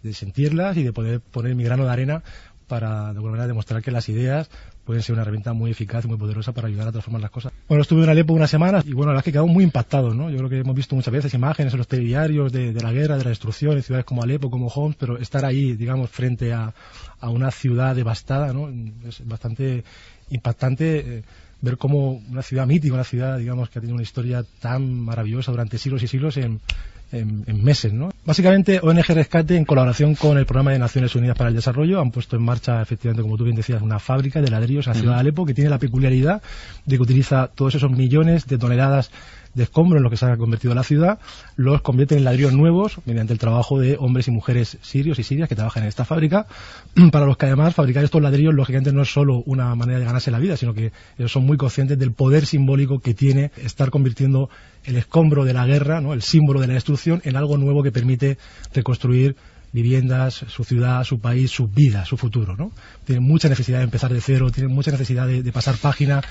de 0.03 0.13
sentirlas 0.13 0.77
y 0.77 0.83
de 0.83 0.93
poder 0.93 1.21
poner 1.21 1.55
mi 1.55 1.65
grano 1.65 1.85
de 1.85 1.91
arena 1.91 2.23
para 2.67 3.05
de 3.05 3.17
alguna 3.17 3.33
manera 3.33 3.47
demostrar 3.49 3.83
que 3.83 3.91
las 3.91 4.09
ideas 4.09 4.51
pueden 4.89 5.03
ser 5.03 5.13
una 5.13 5.21
herramienta 5.21 5.53
muy 5.53 5.71
eficaz 5.71 6.07
y 6.07 6.09
muy 6.09 6.17
poderosa 6.17 6.53
para 6.53 6.67
ayudar 6.67 6.89
a 6.89 6.93
transformar 6.93 7.21
las 7.21 7.31
cosas. 7.31 7.53
Bueno, 7.69 7.83
estuve 7.83 8.05
en 8.05 8.09
Alepo 8.09 8.33
unas 8.33 8.49
semanas 8.49 8.87
y 8.87 8.95
bueno, 8.95 9.13
la 9.13 9.17
verdad 9.17 9.19
es 9.19 9.25
que 9.25 9.29
he 9.29 9.33
quedado 9.35 9.47
muy 9.47 9.63
impactado, 9.63 10.15
¿no? 10.15 10.31
Yo 10.31 10.39
creo 10.39 10.49
que 10.49 10.61
hemos 10.61 10.75
visto 10.75 10.97
muchas 10.97 11.13
veces 11.13 11.35
imágenes 11.35 11.75
en 11.75 11.79
los 11.79 11.87
telediarios 11.87 12.51
de, 12.53 12.73
la 12.73 12.91
guerra, 12.91 13.19
de 13.19 13.25
la 13.25 13.29
destrucción 13.29 13.77
en 13.77 13.83
ciudades 13.83 14.07
como 14.07 14.23
Alepo, 14.23 14.51
como 14.51 14.69
Homs, 14.69 14.97
pero 14.99 15.19
estar 15.19 15.45
ahí, 15.45 15.75
digamos, 15.75 16.09
frente 16.09 16.55
a, 16.55 16.73
a 17.21 17.29
una 17.29 17.51
ciudad 17.51 17.95
devastada, 17.95 18.55
¿no? 18.55 18.71
Es 19.07 19.29
bastante 19.29 19.85
impactante. 20.31 21.19
Eh, 21.19 21.23
ver 21.61 21.77
cómo 21.77 22.23
una 22.31 22.43
ciudad 22.43 22.67
mítica, 22.67 22.95
una 22.95 23.05
ciudad, 23.05 23.37
digamos, 23.37 23.69
que 23.69 23.79
ha 23.79 23.83
tenido 23.83 23.97
una 23.97 24.05
historia 24.05 24.43
tan 24.61 24.91
maravillosa 24.91 25.51
durante 25.51 25.77
siglos 25.77 26.03
y 26.03 26.07
siglos 26.07 26.37
en, 26.37 26.61
en, 27.13 27.63
meses. 27.63 27.93
¿no? 27.93 28.11
Básicamente, 28.25 28.81
ONG 28.83 29.07
Rescate, 29.09 29.57
en 29.57 29.65
colaboración 29.65 30.15
con 30.15 30.39
el 30.39 30.47
Programa 30.47 30.73
de 30.73 30.79
Naciones 30.79 31.15
Unidas 31.15 31.37
para 31.37 31.49
el 31.49 31.57
Desarrollo, 31.57 32.01
han 32.01 32.11
puesto 32.11 32.37
en 32.37 32.43
marcha, 32.43 32.81
efectivamente, 32.83 33.23
como 33.23 33.37
tú 33.37 33.45
bien 33.45 33.57
decías, 33.57 33.83
una 33.83 33.99
fábrica 33.99 34.41
de 34.41 34.51
ladrillos 34.51 34.87
en 34.87 34.93
la 34.93 34.99
ciudad 34.99 35.15
de 35.15 35.21
Alepo 35.21 35.47
que 35.47 35.55
tiene 35.55 35.71
la 35.71 35.79
peculiaridad 35.79 36.43
de 36.85 36.97
que 36.97 37.03
utiliza 37.03 37.49
todos 37.49 37.75
esos 37.75 37.91
millones 37.91 38.47
de 38.47 38.59
toneladas 38.59 39.11
de 39.55 39.65
escombros 39.65 39.99
en 39.99 40.05
lo 40.05 40.11
que 40.11 40.17
se 40.17 40.27
ha 40.27 40.37
convertido 40.37 40.75
la 40.75 40.83
ciudad, 40.83 41.19
los 41.57 41.83
convierten 41.83 42.19
en 42.19 42.25
ladrillos 42.25 42.53
nuevos 42.53 42.99
mediante 43.05 43.33
el 43.33 43.39
trabajo 43.39 43.79
de 43.79 43.97
hombres 43.99 44.29
y 44.29 44.31
mujeres 44.31 44.79
sirios 44.83 45.19
y 45.19 45.23
sirias 45.23 45.49
que 45.49 45.57
trabajan 45.57 45.83
en 45.83 45.89
esta 45.89 46.05
fábrica, 46.05 46.47
para 47.13 47.27
los 47.27 47.37
que 47.37 47.47
además 47.47 47.75
fabricar 47.75 48.05
estos 48.05 48.23
ladrillos 48.23 48.55
lógicamente 48.55 48.93
no 48.93 49.03
es 49.03 49.13
solo 49.13 49.43
una 49.47 49.75
manera 49.75 49.99
de 49.99 50.05
ganarse 50.05 50.31
la 50.31 50.39
vida, 50.39 50.57
sino 50.57 50.75
que 50.75 50.93
ellos 51.19 51.33
son 51.33 51.45
muy 51.45 51.57
conscientes 51.57 51.99
del 51.99 52.13
poder 52.13 52.47
simbólico 52.47 53.01
que 53.01 53.15
tiene 53.15 53.51
estar 53.57 53.91
convirtiendo 53.91 54.51
el 54.85 54.97
escombro 54.97 55.45
de 55.45 55.53
la 55.53 55.67
guerra, 55.67 56.01
¿no? 56.01 56.13
el 56.13 56.23
símbolo 56.23 56.61
de 56.61 56.69
la 56.69 56.75
destrucción, 56.75 57.21
en 57.25 57.37
algo 57.37 57.59
nuevo 57.59 57.83
que 57.83 57.93
permite 57.93 58.39
reconstruir 58.75 59.37
viviendas, 59.73 60.45
su 60.49 60.65
ciudad, 60.65 61.05
su 61.05 61.21
país, 61.21 61.51
su 61.51 61.69
vida, 61.69 62.05
su 62.05 62.17
futuro. 62.17 62.57
¿no? 62.57 62.73
Tienen 63.05 63.25
mucha 63.25 63.49
necesidad 63.49 63.79
de 63.79 63.85
empezar 63.85 64.13
de 64.13 64.21
cero, 64.21 64.51
tienen 64.51 64.75
mucha 64.75 64.91
necesidad 64.91 65.27
de 65.27 65.53
pasar 65.53 65.77
página 65.77 66.23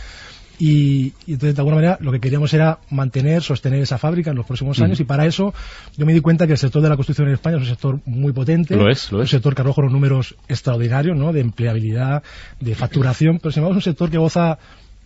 y, 0.59 1.13
entonces, 1.27 1.55
de 1.55 1.61
alguna 1.61 1.75
manera, 1.75 1.97
lo 2.01 2.11
que 2.11 2.19
queríamos 2.19 2.53
era 2.53 2.79
mantener, 2.89 3.43
sostener 3.43 3.81
esa 3.81 3.97
fábrica 3.97 4.31
en 4.31 4.37
los 4.37 4.45
próximos 4.45 4.81
años. 4.81 4.99
Y 4.99 5.03
para 5.03 5.25
eso, 5.25 5.53
yo 5.95 6.05
me 6.05 6.13
di 6.13 6.19
cuenta 6.19 6.47
que 6.47 6.53
el 6.53 6.57
sector 6.57 6.81
de 6.81 6.89
la 6.89 6.95
construcción 6.95 7.27
en 7.27 7.35
España 7.35 7.57
es 7.57 7.63
un 7.63 7.69
sector 7.69 7.99
muy 8.05 8.31
potente. 8.31 8.75
Lo 8.75 8.89
es, 8.89 9.11
lo 9.11 9.19
es. 9.19 9.23
Un 9.23 9.37
sector 9.37 9.53
que 9.53 9.61
arroja 9.61 9.81
unos 9.81 9.93
números 9.93 10.35
extraordinarios, 10.47 11.15
¿no? 11.15 11.31
De 11.31 11.41
empleabilidad, 11.41 12.23
de 12.59 12.73
facturación. 12.73 13.37
Pero 13.39 13.51
sin 13.51 13.61
embargo, 13.61 13.79
es 13.79 13.85
un 13.85 13.91
sector 13.91 14.09
que 14.09 14.17
goza 14.17 14.57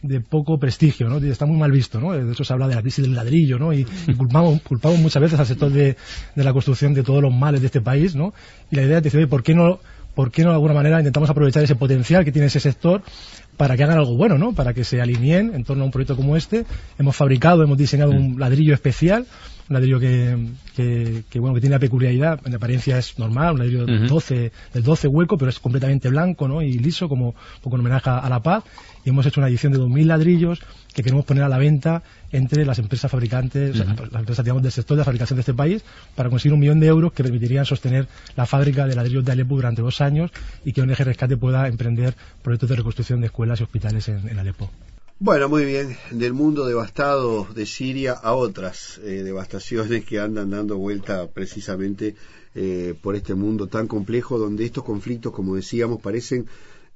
de 0.02 0.22
poco 0.22 0.58
prestigio, 0.58 1.10
¿no? 1.10 1.18
Está 1.18 1.45
muy 1.45 1.58
mal 1.58 1.72
visto, 1.72 1.99
¿no? 1.99 2.14
De 2.14 2.32
hecho 2.32 2.43
se 2.43 2.54
habla 2.54 2.68
de 2.68 2.76
la 2.76 2.82
crisis 2.82 3.04
del 3.04 3.14
ladrillo, 3.14 3.60
¿no? 3.60 3.74
Y, 3.74 3.86
culpamos, 4.18 4.62
culpamos 4.62 4.99
muchas 4.99 5.22
veces 5.22 5.39
al 5.39 5.45
sector 5.45 5.70
de, 5.70 5.95
de, 6.36 6.43
la 6.43 6.54
construcción 6.54 6.93
de 6.93 7.04
todos 7.04 7.22
los 7.22 7.34
males 7.34 7.62
de 7.62 7.68
este 7.68 7.82
país, 7.82 8.16
¿no? 8.16 8.34
Y 8.72 8.78
la 8.78 8.84
idea 8.84 8.97
es 8.97 9.04
decir, 9.04 9.20
oye, 9.20 9.28
¿por 9.28 9.43
qué 9.43 9.54
no, 9.54 9.80
por 10.16 10.32
qué 10.32 10.43
no 10.43 10.49
de 10.49 10.56
alguna 10.56 10.74
manera 10.74 10.99
intentamos 10.99 11.30
aprovechar 11.30 11.64
ese 11.64 11.76
potencial 11.76 12.26
que 12.26 12.32
tiene 12.32 12.47
ese 12.47 12.60
sector 12.60 13.04
para 13.62 13.78
que 13.78 13.84
hagan 13.84 13.99
algo 13.99 14.18
bueno, 14.18 14.39
¿no? 14.39 14.53
Para 14.53 14.74
que 14.74 14.84
se 14.84 14.99
alineen 15.01 15.53
en 15.53 15.64
torno 15.64 15.84
a 15.84 15.86
un 15.86 15.91
proyecto 15.91 16.16
como 16.16 16.36
este. 16.36 16.66
Hemos 16.97 17.16
fabricado, 17.16 17.62
hemos 17.62 17.78
diseñado 17.78 18.09
un 18.09 18.39
ladrillo 18.39 18.74
especial, 18.74 19.28
un 19.70 19.74
ladrillo 19.76 19.99
que, 19.99 20.47
que, 21.30 21.39
bueno, 21.39 21.53
que 21.53 21.62
tiene 21.62 21.76
la 21.76 21.80
peculiaridad, 21.80 22.39
en 22.43 22.55
apariencia 22.55 22.97
es 22.97 23.20
normal, 23.20 23.53
un 23.53 23.59
ladrillo 23.59 23.86
de 23.86 24.07
12, 24.07 24.51
de 24.74 24.82
12 24.82 25.07
hueco, 25.09 25.38
pero 25.38 25.49
es 25.49 25.59
completamente 25.59 26.09
blanco, 26.09 26.47
¿no? 26.47 26.64
Y 26.64 26.80
liso, 26.80 27.07
como 27.07 27.36
en 27.64 27.80
homenaje 27.80 28.09
a 28.09 28.28
la 28.28 28.39
paz. 28.39 28.64
Y 29.05 29.09
hemos 29.09 29.28
hecho 29.28 29.39
una 29.39 29.47
edición 29.47 29.74
de 29.74 29.78
2.000 29.78 30.05
ladrillos 30.05 30.59
que 30.94 31.04
queremos 31.04 31.26
poner 31.26 31.44
a 31.44 31.50
la 31.50 31.58
venta 31.58 32.04
entre 32.32 32.66
las 32.66 32.80
empresas 32.80 33.10
fabricantes, 33.12 33.76
las 33.76 33.88
empresas, 33.89 34.44
digamos, 34.44 34.64
del 34.64 34.72
sector 34.72 34.98
de 34.98 35.04
fabricación 35.04 35.38
de 35.38 35.42
este 35.42 35.54
país, 35.54 35.84
para 36.16 36.30
conseguir 36.30 36.54
un 36.54 36.60
millón 36.60 36.80
de 36.80 36.88
euros 36.88 37.14
que 37.14 37.24
permitirían 37.24 37.66
sostener 37.66 38.08
la 38.36 38.46
fábrica 38.46 38.88
de 38.88 38.96
ladrillos 38.96 39.26
de 39.26 39.32
Alepo 39.32 39.56
durante 39.56 39.82
dos 39.82 40.02
años 40.02 40.32
y 40.66 40.74
que 40.74 40.82
ONG 40.82 40.98
Rescate 40.98 41.38
pueda 41.38 41.68
emprender 41.68 42.16
proyectos 42.42 42.70
de 42.70 42.76
reconstrucción 42.76 43.22
de 43.22 43.28
escuelas 43.28 43.60
y 43.60 43.64
hospitales 43.64 44.08
en, 44.10 44.38
Alepo. 44.38 44.70
Bueno, 45.20 45.50
muy 45.50 45.66
bien. 45.66 45.96
Del 46.10 46.34
mundo 46.34 46.66
devastado 46.66 47.48
de 47.54 47.66
Siria 47.68 48.14
a 48.14 48.34
otras 48.34 49.00
eh, 49.04 49.22
devastaciones 49.24 50.04
que 50.04 50.20
andan 50.20 50.50
dando 50.50 50.78
vuelta 50.78 51.28
precisamente 51.28 52.16
eh, 52.56 52.96
por 53.02 53.16
este 53.16 53.36
mundo 53.36 53.68
tan 53.68 53.88
complejo 53.88 54.39
donde 54.39 54.66
estos 54.66 54.84
conflictos, 54.84 55.32
como 55.32 55.56
decíamos, 55.56 56.02
parecen 56.02 56.48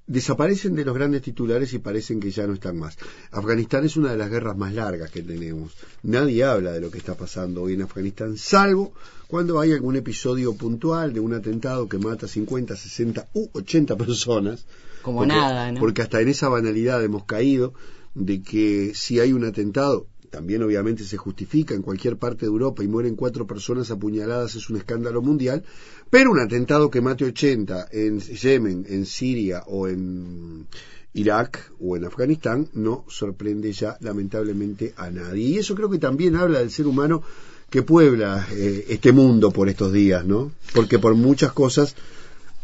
desaparecen 0.07 0.75
de 0.75 0.85
los 0.85 0.95
grandes 0.95 1.23
titulares 1.23 1.73
y 1.73 1.79
parecen 1.79 2.19
que 2.19 2.31
ya 2.31 2.45
no 2.45 2.53
están 2.53 2.77
más. 2.77 2.97
Afganistán 3.31 3.85
es 3.85 3.97
una 3.97 4.11
de 4.11 4.17
las 4.17 4.29
guerras 4.29 4.55
más 4.55 4.73
largas 4.73 5.09
que 5.09 5.23
tenemos. 5.23 5.73
Nadie 6.03 6.43
habla 6.43 6.71
de 6.71 6.81
lo 6.81 6.91
que 6.91 6.97
está 6.97 7.15
pasando 7.15 7.63
hoy 7.63 7.73
en 7.73 7.81
Afganistán, 7.81 8.37
salvo 8.37 8.93
cuando 9.27 9.59
hay 9.59 9.71
algún 9.73 9.95
episodio 9.95 10.53
puntual 10.53 11.13
de 11.13 11.19
un 11.19 11.33
atentado 11.33 11.89
que 11.89 11.97
mata 11.97 12.27
50, 12.27 12.75
60 12.75 13.29
u 13.33 13.49
80 13.53 13.95
personas. 13.97 14.65
Como 15.01 15.25
nada, 15.25 15.71
¿no? 15.71 15.79
Porque 15.79 16.01
hasta 16.01 16.21
en 16.21 16.29
esa 16.29 16.49
banalidad 16.49 17.03
hemos 17.03 17.25
caído 17.25 17.73
de 18.13 18.41
que 18.41 18.93
si 18.95 19.19
hay 19.19 19.33
un 19.33 19.45
atentado, 19.45 20.07
también 20.35 20.63
obviamente 20.63 21.05
se 21.05 21.15
justifica 21.15 21.73
en 21.73 21.81
cualquier 21.81 22.17
parte 22.17 22.41
de 22.41 22.51
Europa 22.51 22.83
y 22.83 22.89
mueren 22.89 23.15
cuatro 23.15 23.47
personas 23.47 23.89
apuñaladas 23.89 24.53
es 24.55 24.69
un 24.69 24.75
escándalo 24.75 25.21
mundial, 25.21 25.63
pero 26.09 26.29
un 26.29 26.41
atentado 26.41 26.89
que 26.89 26.99
mate 26.99 27.23
80 27.23 27.87
en 27.93 28.19
Yemen, 28.19 28.85
en 28.89 29.05
Siria 29.05 29.63
o 29.67 29.87
en 29.87 30.67
Irak 31.13 31.71
o 31.79 31.95
en 31.95 32.03
Afganistán 32.03 32.67
no 32.73 33.05
sorprende 33.07 33.71
ya 33.71 33.97
lamentablemente 34.01 34.93
a 34.97 35.09
nadie. 35.09 35.47
Y 35.47 35.57
eso 35.59 35.73
creo 35.73 35.89
que 35.89 35.99
también 35.99 36.35
habla 36.35 36.59
del 36.59 36.69
ser 36.69 36.85
humano 36.85 37.23
que 37.69 37.81
puebla 37.81 38.45
eh, 38.51 38.87
este 38.89 39.13
mundo 39.13 39.51
por 39.51 39.69
estos 39.69 39.93
días, 39.93 40.25
¿no? 40.25 40.51
Porque 40.73 40.99
por 40.99 41.15
muchas 41.15 41.53
cosas 41.53 41.95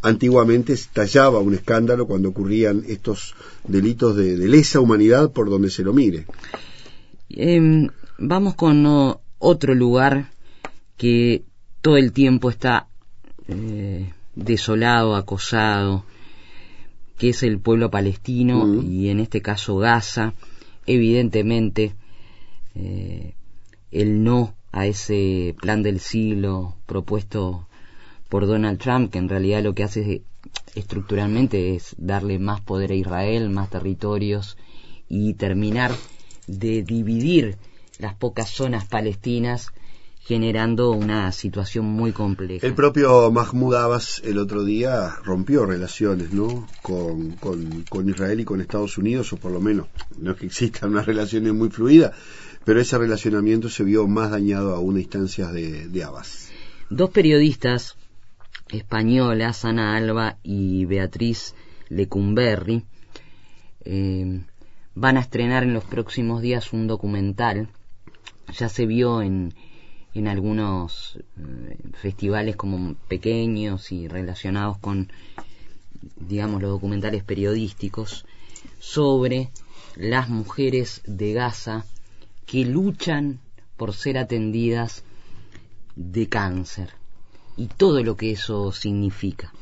antiguamente 0.02 0.74
estallaba 0.74 1.40
un 1.40 1.54
escándalo 1.54 2.06
cuando 2.06 2.28
ocurrían 2.28 2.84
estos 2.86 3.34
delitos 3.66 4.18
de, 4.18 4.36
lesa 4.36 4.82
humanidad 4.82 5.32
por 5.32 5.50
donde 5.50 5.70
se 5.70 5.84
lo 5.84 5.94
mire. 5.94 6.26
Em, 7.36 7.90
vamos 8.18 8.56
con 8.56 8.86
otro 9.40 9.76
lugar 9.76 10.32
que 10.98 11.44
todo 11.82 11.98
el 11.98 12.12
tiempo 12.12 12.50
está 12.50 12.88
eh, 13.48 14.12
desolado, 14.36 15.16
acosado, 15.16 16.04
que 17.18 17.30
es 17.30 17.44
el 17.44 17.60
pueblo 17.60 17.90
palestino 17.90 18.82
y 18.82 19.10
en 19.10 19.20
este 19.20 19.42
caso 19.42 19.78
Gaza. 19.78 20.34
Evidentemente, 20.86 21.96
eh, 22.76 23.36
el 23.92 24.24
no 24.24 24.54
a 24.72 24.88
ese 24.88 25.56
plan 25.62 25.84
del 25.84 26.00
siglo 26.00 26.76
propuesto 26.86 27.68
por 28.30 28.48
Donald 28.48 28.80
Trump, 28.80 29.12
que 29.12 29.20
en 29.20 29.30
realidad 29.30 29.64
lo 29.64 29.74
que 29.74 29.84
hace 29.84 30.24
estructuralmente 30.76 31.76
es 31.76 31.96
darle 31.98 32.40
más 32.40 32.62
poder 32.62 32.92
a 32.92 32.96
Israel, 32.96 33.50
más 33.50 33.70
territorios 33.70 34.58
y 35.10 35.34
terminar 35.34 35.92
de 36.60 36.84
dividir 36.84 37.58
las 38.00 38.16
pocas 38.16 38.50
zonas 38.50 38.86
palestinas 38.86 39.72
generando 40.24 40.92
una 40.92 41.32
situación 41.32 41.86
muy 41.86 42.12
compleja. 42.12 42.66
El 42.66 42.76
propio 42.76 43.32
Mahmoud 43.32 43.76
Abbas 43.76 44.22
el 44.24 44.38
otro 44.38 44.64
día 44.64 45.16
rompió 45.24 45.66
relaciones 45.66 46.32
¿no? 46.32 46.68
con, 46.82 47.32
con, 47.90 48.10
Israel 48.10 48.40
y 48.40 48.46
con 48.46 48.62
Estados 48.62 48.98
Unidos, 48.98 49.34
o 49.34 49.38
por 49.38 49.52
lo 49.52 49.60
menos 49.60 49.88
no 50.20 50.32
es 50.32 50.38
que 50.38 50.46
existan 50.46 50.92
unas 50.92 51.08
relaciones 51.08 51.54
muy 51.54 51.70
fluidas, 51.70 52.14
pero 52.64 52.80
ese 52.80 52.98
relacionamiento 52.98 53.68
se 53.70 53.84
vio 53.84 54.08
más 54.08 54.30
dañado 54.30 54.76
a 54.76 54.80
una 54.80 55.00
instancia 55.00 55.48
de, 55.48 55.88
de 55.88 56.04
Abbas. 56.04 56.50
Dos 56.90 57.10
periodistas 57.10 57.96
españolas, 58.70 59.66
Ana 59.66 59.98
Alba 59.98 60.38
y 60.44 60.86
Beatriz 60.86 61.56
Lecumberri, 61.90 62.86
eh, 63.84 64.42
van 64.96 65.18
a 65.18 65.22
estrenar 65.22 65.64
en 65.64 65.74
los 65.74 65.84
próximos 65.84 66.42
días 66.42 66.74
un 66.74 66.88
documental. 66.88 67.70
Ya 68.54 68.70
se 68.70 68.86
vio 68.86 69.22
en, 69.22 69.54
en 70.14 70.28
algunos 70.28 71.20
eh, 71.38 71.78
festivales 71.94 72.56
como 72.56 72.96
pequeños 73.08 73.92
y 73.92 74.08
relacionados 74.08 74.78
con, 74.78 75.12
digamos, 76.18 76.62
los 76.62 76.72
documentales 76.72 77.24
periodísticos 77.24 78.26
sobre 78.80 79.52
las 79.96 80.30
mujeres 80.30 81.02
de 81.06 81.34
Gaza 81.34 81.86
que 82.46 82.66
luchan 82.66 83.40
por 83.78 83.94
ser 83.94 84.18
atendidas 84.18 85.04
de 85.96 86.28
cáncer 86.28 86.90
y 87.58 87.68
todo 87.68 88.04
lo 88.04 88.18
que 88.18 88.32
eso 88.32 88.72
significa. 88.72 89.54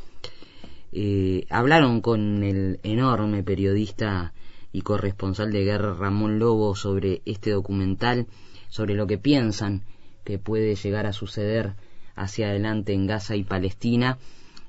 Eh, 0.92 1.46
hablaron 1.50 2.02
con 2.02 2.44
el 2.44 2.80
enorme 2.82 3.44
periodista 3.44 4.34
y 4.72 4.82
corresponsal 4.82 5.52
de 5.52 5.64
guerra 5.64 5.94
Ramón 5.94 6.40
Lobo 6.40 6.76
sobre 6.76 7.22
este 7.26 7.52
documental, 7.52 8.28
sobre 8.70 8.94
lo 8.94 9.08
que 9.08 9.18
piensan 9.18 9.84
que 10.24 10.38
puede 10.38 10.76
llegar 10.76 11.06
a 11.06 11.14
suceder 11.14 11.74
hacia 12.16 12.48
adelante 12.48 12.94
en 12.94 13.08
Gaza 13.08 13.36
y 13.36 13.44
Palestina 13.44 14.18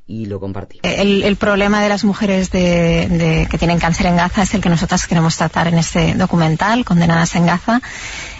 y 0.06 0.26
lo 0.26 0.40
compartimos. 0.40 0.82
El, 0.84 1.36
problema 1.36 1.82
de 1.82 1.88
las 1.88 2.04
mujeres 2.04 2.48
que 2.50 3.56
tienen 3.58 3.78
cáncer 3.78 4.06
en 4.06 4.16
Gaza 4.16 4.42
es 4.42 4.54
el 4.54 4.60
que 4.60 4.68
nosotras 4.68 5.06
queremos 5.06 5.36
tratar 5.36 5.68
en 5.68 5.78
este 5.78 6.14
documental, 6.14 6.84
Condenadas 6.84 7.36
en 7.36 7.46
Gaza, 7.46 7.80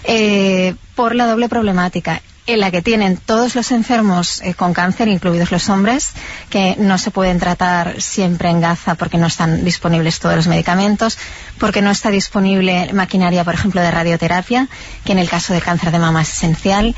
eh, 0.03 0.75
por 0.95 1.15
la 1.15 1.27
doble 1.27 1.47
problemática 1.47 2.21
en 2.47 2.59
la 2.59 2.71
que 2.71 2.81
tienen 2.81 3.17
todos 3.17 3.55
los 3.55 3.71
enfermos 3.71 4.41
eh, 4.41 4.53
con 4.53 4.73
cáncer, 4.73 5.07
incluidos 5.07 5.51
los 5.51 5.69
hombres, 5.69 6.11
que 6.49 6.75
no 6.77 6.97
se 6.97 7.11
pueden 7.11 7.39
tratar 7.39 8.01
siempre 8.01 8.49
en 8.49 8.61
Gaza 8.61 8.95
porque 8.95 9.17
no 9.17 9.27
están 9.27 9.63
disponibles 9.63 10.19
todos 10.19 10.35
los 10.35 10.47
medicamentos, 10.47 11.17
porque 11.59 11.81
no 11.81 11.91
está 11.91 12.09
disponible 12.09 12.91
maquinaria, 12.93 13.43
por 13.43 13.53
ejemplo, 13.53 13.81
de 13.81 13.91
radioterapia, 13.91 14.67
que 15.05 15.11
en 15.11 15.19
el 15.19 15.29
caso 15.29 15.53
del 15.53 15.61
cáncer 15.61 15.91
de 15.91 15.99
mama 15.99 16.23
es 16.23 16.31
esencial, 16.33 16.95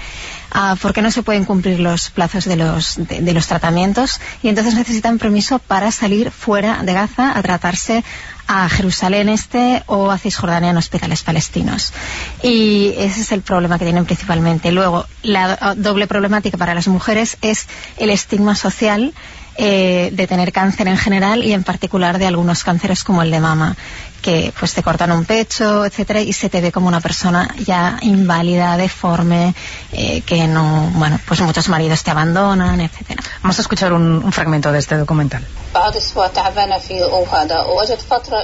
ah, 0.51 0.75
porque 0.81 1.01
no 1.01 1.11
se 1.11 1.23
pueden 1.23 1.45
cumplir 1.45 1.79
los 1.79 2.09
plazos 2.09 2.45
de 2.45 2.55
los, 2.55 2.95
de 2.97 3.33
los 3.33 3.47
tratamientos 3.47 4.21
y 4.41 4.47
entonces 4.47 4.75
necesitan 4.75 5.19
permiso 5.19 5.59
para 5.59 5.91
salir 5.91 6.31
fuera 6.31 6.83
de 6.83 6.93
Gaza 6.93 7.37
a 7.37 7.41
tratarse 7.41 8.03
a 8.47 8.69
Jerusalén 8.69 9.29
Este 9.29 9.83
o 9.87 10.11
a 10.11 10.17
Cisjordania 10.17 10.71
en 10.71 10.77
hospitales 10.77 11.23
palestinos. 11.23 11.93
Y 12.41 12.93
ese 12.97 13.21
es 13.21 13.31
el 13.31 13.41
problema 13.41 13.79
que 13.79 13.85
tienen 13.85 14.05
principalmente. 14.05 14.71
Luego, 14.71 15.05
la 15.21 15.75
doble 15.75 16.07
problemática 16.07 16.57
para 16.57 16.73
las 16.73 16.87
mujeres 16.87 17.37
es 17.41 17.67
el 17.97 18.09
estigma 18.09 18.55
social 18.55 19.13
eh, 19.55 20.09
de 20.11 20.27
tener 20.27 20.51
cáncer 20.51 20.87
en 20.87 20.97
general 20.97 21.43
y 21.43 21.53
en 21.53 21.63
particular 21.63 22.17
de 22.17 22.25
algunos 22.25 22.63
cánceres 22.63 23.03
como 23.03 23.21
el 23.21 23.31
de 23.31 23.39
mama, 23.39 23.75
que 24.21 24.53
pues 24.57 24.73
te 24.73 24.81
cortan 24.81 25.11
un 25.11 25.25
pecho, 25.25 25.85
etcétera, 25.85 26.21
y 26.21 26.33
se 26.33 26.49
te 26.49 26.61
ve 26.61 26.71
como 26.71 26.87
una 26.87 27.01
persona 27.01 27.53
ya 27.63 27.97
inválida, 28.01 28.77
deforme, 28.77 29.53
eh, 29.91 30.21
que 30.21 30.47
no, 30.47 30.89
bueno, 30.93 31.19
pues 31.27 31.41
muchos 31.41 31.69
maridos 31.69 32.03
te 32.03 32.11
abandonan, 32.11 32.81
etcétera. 32.81 33.21
Vamos 33.41 33.59
a 33.59 33.61
escuchar 33.61 33.93
un, 33.93 34.23
un 34.23 34.31
fragmento 34.31 34.71
de 34.71 34.79
este 34.79 34.95
documental. 34.95 35.45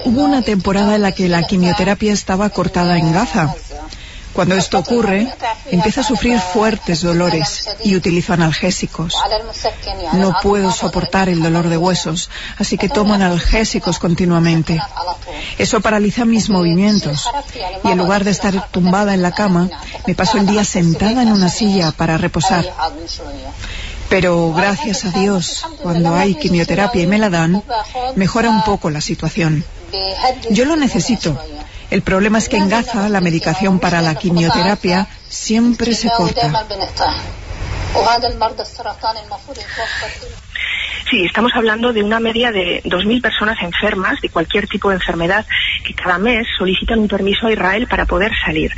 Hubo 0.05 0.23
una 0.23 0.41
temporada 0.41 0.95
en 0.95 1.01
la 1.01 1.11
que 1.11 1.29
la 1.29 1.43
quimioterapia 1.43 2.13
estaba 2.13 2.49
cortada 2.49 2.97
en 2.97 3.13
Gaza. 3.13 3.55
Cuando 4.39 4.55
esto 4.55 4.79
ocurre, 4.79 5.27
empieza 5.69 5.99
a 5.99 6.03
sufrir 6.05 6.39
fuertes 6.39 7.01
dolores 7.01 7.67
y 7.83 7.97
utiliza 7.97 8.35
analgésicos. 8.35 9.13
No 10.13 10.33
puedo 10.41 10.71
soportar 10.71 11.27
el 11.27 11.43
dolor 11.43 11.67
de 11.67 11.75
huesos, 11.75 12.29
así 12.57 12.77
que 12.77 12.87
tomo 12.87 13.15
analgésicos 13.15 13.99
continuamente. 13.99 14.81
Eso 15.57 15.81
paraliza 15.81 16.23
mis 16.23 16.49
movimientos 16.49 17.29
y 17.83 17.89
en 17.89 17.97
lugar 17.97 18.23
de 18.23 18.31
estar 18.31 18.71
tumbada 18.71 19.13
en 19.13 19.23
la 19.23 19.33
cama, 19.33 19.69
me 20.07 20.15
paso 20.15 20.37
el 20.37 20.47
día 20.47 20.63
sentada 20.63 21.21
en 21.21 21.33
una 21.33 21.49
silla 21.49 21.91
para 21.91 22.17
reposar. 22.17 22.65
Pero 24.07 24.53
gracias 24.53 25.03
a 25.03 25.09
Dios, 25.09 25.65
cuando 25.83 26.15
hay 26.15 26.35
quimioterapia 26.35 27.03
y 27.03 27.07
me 27.07 27.17
la 27.17 27.29
dan, 27.29 27.61
mejora 28.15 28.49
un 28.49 28.63
poco 28.63 28.89
la 28.89 29.01
situación. 29.01 29.65
Yo 30.49 30.63
lo 30.63 30.77
necesito 30.77 31.37
el 31.89 32.01
problema 32.01 32.37
es 32.37 32.49
que 32.49 32.57
en 32.57 32.69
Gaza 32.69 33.09
la 33.09 33.21
medicación 33.21 33.79
para 33.79 34.01
la 34.01 34.15
quimioterapia 34.15 35.07
siempre 35.27 35.93
se 35.93 36.09
corta. 36.09 36.51
Sí, 41.09 41.25
estamos 41.25 41.51
hablando 41.55 41.91
de 41.91 42.03
una 42.03 42.19
media 42.19 42.51
de 42.51 42.83
2.000 42.83 43.21
personas 43.21 43.57
enfermas 43.61 44.21
de 44.21 44.29
cualquier 44.29 44.67
tipo 44.67 44.89
de 44.89 44.95
enfermedad 44.95 45.45
que 45.83 45.95
cada 45.95 46.19
mes 46.19 46.45
solicitan 46.57 46.99
un 46.99 47.07
permiso 47.07 47.47
a 47.47 47.51
Israel 47.51 47.87
para 47.87 48.05
poder 48.05 48.31
salir. 48.45 48.71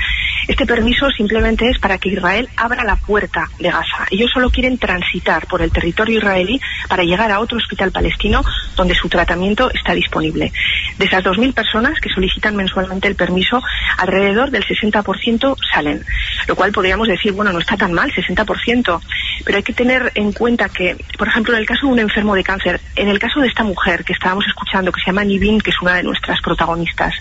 Este 0.51 0.65
permiso 0.65 1.09
simplemente 1.11 1.69
es 1.69 1.79
para 1.79 1.97
que 1.97 2.09
Israel 2.09 2.49
abra 2.57 2.83
la 2.83 2.97
puerta 2.97 3.49
de 3.57 3.71
Gaza. 3.71 4.05
Ellos 4.09 4.29
solo 4.33 4.49
quieren 4.49 4.77
transitar 4.77 5.47
por 5.47 5.61
el 5.61 5.71
territorio 5.71 6.17
israelí 6.17 6.59
para 6.89 7.05
llegar 7.05 7.31
a 7.31 7.39
otro 7.39 7.57
hospital 7.57 7.93
palestino 7.93 8.43
donde 8.75 8.93
su 8.93 9.07
tratamiento 9.07 9.71
está 9.71 9.93
disponible. 9.93 10.51
De 10.97 11.05
esas 11.05 11.23
2.000 11.23 11.53
personas 11.53 12.01
que 12.01 12.09
solicitan 12.09 12.57
mensualmente 12.57 13.07
el 13.07 13.15
permiso, 13.15 13.61
alrededor 13.97 14.51
del 14.51 14.65
60% 14.65 15.55
salen. 15.73 16.03
Lo 16.47 16.55
cual 16.57 16.73
podríamos 16.73 17.07
decir, 17.07 17.31
bueno, 17.31 17.53
no 17.53 17.59
está 17.59 17.77
tan 17.77 17.93
mal, 17.93 18.11
60%. 18.11 19.01
Pero 19.45 19.57
hay 19.57 19.63
que 19.63 19.71
tener 19.71 20.11
en 20.15 20.33
cuenta 20.33 20.67
que, 20.67 20.97
por 21.17 21.29
ejemplo, 21.29 21.53
en 21.53 21.61
el 21.61 21.65
caso 21.65 21.87
de 21.87 21.93
un 21.93 21.99
enfermo 21.99 22.35
de 22.35 22.43
cáncer, 22.43 22.81
en 22.97 23.07
el 23.07 23.19
caso 23.19 23.39
de 23.39 23.47
esta 23.47 23.63
mujer 23.63 24.03
que 24.03 24.11
estábamos 24.11 24.45
escuchando, 24.45 24.91
que 24.91 24.99
se 24.99 25.07
llama 25.07 25.23
Nivin, 25.23 25.61
que 25.61 25.69
es 25.69 25.81
una 25.81 25.95
de 25.95 26.03
nuestras 26.03 26.41
protagonistas, 26.41 27.13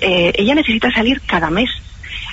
eh, 0.00 0.32
ella 0.36 0.54
necesita 0.54 0.88
salir 0.92 1.20
cada 1.26 1.50
mes 1.50 1.68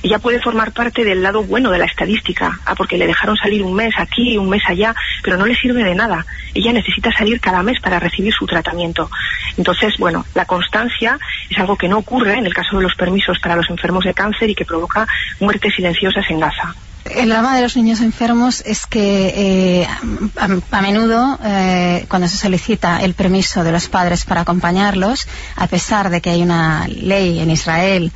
ella 0.03 0.19
puede 0.19 0.39
formar 0.39 0.71
parte 0.71 1.03
del 1.03 1.23
lado 1.23 1.43
bueno 1.43 1.71
de 1.71 1.79
la 1.79 1.85
estadística, 1.85 2.59
ah, 2.65 2.75
porque 2.75 2.97
le 2.97 3.07
dejaron 3.07 3.37
salir 3.37 3.63
un 3.63 3.73
mes 3.73 3.93
aquí, 3.97 4.33
y 4.33 4.37
un 4.37 4.49
mes 4.49 4.63
allá, 4.67 4.95
pero 5.23 5.37
no 5.37 5.45
le 5.45 5.55
sirve 5.55 5.83
de 5.83 5.95
nada. 5.95 6.25
Ella 6.53 6.73
necesita 6.73 7.11
salir 7.11 7.39
cada 7.39 7.63
mes 7.63 7.79
para 7.81 7.99
recibir 7.99 8.33
su 8.33 8.45
tratamiento. 8.45 9.09
Entonces, 9.57 9.95
bueno, 9.97 10.25
la 10.33 10.45
constancia 10.45 11.19
es 11.49 11.57
algo 11.57 11.77
que 11.77 11.87
no 11.87 11.97
ocurre 11.97 12.37
en 12.37 12.45
el 12.45 12.53
caso 12.53 12.77
de 12.77 12.83
los 12.83 12.95
permisos 12.95 13.39
para 13.39 13.55
los 13.55 13.69
enfermos 13.69 14.03
de 14.03 14.13
cáncer 14.13 14.49
y 14.49 14.55
que 14.55 14.65
provoca 14.65 15.07
muertes 15.39 15.73
silenciosas 15.75 16.25
en 16.29 16.39
Gaza. 16.39 16.75
El 17.09 17.29
drama 17.29 17.55
de 17.55 17.61
los 17.61 17.77
niños 17.77 18.01
enfermos 18.01 18.61
es 18.65 18.85
que 18.85 19.81
eh, 19.81 19.87
a, 20.35 20.81
menudo 20.81 21.39
eh, 21.43 22.05
cuando 22.09 22.27
se 22.27 22.37
solicita 22.37 23.01
el 23.01 23.13
permiso 23.13 23.63
de 23.63 23.71
los 23.71 23.87
padres 23.87 24.25
para 24.25 24.41
acompañarlos, 24.41 25.27
a 25.55 25.67
pesar 25.67 26.09
de 26.09 26.21
que 26.21 26.31
hay 26.31 26.41
una 26.41 26.87
ley 26.87 27.39
en 27.39 27.49
Israel 27.49 28.11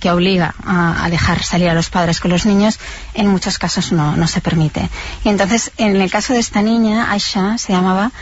que 0.00 0.10
obliga 0.10 0.54
a, 0.64 1.08
dejar 1.10 1.42
salir 1.42 1.68
a 1.68 1.74
los 1.74 1.90
padres 1.90 2.20
con 2.20 2.30
los 2.30 2.46
niños, 2.46 2.78
en 3.14 3.28
muchos 3.28 3.58
casos 3.58 3.92
no, 3.92 4.16
no 4.16 4.26
se 4.26 4.40
permite. 4.40 4.88
Y 5.24 5.28
entonces, 5.28 5.72
en 5.76 6.00
el 6.00 6.10
caso 6.10 6.32
de 6.32 6.38
esta 6.38 6.62
niña, 6.62 7.10
Aisha 7.10 7.58
se 7.58 7.72
llamaba, 7.72 8.12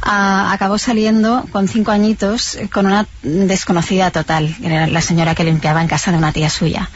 acabó 0.00 0.78
saliendo 0.78 1.44
con 1.50 1.68
cinco 1.68 1.90
añitos 1.90 2.58
con 2.72 2.86
una 2.86 3.06
desconocida 3.22 4.10
total, 4.10 4.54
era 4.62 4.86
la 4.86 5.00
señora 5.00 5.34
que 5.34 5.44
limpiaba 5.44 5.82
en 5.82 5.88
casa 5.88 6.12
de 6.12 6.18
una 6.18 6.32
tía 6.32 6.50
suya, 6.50 6.88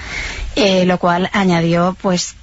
eh, 0.56 0.84
lo 0.86 0.98
cual 0.98 1.28
añadió 1.32 1.96
pues 2.00 2.36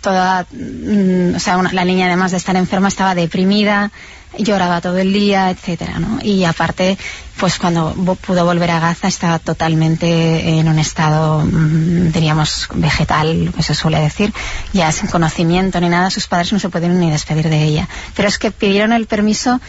toda, 0.00 0.46
mm, 0.50 1.34
o 1.36 1.38
sea, 1.38 1.62
la 1.62 1.84
niña 1.84 2.06
además 2.06 2.30
de 2.30 2.38
estar 2.38 2.56
enferma 2.56 2.88
estaba 2.88 3.14
deprimida, 3.14 3.90
lloraba 4.38 4.80
todo 4.80 4.98
el 4.98 5.12
día, 5.12 5.50
etcétera, 5.50 5.98
¿no? 5.98 6.18
Y 6.22 6.44
aparte, 6.44 6.98
pues 7.38 7.58
cuando 7.58 7.94
pudo 8.20 8.44
volver 8.44 8.70
a 8.70 8.80
Gaza 8.80 9.08
estaba 9.08 9.38
totalmente 9.38 10.58
en 10.58 10.68
un 10.68 10.78
estado, 10.78 11.44
mm, 11.44 12.12
diríamos, 12.12 12.68
vegetal, 12.74 13.46
lo 13.46 13.52
que 13.52 13.62
se 13.62 13.74
suele 13.74 14.00
decir, 14.00 14.32
ya 14.72 14.90
sin 14.92 15.08
conocimiento 15.08 15.80
ni 15.80 15.88
nada, 15.88 16.10
sus 16.10 16.26
padres 16.26 16.52
no 16.52 16.58
se 16.58 16.68
pudieron 16.68 16.98
ni 16.98 17.10
despedir 17.10 17.48
de 17.48 17.62
ella. 17.62 17.88
Pero 18.16 18.28
es 18.28 18.38
que 18.38 18.50
pidieron 18.50 18.92
el 18.92 19.06
permiso 19.06 19.60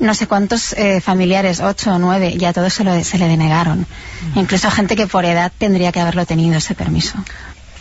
no 0.00 0.14
sé 0.14 0.26
cuántos 0.28 0.74
eh, 0.74 1.00
familiares, 1.00 1.60
ocho 1.60 1.92
o 1.92 1.98
nueve, 1.98 2.36
ya 2.36 2.52
todos 2.52 2.72
se, 2.72 2.84
lo, 2.84 3.02
se 3.02 3.18
le 3.18 3.26
denegaron. 3.26 3.80
Mm. 3.80 4.38
Incluso 4.38 4.70
gente 4.70 4.94
que 4.94 5.06
por 5.06 5.24
edad 5.24 5.50
tendría 5.58 5.90
que 5.92 6.00
haberlo 6.00 6.24
tenido 6.24 6.56
ese 6.56 6.74
permiso. 6.74 7.14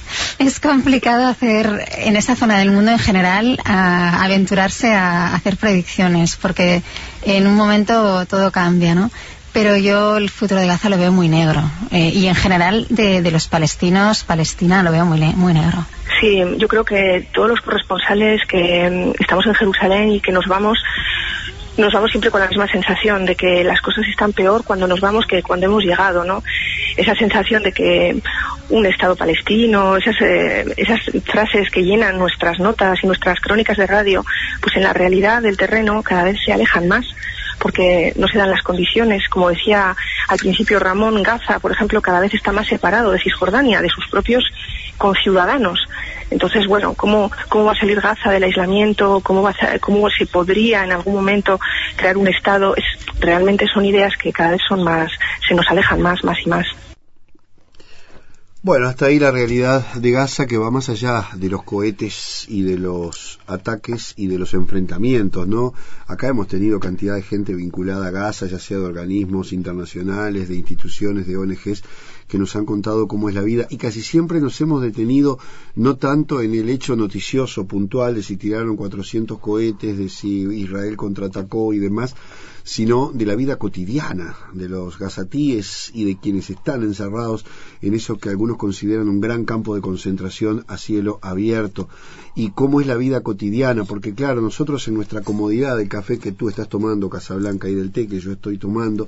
Es 0.39 0.59
complicado 0.59 1.27
hacer, 1.27 1.85
en 1.97 2.15
esa 2.15 2.35
zona 2.35 2.59
del 2.59 2.71
mundo 2.71 2.91
en 2.91 2.99
general, 2.99 3.59
aventurarse 3.65 4.93
a 4.93 5.33
hacer 5.35 5.57
predicciones, 5.57 6.35
porque 6.35 6.81
en 7.23 7.47
un 7.47 7.55
momento 7.55 8.25
todo 8.25 8.51
cambia, 8.51 8.95
¿no? 8.95 9.09
Pero 9.53 9.75
yo 9.75 10.17
el 10.17 10.29
futuro 10.29 10.61
de 10.61 10.67
Gaza 10.67 10.89
lo 10.89 10.99
veo 10.99 11.11
muy 11.11 11.29
negro. 11.29 11.63
Eh, 11.91 12.11
y 12.13 12.27
en 12.27 12.35
general 12.35 12.85
de, 12.89 13.31
los 13.31 13.47
palestinos, 13.47 14.23
Palestina 14.23 14.83
lo 14.83 14.91
veo 14.91 15.05
muy, 15.05 15.19
muy 15.19 15.53
negro. 15.53 15.83
Sí, 16.19 16.43
yo 16.57 16.67
creo 16.67 16.83
que 16.83 17.27
todos 17.33 17.49
los 17.49 17.61
corresponsales 17.61 18.41
que 18.47 18.87
mm, 18.89 19.21
estamos 19.21 19.47
en 19.47 19.55
Jerusalén 19.55 20.11
y 20.11 20.19
que 20.19 20.31
nos 20.31 20.45
vamos 20.45 20.77
nos 21.77 21.93
vamos 21.93 22.09
siempre 22.11 22.31
con 22.31 22.41
la 22.41 22.47
misma 22.47 22.67
sensación 22.67 23.25
de 23.25 23.35
que 23.35 23.63
las 23.63 23.81
cosas 23.81 24.05
están 24.07 24.33
peor 24.33 24.63
cuando 24.63 24.87
nos 24.87 24.99
vamos 24.99 25.25
que 25.25 25.43
cuando 25.43 25.67
hemos 25.67 25.83
llegado, 25.83 26.23
¿no? 26.23 26.43
Esa 26.95 27.15
sensación 27.15 27.63
de 27.63 27.71
que 27.71 28.17
un 28.69 28.85
Estado 28.85 29.15
palestino, 29.15 29.97
esas, 29.97 30.15
eh, 30.21 30.65
esas 30.75 30.99
frases 31.23 31.69
que 31.69 31.83
llenan 31.83 32.17
nuestras 32.17 32.59
notas 32.59 32.99
y 33.03 33.07
nuestras 33.07 33.39
crónicas 33.39 33.77
de 33.77 33.87
radio, 33.87 34.25
pues 34.61 34.75
en 34.75 34.83
la 34.83 34.93
realidad 34.93 35.41
del 35.41 35.57
terreno 35.57 36.01
cada 36.03 36.23
vez 36.23 36.37
se 36.43 36.51
alejan 36.51 36.87
más 36.87 37.05
porque 37.59 38.13
no 38.15 38.27
se 38.27 38.37
dan 38.37 38.51
las 38.51 38.61
condiciones. 38.61 39.27
Como 39.29 39.49
decía 39.49 39.95
al 40.27 40.37
principio 40.37 40.79
Ramón, 40.79 41.21
Gaza, 41.23 41.59
por 41.59 41.71
ejemplo, 41.71 42.01
cada 42.01 42.19
vez 42.19 42.33
está 42.33 42.51
más 42.51 42.67
separado 42.67 43.11
de 43.11 43.19
Cisjordania, 43.19 43.81
de 43.81 43.89
sus 43.89 44.07
propios 44.07 44.43
conciudadanos. 44.97 45.87
Entonces, 46.29 46.67
bueno, 46.67 46.93
¿cómo, 46.93 47.31
cómo 47.49 47.65
va 47.65 47.71
a 47.71 47.79
salir 47.79 48.01
Gaza 48.01 48.31
del 48.31 48.43
aislamiento? 48.43 49.21
¿Cómo, 49.23 49.41
va 49.41 49.51
a, 49.51 49.79
¿Cómo 49.79 50.09
se 50.09 50.25
podría 50.25 50.83
en 50.83 50.91
algún 50.91 51.13
momento 51.13 51.59
crear 51.95 52.17
un 52.17 52.27
Estado? 52.27 52.75
Es, 52.75 52.85
realmente 53.19 53.65
son 53.73 53.85
ideas 53.85 54.15
que 54.17 54.33
cada 54.33 54.51
vez 54.51 54.61
son 54.67 54.83
más, 54.83 55.11
se 55.47 55.55
nos 55.55 55.67
alejan 55.69 56.01
más, 56.01 56.23
más 56.23 56.37
y 56.45 56.49
más. 56.49 56.65
Bueno, 58.67 58.87
hasta 58.87 59.05
ahí 59.05 59.17
la 59.17 59.31
realidad 59.31 59.93
de 59.93 60.11
Gaza 60.11 60.45
que 60.45 60.57
va 60.57 60.71
más 60.71 60.89
allá 60.89 61.29
de 61.35 61.47
los 61.47 61.63
cohetes 61.63 62.45
y 62.49 62.63
de 62.63 62.77
los 62.77 63.39
ataques 63.47 64.13
y 64.17 64.27
de 64.27 64.37
los 64.37 64.53
enfrentamientos, 64.53 65.47
¿no? 65.47 65.73
Acá 66.07 66.27
hemos 66.27 66.49
tenido 66.49 66.77
cantidad 66.79 67.15
de 67.15 67.21
gente 67.21 67.53
vinculada 67.53 68.07
a 68.07 68.11
Gaza, 68.11 68.47
ya 68.47 68.59
sea 68.59 68.79
de 68.79 68.83
organismos 68.83 69.53
internacionales, 69.53 70.49
de 70.49 70.55
instituciones, 70.55 71.27
de 71.27 71.37
ONGs, 71.37 71.83
que 72.27 72.37
nos 72.37 72.55
han 72.55 72.65
contado 72.65 73.07
cómo 73.07 73.29
es 73.29 73.35
la 73.35 73.41
vida 73.41 73.67
y 73.69 73.77
casi 73.77 74.01
siempre 74.01 74.41
nos 74.41 74.59
hemos 74.61 74.81
detenido 74.81 75.39
no 75.75 75.95
tanto 75.95 76.41
en 76.41 76.53
el 76.53 76.69
hecho 76.69 76.95
noticioso 76.95 77.65
puntual 77.65 78.15
de 78.15 78.23
si 78.23 78.37
tiraron 78.37 78.75
400 78.75 79.39
cohetes, 79.39 79.97
de 79.97 80.09
si 80.09 80.41
Israel 80.41 80.97
contraatacó 80.97 81.73
y 81.73 81.79
demás, 81.79 82.15
sino 82.67 83.11
de 83.13 83.25
la 83.25 83.35
vida 83.35 83.55
cotidiana 83.55 84.35
de 84.53 84.67
los 84.67 84.99
gazatíes 84.99 85.89
y 85.93 86.03
de 86.03 86.17
quienes 86.17 86.49
están 86.49 86.83
encerrados 86.83 87.45
en 87.81 87.93
eso 87.93 88.17
que 88.17 88.27
algunos 88.27 88.57
consideran 88.57 89.07
un 89.07 89.21
gran 89.21 89.45
campo 89.45 89.73
de 89.73 89.79
concentración 89.79 90.65
a 90.67 90.77
cielo 90.77 91.17
abierto. 91.21 91.87
Y 92.35 92.51
cómo 92.51 92.81
es 92.81 92.87
la 92.87 92.95
vida 92.95 93.21
cotidiana, 93.21 93.85
porque 93.85 94.13
claro, 94.13 94.41
nosotros 94.41 94.85
en 94.89 94.95
nuestra 94.95 95.21
comodidad 95.21 95.77
del 95.77 95.87
café 95.87 96.19
que 96.19 96.33
tú 96.33 96.49
estás 96.49 96.67
tomando, 96.67 97.09
Casablanca, 97.09 97.69
y 97.69 97.73
del 97.73 97.93
té 97.93 98.05
que 98.05 98.19
yo 98.19 98.33
estoy 98.33 98.57
tomando, 98.57 99.07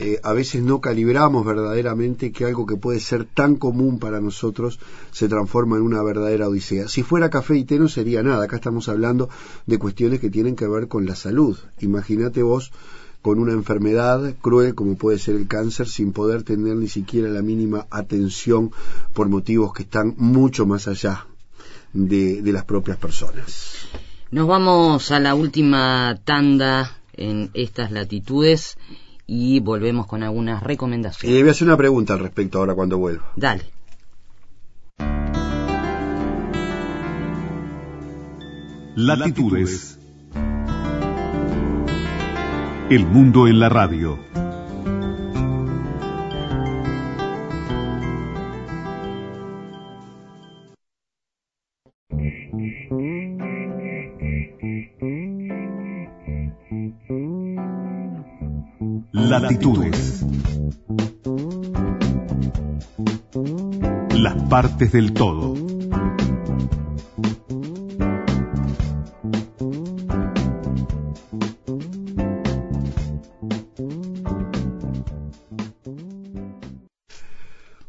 eh, 0.00 0.20
a 0.22 0.32
veces 0.32 0.62
no 0.62 0.80
calibramos 0.80 1.44
verdaderamente 1.44 2.30
que 2.30 2.44
algo 2.44 2.66
que 2.66 2.76
puede 2.76 3.00
ser 3.00 3.24
tan 3.24 3.56
común 3.56 3.98
para 3.98 4.20
nosotros 4.20 4.78
se 5.10 5.28
transforma 5.28 5.76
en 5.76 5.82
una 5.82 6.02
verdadera 6.04 6.48
odisea. 6.48 6.86
Si 6.86 7.02
fuera 7.02 7.30
café 7.30 7.56
y 7.56 7.64
té 7.64 7.80
no 7.80 7.88
sería 7.88 8.22
nada, 8.22 8.44
acá 8.44 8.56
estamos 8.56 8.88
hablando 8.88 9.28
de 9.66 9.78
cuestiones 9.78 10.20
que 10.20 10.30
tienen 10.30 10.54
que 10.54 10.68
ver 10.68 10.86
con 10.86 11.04
la 11.04 11.16
salud. 11.16 11.58
Imagínate 11.80 12.44
vos 12.44 12.70
con 13.22 13.40
una 13.40 13.52
enfermedad 13.52 14.36
cruel 14.40 14.76
como 14.76 14.96
puede 14.96 15.18
ser 15.18 15.34
el 15.34 15.48
cáncer 15.48 15.88
sin 15.88 16.12
poder 16.12 16.44
tener 16.44 16.76
ni 16.76 16.88
siquiera 16.88 17.28
la 17.28 17.42
mínima 17.42 17.88
atención 17.90 18.70
por 19.12 19.28
motivos 19.28 19.72
que 19.72 19.82
están 19.82 20.14
mucho 20.16 20.64
más 20.64 20.86
allá 20.86 21.26
de, 21.92 22.40
de 22.40 22.52
las 22.52 22.64
propias 22.64 22.98
personas. 22.98 23.88
Nos 24.30 24.46
vamos 24.46 25.10
a 25.10 25.18
la 25.18 25.34
última 25.34 26.20
tanda 26.24 26.98
en 27.14 27.50
estas 27.54 27.90
latitudes 27.90 28.76
y 29.30 29.60
volvemos 29.60 30.06
con 30.06 30.22
algunas 30.22 30.62
recomendaciones. 30.62 31.38
Y 31.38 31.40
voy 31.42 31.48
a 31.50 31.52
hacer 31.52 31.68
una 31.68 31.76
pregunta 31.76 32.14
al 32.14 32.20
respecto 32.20 32.58
ahora 32.58 32.74
cuando 32.74 32.96
vuelva. 32.98 33.30
Dale. 33.36 33.62
Latitudes. 38.96 39.98
El 42.88 43.06
mundo 43.06 43.46
en 43.46 43.60
la 43.60 43.68
radio. 43.68 44.18
Latitudes. 59.28 60.24
Las 64.14 64.42
partes 64.44 64.92
del 64.92 65.12
todo. 65.12 65.54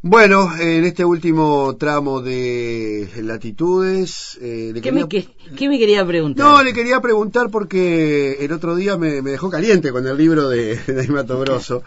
Bueno, 0.01 0.49
en 0.59 0.83
este 0.85 1.05
último 1.05 1.77
tramo 1.77 2.19
de 2.19 3.09
latitudes... 3.21 4.37
Eh, 4.41 4.73
¿Qué, 4.81 4.91
me, 4.91 5.07
quería 5.55 6.05
preguntar? 6.05 6.45
No, 6.45 6.63
le 6.63 6.73
quería 6.73 6.99
preguntar 6.99 7.49
porque 7.49 8.37
el 8.39 8.51
otro 8.51 8.75
día 8.75 8.97
me, 8.97 9.21
dejó 9.21 9.49
caliente 9.49 9.91
con 9.91 10.05
el 10.07 10.17
libro 10.17 10.49
de, 10.49 10.75
de 10.87 11.07
Mato 11.07 11.39
Grosso, 11.39 11.83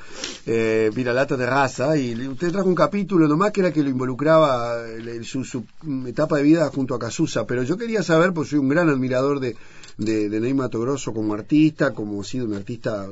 eh, 0.46 0.90
Viralata 0.94 1.36
de 1.36 1.46
Raza, 1.46 1.96
y 1.96 2.14
usted 2.26 2.52
trajo 2.52 2.68
un 2.68 2.74
capítulo 2.74 3.28
nomás 3.28 3.52
que 3.52 3.60
era 3.60 3.72
que 3.72 3.82
lo 3.82 3.90
involucraba 3.90 4.76
su, 5.22 5.64
etapa 6.06 6.36
de 6.36 6.42
vida 6.42 6.68
junto 6.68 6.94
a 6.94 6.98
Casusa, 6.98 7.46
pero 7.46 7.62
yo 7.62 7.76
quería 7.76 8.02
saber, 8.02 8.32
pues 8.32 8.48
soy 8.48 8.58
un 8.58 8.68
gran 8.68 8.88
admirador 8.88 9.40
de, 9.40 9.56
de, 9.98 10.28
de 10.28 10.40
Ney 10.40 10.54
Mato 10.54 10.80
Grosso 10.80 11.12
como 11.12 11.34
artista, 11.34 11.92
como 11.92 12.20
ha 12.20 12.24
sido 12.24 12.46
un 12.46 12.54
artista, 12.54 13.08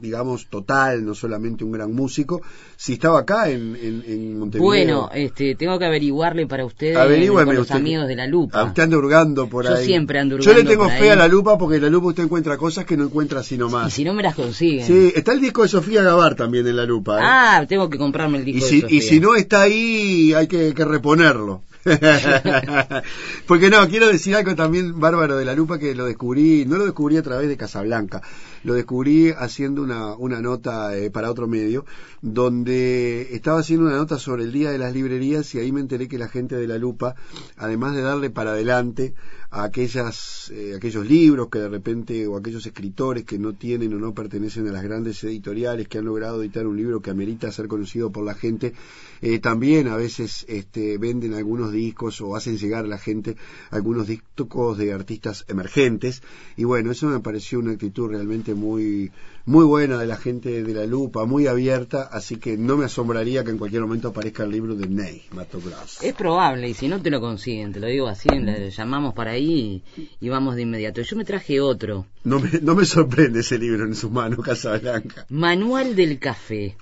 digamos, 0.00 0.46
total, 0.46 1.04
no 1.04 1.14
solamente 1.14 1.64
un 1.64 1.72
gran 1.72 1.94
músico, 1.94 2.42
si 2.76 2.94
estaba 2.94 3.20
acá 3.20 3.50
en, 3.50 3.76
en, 3.76 4.38
Montevideo. 4.38 4.66
Bueno, 4.66 5.10
este, 5.12 5.54
tengo 5.54 5.78
que 5.78 5.84
averiguarle 5.84 6.46
para 6.46 6.64
ustedes 6.64 6.96
con 7.30 7.54
los 7.54 7.70
amigos 7.70 8.08
de 8.08 8.16
la 8.16 8.26
lupa. 8.26 8.64
Usted 8.64 8.82
anda 8.82 8.96
hurgando 8.96 9.48
por 9.48 9.64
Yo 9.64 9.74
ahí. 9.74 9.84
siempre 9.84 10.18
ando 10.18 10.36
hurgando 10.36 10.52
Yo 10.52 10.62
le 10.62 10.68
tengo 10.68 10.88
fe 10.88 11.10
a 11.10 11.16
la 11.16 11.28
lupa 11.28 11.58
porque 11.58 11.76
en 11.76 11.82
la 11.82 11.90
lupa 11.90 12.08
usted 12.08 12.24
encuentra 12.24 12.56
cosas 12.56 12.84
que 12.84 12.96
no 12.96 13.04
encuentra 13.04 13.42
sino 13.42 13.68
más. 13.68 13.88
Y 13.88 13.90
si 13.90 14.04
no 14.04 14.14
me 14.14 14.22
las 14.22 14.34
consiguen. 14.34 14.86
Sí, 14.86 15.12
está 15.14 15.32
el 15.32 15.40
disco 15.40 15.62
de 15.62 15.68
Sofía 15.68 16.02
Gavar 16.02 16.34
también 16.34 16.66
en 16.66 16.76
la 16.76 16.86
lupa. 16.86 17.18
¿eh? 17.18 17.22
Ah, 17.22 17.66
tengo 17.68 17.90
que 17.90 17.98
comprarme 17.98 18.38
el 18.38 18.44
disco 18.44 18.66
y 18.66 18.68
si, 18.68 18.74
de 18.76 18.80
Sofía. 18.82 18.98
Y 18.98 19.00
si 19.02 19.20
no 19.20 19.34
está 19.34 19.62
ahí, 19.62 20.32
hay 20.34 20.46
que, 20.46 20.74
que 20.74 20.84
reponerlo. 20.84 21.62
Porque 23.46 23.70
no, 23.70 23.88
quiero 23.88 24.08
decir 24.08 24.36
algo 24.36 24.54
también 24.54 24.98
bárbaro 25.00 25.36
de 25.36 25.44
la 25.44 25.54
lupa 25.54 25.78
que 25.78 25.94
lo 25.94 26.04
descubrí, 26.06 26.64
no 26.66 26.76
lo 26.76 26.84
descubrí 26.84 27.16
a 27.16 27.22
través 27.22 27.48
de 27.48 27.56
Casablanca, 27.56 28.20
lo 28.64 28.74
descubrí 28.74 29.30
haciendo 29.30 29.82
una, 29.82 30.14
una 30.14 30.40
nota 30.40 30.96
eh, 30.96 31.10
para 31.10 31.30
otro 31.30 31.48
medio, 31.48 31.84
donde 32.22 33.34
estaba 33.34 33.60
haciendo 33.60 33.86
una 33.86 33.96
nota 33.96 34.18
sobre 34.18 34.44
el 34.44 34.52
Día 34.52 34.70
de 34.70 34.78
las 34.78 34.94
Librerías 34.94 35.54
y 35.54 35.58
ahí 35.58 35.72
me 35.72 35.80
enteré 35.80 36.08
que 36.08 36.18
la 36.18 36.28
gente 36.28 36.56
de 36.56 36.66
la 36.66 36.78
lupa, 36.78 37.14
además 37.56 37.94
de 37.94 38.02
darle 38.02 38.30
para 38.30 38.52
adelante 38.52 39.14
a 39.50 39.64
aquellas, 39.64 40.50
eh, 40.54 40.74
aquellos 40.76 41.04
libros 41.06 41.48
que 41.48 41.58
de 41.58 41.68
repente, 41.68 42.26
o 42.26 42.36
aquellos 42.36 42.64
escritores 42.66 43.24
que 43.24 43.38
no 43.38 43.54
tienen 43.54 43.92
o 43.94 43.98
no 43.98 44.14
pertenecen 44.14 44.68
a 44.68 44.72
las 44.72 44.82
grandes 44.82 45.22
editoriales 45.24 45.88
que 45.88 45.98
han 45.98 46.04
logrado 46.04 46.40
editar 46.40 46.66
un 46.66 46.76
libro 46.76 47.00
que 47.00 47.10
amerita 47.10 47.50
ser 47.50 47.66
conocido 47.66 48.12
por 48.12 48.24
la 48.24 48.34
gente, 48.34 48.74
eh, 49.22 49.40
también 49.40 49.88
a 49.88 49.96
veces 49.96 50.44
este, 50.48 50.98
venden 50.98 51.34
algunos 51.34 51.72
discos 51.72 52.20
o 52.20 52.36
hacen 52.36 52.58
llegar 52.58 52.84
a 52.84 52.88
la 52.88 52.98
gente 52.98 53.36
algunos 53.70 54.06
discos 54.06 54.78
de 54.78 54.92
artistas 54.92 55.44
emergentes. 55.48 56.22
Y 56.56 56.64
bueno, 56.64 56.92
eso 56.92 57.08
me 57.08 57.20
pareció 57.20 57.58
una 57.58 57.72
actitud 57.72 58.08
realmente 58.08 58.49
muy 58.54 59.10
muy 59.50 59.64
buena 59.64 59.98
de 59.98 60.06
la 60.06 60.16
gente 60.16 60.62
de 60.62 60.74
la 60.74 60.86
lupa, 60.86 61.24
muy 61.24 61.46
abierta, 61.46 62.02
así 62.02 62.36
que 62.36 62.56
no 62.56 62.76
me 62.76 62.84
asombraría 62.84 63.42
que 63.42 63.50
en 63.50 63.58
cualquier 63.58 63.82
momento 63.82 64.08
aparezca 64.08 64.44
el 64.44 64.50
libro 64.50 64.76
de 64.76 64.86
Ney 64.86 65.24
Mato 65.32 65.60
Grosso. 65.60 66.02
Es 66.02 66.14
probable, 66.14 66.68
y 66.68 66.74
si 66.74 66.88
no 66.88 67.00
te 67.02 67.10
lo 67.10 67.20
consiguen, 67.20 67.72
te 67.72 67.80
lo 67.80 67.88
digo 67.88 68.06
así, 68.06 68.28
le 68.28 68.70
llamamos 68.70 69.14
para 69.14 69.32
ahí 69.32 69.82
y, 70.20 70.28
vamos 70.28 70.54
de 70.54 70.62
inmediato. 70.62 71.02
Yo 71.02 71.16
me 71.16 71.24
traje 71.24 71.60
otro. 71.60 72.06
No 72.22 72.38
me, 72.38 72.50
no 72.62 72.74
me 72.74 72.84
sorprende 72.84 73.40
ese 73.40 73.58
libro 73.58 73.84
en 73.84 73.94
sus 73.94 74.10
manos, 74.10 74.38
Casablanca. 74.44 75.26
Manual 75.30 75.96
del 75.96 76.18
Café. 76.18 76.76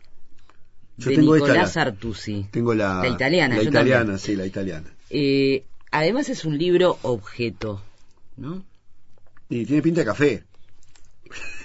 Yo 0.99 1.11
de 1.11 1.17
tengo 1.17 1.35
Nicolás 1.37 1.69
esta, 1.69 1.83
Artusi. 1.83 2.49
Tengo 2.51 2.75
la, 2.75 3.01
La 3.01 3.09
italiana, 3.09 3.57
La 3.57 3.63
yo 3.63 3.71
italiana, 3.71 4.01
también. 4.01 4.19
sí, 4.19 4.37
la 4.37 4.45
italiana. 4.45 4.93
Eh, 5.11 5.65
además 5.93 6.29
es 6.29 6.45
un 6.45 6.59
libro 6.59 6.99
objeto, 7.03 7.81
¿no? 8.37 8.65
Y 9.49 9.65
tiene 9.65 9.81
pinta 9.81 10.01
de 10.01 10.07
café. 10.07 10.45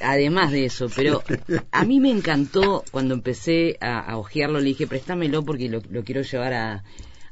Además 0.01 0.51
de 0.51 0.66
eso, 0.66 0.88
pero 0.95 1.24
a 1.72 1.86
mí 1.86 1.99
me 1.99 2.11
encantó 2.11 2.84
cuando 2.91 3.14
empecé 3.14 3.78
a, 3.80 3.99
a 3.99 4.18
hojearlo, 4.18 4.59
le 4.59 4.66
dije, 4.66 4.88
préstamelo 4.88 5.43
porque 5.43 5.70
lo, 5.70 5.82
lo 5.89 6.03
quiero 6.03 6.22
llevar 6.22 6.53
a, 6.53 6.84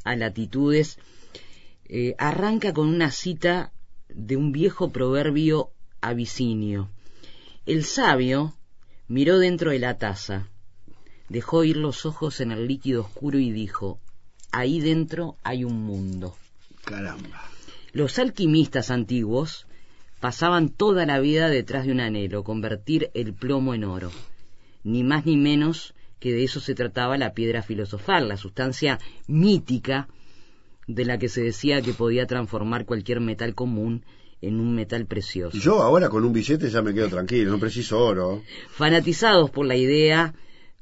a 0.03 0.15
latitudes. 0.15 0.97
Eh, 1.85 2.15
arranca 2.17 2.73
con 2.73 2.87
una 2.87 3.11
cita 3.11 3.73
de 4.07 4.37
un 4.37 4.51
viejo 4.51 4.91
proverbio 4.91 5.71
abisinio. 5.99 6.89
El 7.65 7.83
sabio 7.83 8.55
miró 9.07 9.39
dentro 9.39 9.71
de 9.71 9.79
la 9.79 9.97
taza, 9.97 10.47
dejó 11.29 11.63
ir 11.63 11.77
los 11.77 12.05
ojos 12.05 12.39
en 12.39 12.51
el 12.51 12.67
líquido 12.67 13.01
oscuro 13.01 13.39
y 13.39 13.51
dijo, 13.51 13.99
ahí 14.51 14.79
dentro 14.79 15.35
hay 15.43 15.63
un 15.63 15.83
mundo. 15.83 16.35
Caramba. 16.83 17.49
Los 17.93 18.19
alquimistas 18.19 18.89
antiguos 18.89 19.67
pasaban 20.21 20.69
toda 20.69 21.05
la 21.05 21.19
vida 21.19 21.49
detrás 21.49 21.85
de 21.85 21.91
un 21.91 21.99
anhelo, 21.99 22.43
convertir 22.43 23.09
el 23.13 23.33
plomo 23.33 23.73
en 23.73 23.83
oro. 23.83 24.11
Ni 24.83 25.03
más 25.03 25.25
ni 25.25 25.35
menos 25.35 25.93
que 26.19 26.31
de 26.31 26.43
eso 26.43 26.59
se 26.59 26.75
trataba 26.75 27.17
la 27.17 27.33
piedra 27.33 27.63
filosofal, 27.63 28.29
la 28.29 28.37
sustancia 28.37 28.99
mítica 29.27 30.07
de 30.87 31.05
la 31.05 31.17
que 31.17 31.27
se 31.27 31.41
decía 31.41 31.81
que 31.81 31.93
podía 31.93 32.27
transformar 32.27 32.85
cualquier 32.85 33.19
metal 33.19 33.55
común 33.55 34.05
en 34.41 34.59
un 34.59 34.75
metal 34.75 35.07
precioso. 35.07 35.57
Yo 35.57 35.81
ahora 35.81 36.09
con 36.09 36.23
un 36.23 36.33
billete 36.33 36.69
ya 36.69 36.83
me 36.83 36.93
quedo 36.93 37.09
tranquilo, 37.09 37.51
no 37.51 37.59
preciso 37.59 37.99
oro. 37.99 38.43
Fanatizados 38.69 39.49
por 39.49 39.65
la 39.65 39.75
idea 39.75 40.35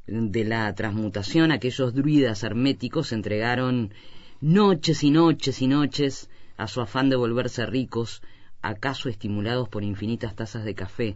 de 0.06 0.44
la 0.44 0.74
transmutación, 0.76 1.52
aquellos 1.52 1.94
druidas 1.94 2.44
herméticos 2.44 3.14
entregaron 3.14 3.94
noches 4.42 5.04
y 5.04 5.12
noches 5.12 5.62
y 5.62 5.68
noches 5.68 6.30
a 6.58 6.68
su 6.68 6.82
afán 6.82 7.10
de 7.10 7.16
volverse 7.16 7.66
ricos, 7.66 8.22
acaso 8.62 9.10
estimulados 9.10 9.70
por 9.70 9.84
infinitas 9.84 10.36
tazas 10.36 10.66
de 10.66 10.76
café, 10.76 11.16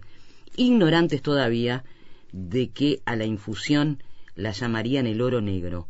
ignorantes 0.56 1.22
todavía 1.22 1.84
de 2.32 2.70
que 2.70 3.02
a 3.06 3.16
la 3.16 3.26
infusión 3.26 4.02
la 4.36 4.52
llamarían 4.52 5.08
el 5.08 5.22
oro 5.22 5.42
negro. 5.42 5.88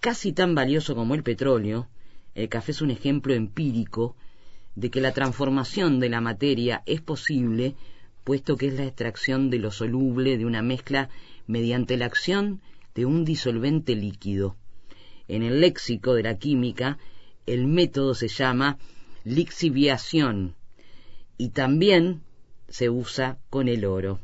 casi 0.00 0.32
tan 0.32 0.54
valioso 0.54 0.94
como 0.94 1.14
el 1.14 1.22
petróleo, 1.22 1.88
el 2.34 2.48
café 2.48 2.72
es 2.72 2.82
un 2.82 2.90
ejemplo 2.90 3.32
empírico 3.32 4.16
de 4.74 4.90
que 4.90 5.00
la 5.00 5.12
transformación 5.12 5.98
de 5.98 6.10
la 6.10 6.20
materia 6.20 6.82
es 6.84 7.00
posible, 7.00 7.74
puesto 8.22 8.56
que 8.56 8.66
es 8.66 8.74
la 8.74 8.84
extracción 8.84 9.50
de 9.50 9.58
lo 9.58 9.70
soluble 9.70 10.36
de 10.36 10.44
una 10.44 10.62
mezcla 10.62 11.08
mediante 11.46 11.96
la 11.96 12.06
acción 12.06 12.60
de 12.94 13.06
un 13.06 13.24
disolvente 13.24 13.94
líquido. 13.94 14.56
En 15.26 15.42
el 15.42 15.60
léxico 15.60 16.14
de 16.14 16.22
la 16.22 16.38
química, 16.38 16.98
el 17.46 17.66
método 17.66 18.14
se 18.14 18.28
llama 18.28 18.78
lixiviación 19.24 20.54
y 21.38 21.50
también 21.50 22.22
se 22.68 22.90
usa 22.90 23.38
con 23.50 23.68
el 23.68 23.84
oro. 23.84 24.20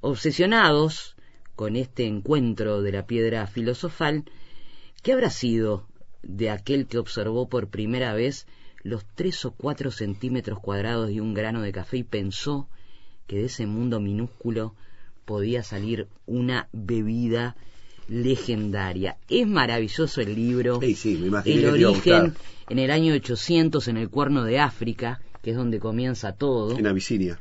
Obsesionados 0.00 1.16
con 1.54 1.76
este 1.76 2.06
encuentro 2.06 2.82
de 2.82 2.92
la 2.92 3.06
piedra 3.06 3.46
filosofal, 3.46 4.24
¿qué 5.02 5.12
habrá 5.12 5.30
sido 5.30 5.86
de 6.22 6.50
aquel 6.50 6.86
que 6.86 6.98
observó 6.98 7.48
por 7.48 7.68
primera 7.68 8.14
vez 8.14 8.46
los 8.82 9.04
tres 9.14 9.44
o 9.44 9.52
cuatro 9.52 9.90
centímetros 9.90 10.60
cuadrados 10.60 11.08
de 11.08 11.20
un 11.20 11.34
grano 11.34 11.62
de 11.62 11.72
café 11.72 11.98
y 11.98 12.02
pensó 12.04 12.68
que 13.26 13.36
de 13.36 13.46
ese 13.46 13.66
mundo 13.66 14.00
minúsculo 14.00 14.74
podía 15.24 15.62
salir 15.62 16.08
una 16.26 16.68
bebida 16.72 17.56
legendaria. 18.08 19.16
Es 19.28 19.46
maravilloso 19.46 20.20
el 20.20 20.34
libro. 20.34 20.80
el 20.80 21.66
origen 21.66 22.34
en 22.68 22.78
el 22.78 22.90
año 22.90 23.14
800 23.14 23.88
en 23.88 23.96
el 23.96 24.08
Cuerno 24.08 24.44
de 24.44 24.60
África, 24.60 25.20
que 25.46 25.52
es 25.52 25.56
donde 25.56 25.78
comienza 25.78 26.32
todo. 26.32 26.76
En 26.76 26.88
Abisinia. 26.88 27.38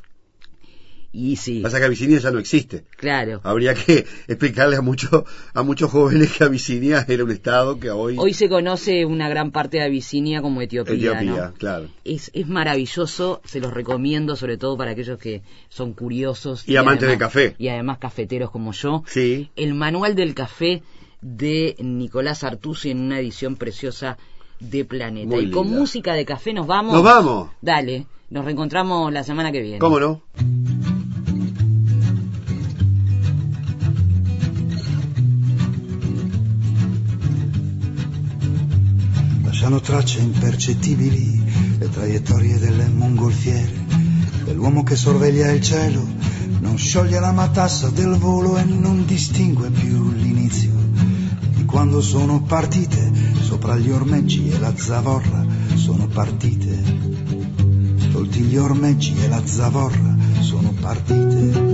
Y 1.11 1.37
sí. 1.37 1.61
Pasa 1.61 1.79
que 1.79 1.85
Abisinia 1.85 2.19
ya 2.19 2.29
no 2.29 2.37
existe. 2.37 2.85
Claro. 2.97 3.41
Habría 3.41 3.73
que 3.73 4.05
explicarle 4.27 4.75
a, 4.75 4.81
muchos 4.81 5.23
a 5.55 5.63
muchos 5.63 5.89
jóvenes 5.89 6.31
que 6.37 6.43
Abisinia 6.43 7.03
era 7.07 7.23
un 7.23 7.31
estado 7.31 7.79
que 7.79 7.89
hoy... 7.89 8.15
Hoy 8.19 8.35
se 8.35 8.47
conoce 8.47 9.07
una 9.07 9.27
gran 9.27 9.49
parte 9.49 9.77
de 9.77 9.85
Abisinia 9.85 10.43
como 10.43 10.61
Etiopía, 10.61 10.93
Etiopía, 10.93 11.51
claro. 11.57 11.87
Es, 12.03 12.29
es 12.35 12.47
maravilloso, 12.47 13.41
se 13.43 13.59
los 13.59 13.73
recomiendo 13.73 14.35
sobre 14.35 14.59
todo 14.59 14.77
para 14.77 14.91
aquellos 14.91 15.17
que 15.17 15.41
son 15.69 15.93
curiosos. 15.93 16.69
Y, 16.69 16.75
amantes 16.75 17.09
de 17.09 17.17
café. 17.17 17.55
Y 17.57 17.69
además 17.69 17.97
cafeteros 17.97 18.51
como 18.51 18.71
yo. 18.71 19.03
Sí. 19.07 19.49
El 19.55 19.73
manual 19.73 20.13
del 20.13 20.35
café 20.35 20.83
de 21.23 21.75
Nicolás 21.79 22.43
Artusi 22.43 22.91
en 22.91 22.99
una 22.99 23.19
edición 23.19 23.55
preciosa 23.55 24.19
de 24.69 24.85
Planeta. 24.85 25.37
y 25.37 25.51
con 25.51 25.69
música 25.69 26.13
de 26.13 26.25
café 26.25 26.53
nos 26.53 26.67
vamos. 26.67 26.93
Nos 26.93 27.03
vamos. 27.03 27.49
Dale, 27.61 28.07
nos 28.29 28.45
reencontramos 28.45 29.11
la 29.11 29.23
semana 29.23 29.51
que 29.51 29.61
viene. 29.61 29.79
¿Cómo 29.79 29.99
no? 29.99 30.21
lasciano 39.65 39.81
tracce 39.81 40.19
impercettibili 40.19 41.41
le 41.79 41.89
traiettorie 41.89 42.59
delle 42.59 42.87
mongolfiere, 42.87 43.73
dell'uomo 44.43 44.83
che 44.83 44.95
sorveglia 44.95 45.49
il 45.49 45.61
cielo, 45.61 46.05
non 46.59 46.77
scioglie 46.77 47.19
la 47.19 47.31
matassa 47.31 47.89
del 47.89 48.15
volo 48.15 48.57
e 48.57 48.63
non 48.63 49.05
distingue 49.05 49.69
più 49.71 50.11
l'inizio 50.11 50.73
quando 51.75 51.99
sono 51.99 52.41
partite 52.41 53.11
sopra 53.41 53.75
gli 53.75 53.91
ormeggi 53.91 54.47
e 54.49 54.57
la 54.59 54.73
zavorra 54.77 55.45
sono 55.73 56.07
partite, 56.07 56.81
tolti 58.13 58.43
gli 58.43 58.55
ormeggi 58.55 59.13
e 59.21 59.27
la 59.27 59.45
zavorra 59.45 60.15
sono 60.39 60.73
partite. 60.79 61.73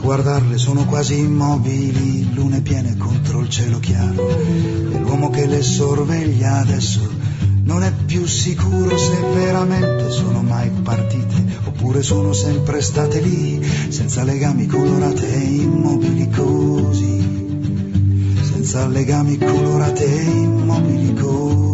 guardarle 0.00 0.58
sono 0.58 0.86
quasi 0.86 1.18
immobili, 1.18 2.32
lune 2.34 2.62
piene 2.62 2.96
contro 2.96 3.40
il 3.40 3.50
cielo 3.50 3.78
chiaro. 3.78 4.28
E 4.28 4.98
l'uomo 4.98 5.28
che 5.28 5.46
le 5.46 5.62
sorveglia 5.62 6.56
adesso 6.56 7.19
non 7.70 7.84
è 7.84 7.92
più 8.04 8.26
sicuro 8.26 8.98
se 8.98 9.16
veramente 9.32 10.10
sono 10.10 10.42
mai 10.42 10.68
partite, 10.82 11.58
oppure 11.66 12.02
sono 12.02 12.32
sempre 12.32 12.82
state 12.82 13.20
lì, 13.20 13.64
senza 13.90 14.24
legami 14.24 14.66
colorate 14.66 15.32
e 15.32 15.38
immobili 15.38 16.28
così. 16.30 17.38
Senza 18.42 18.88
legami 18.88 19.38
colorate 19.38 20.04
e 20.04 20.22
immobili 20.24 21.14
così. 21.14 21.69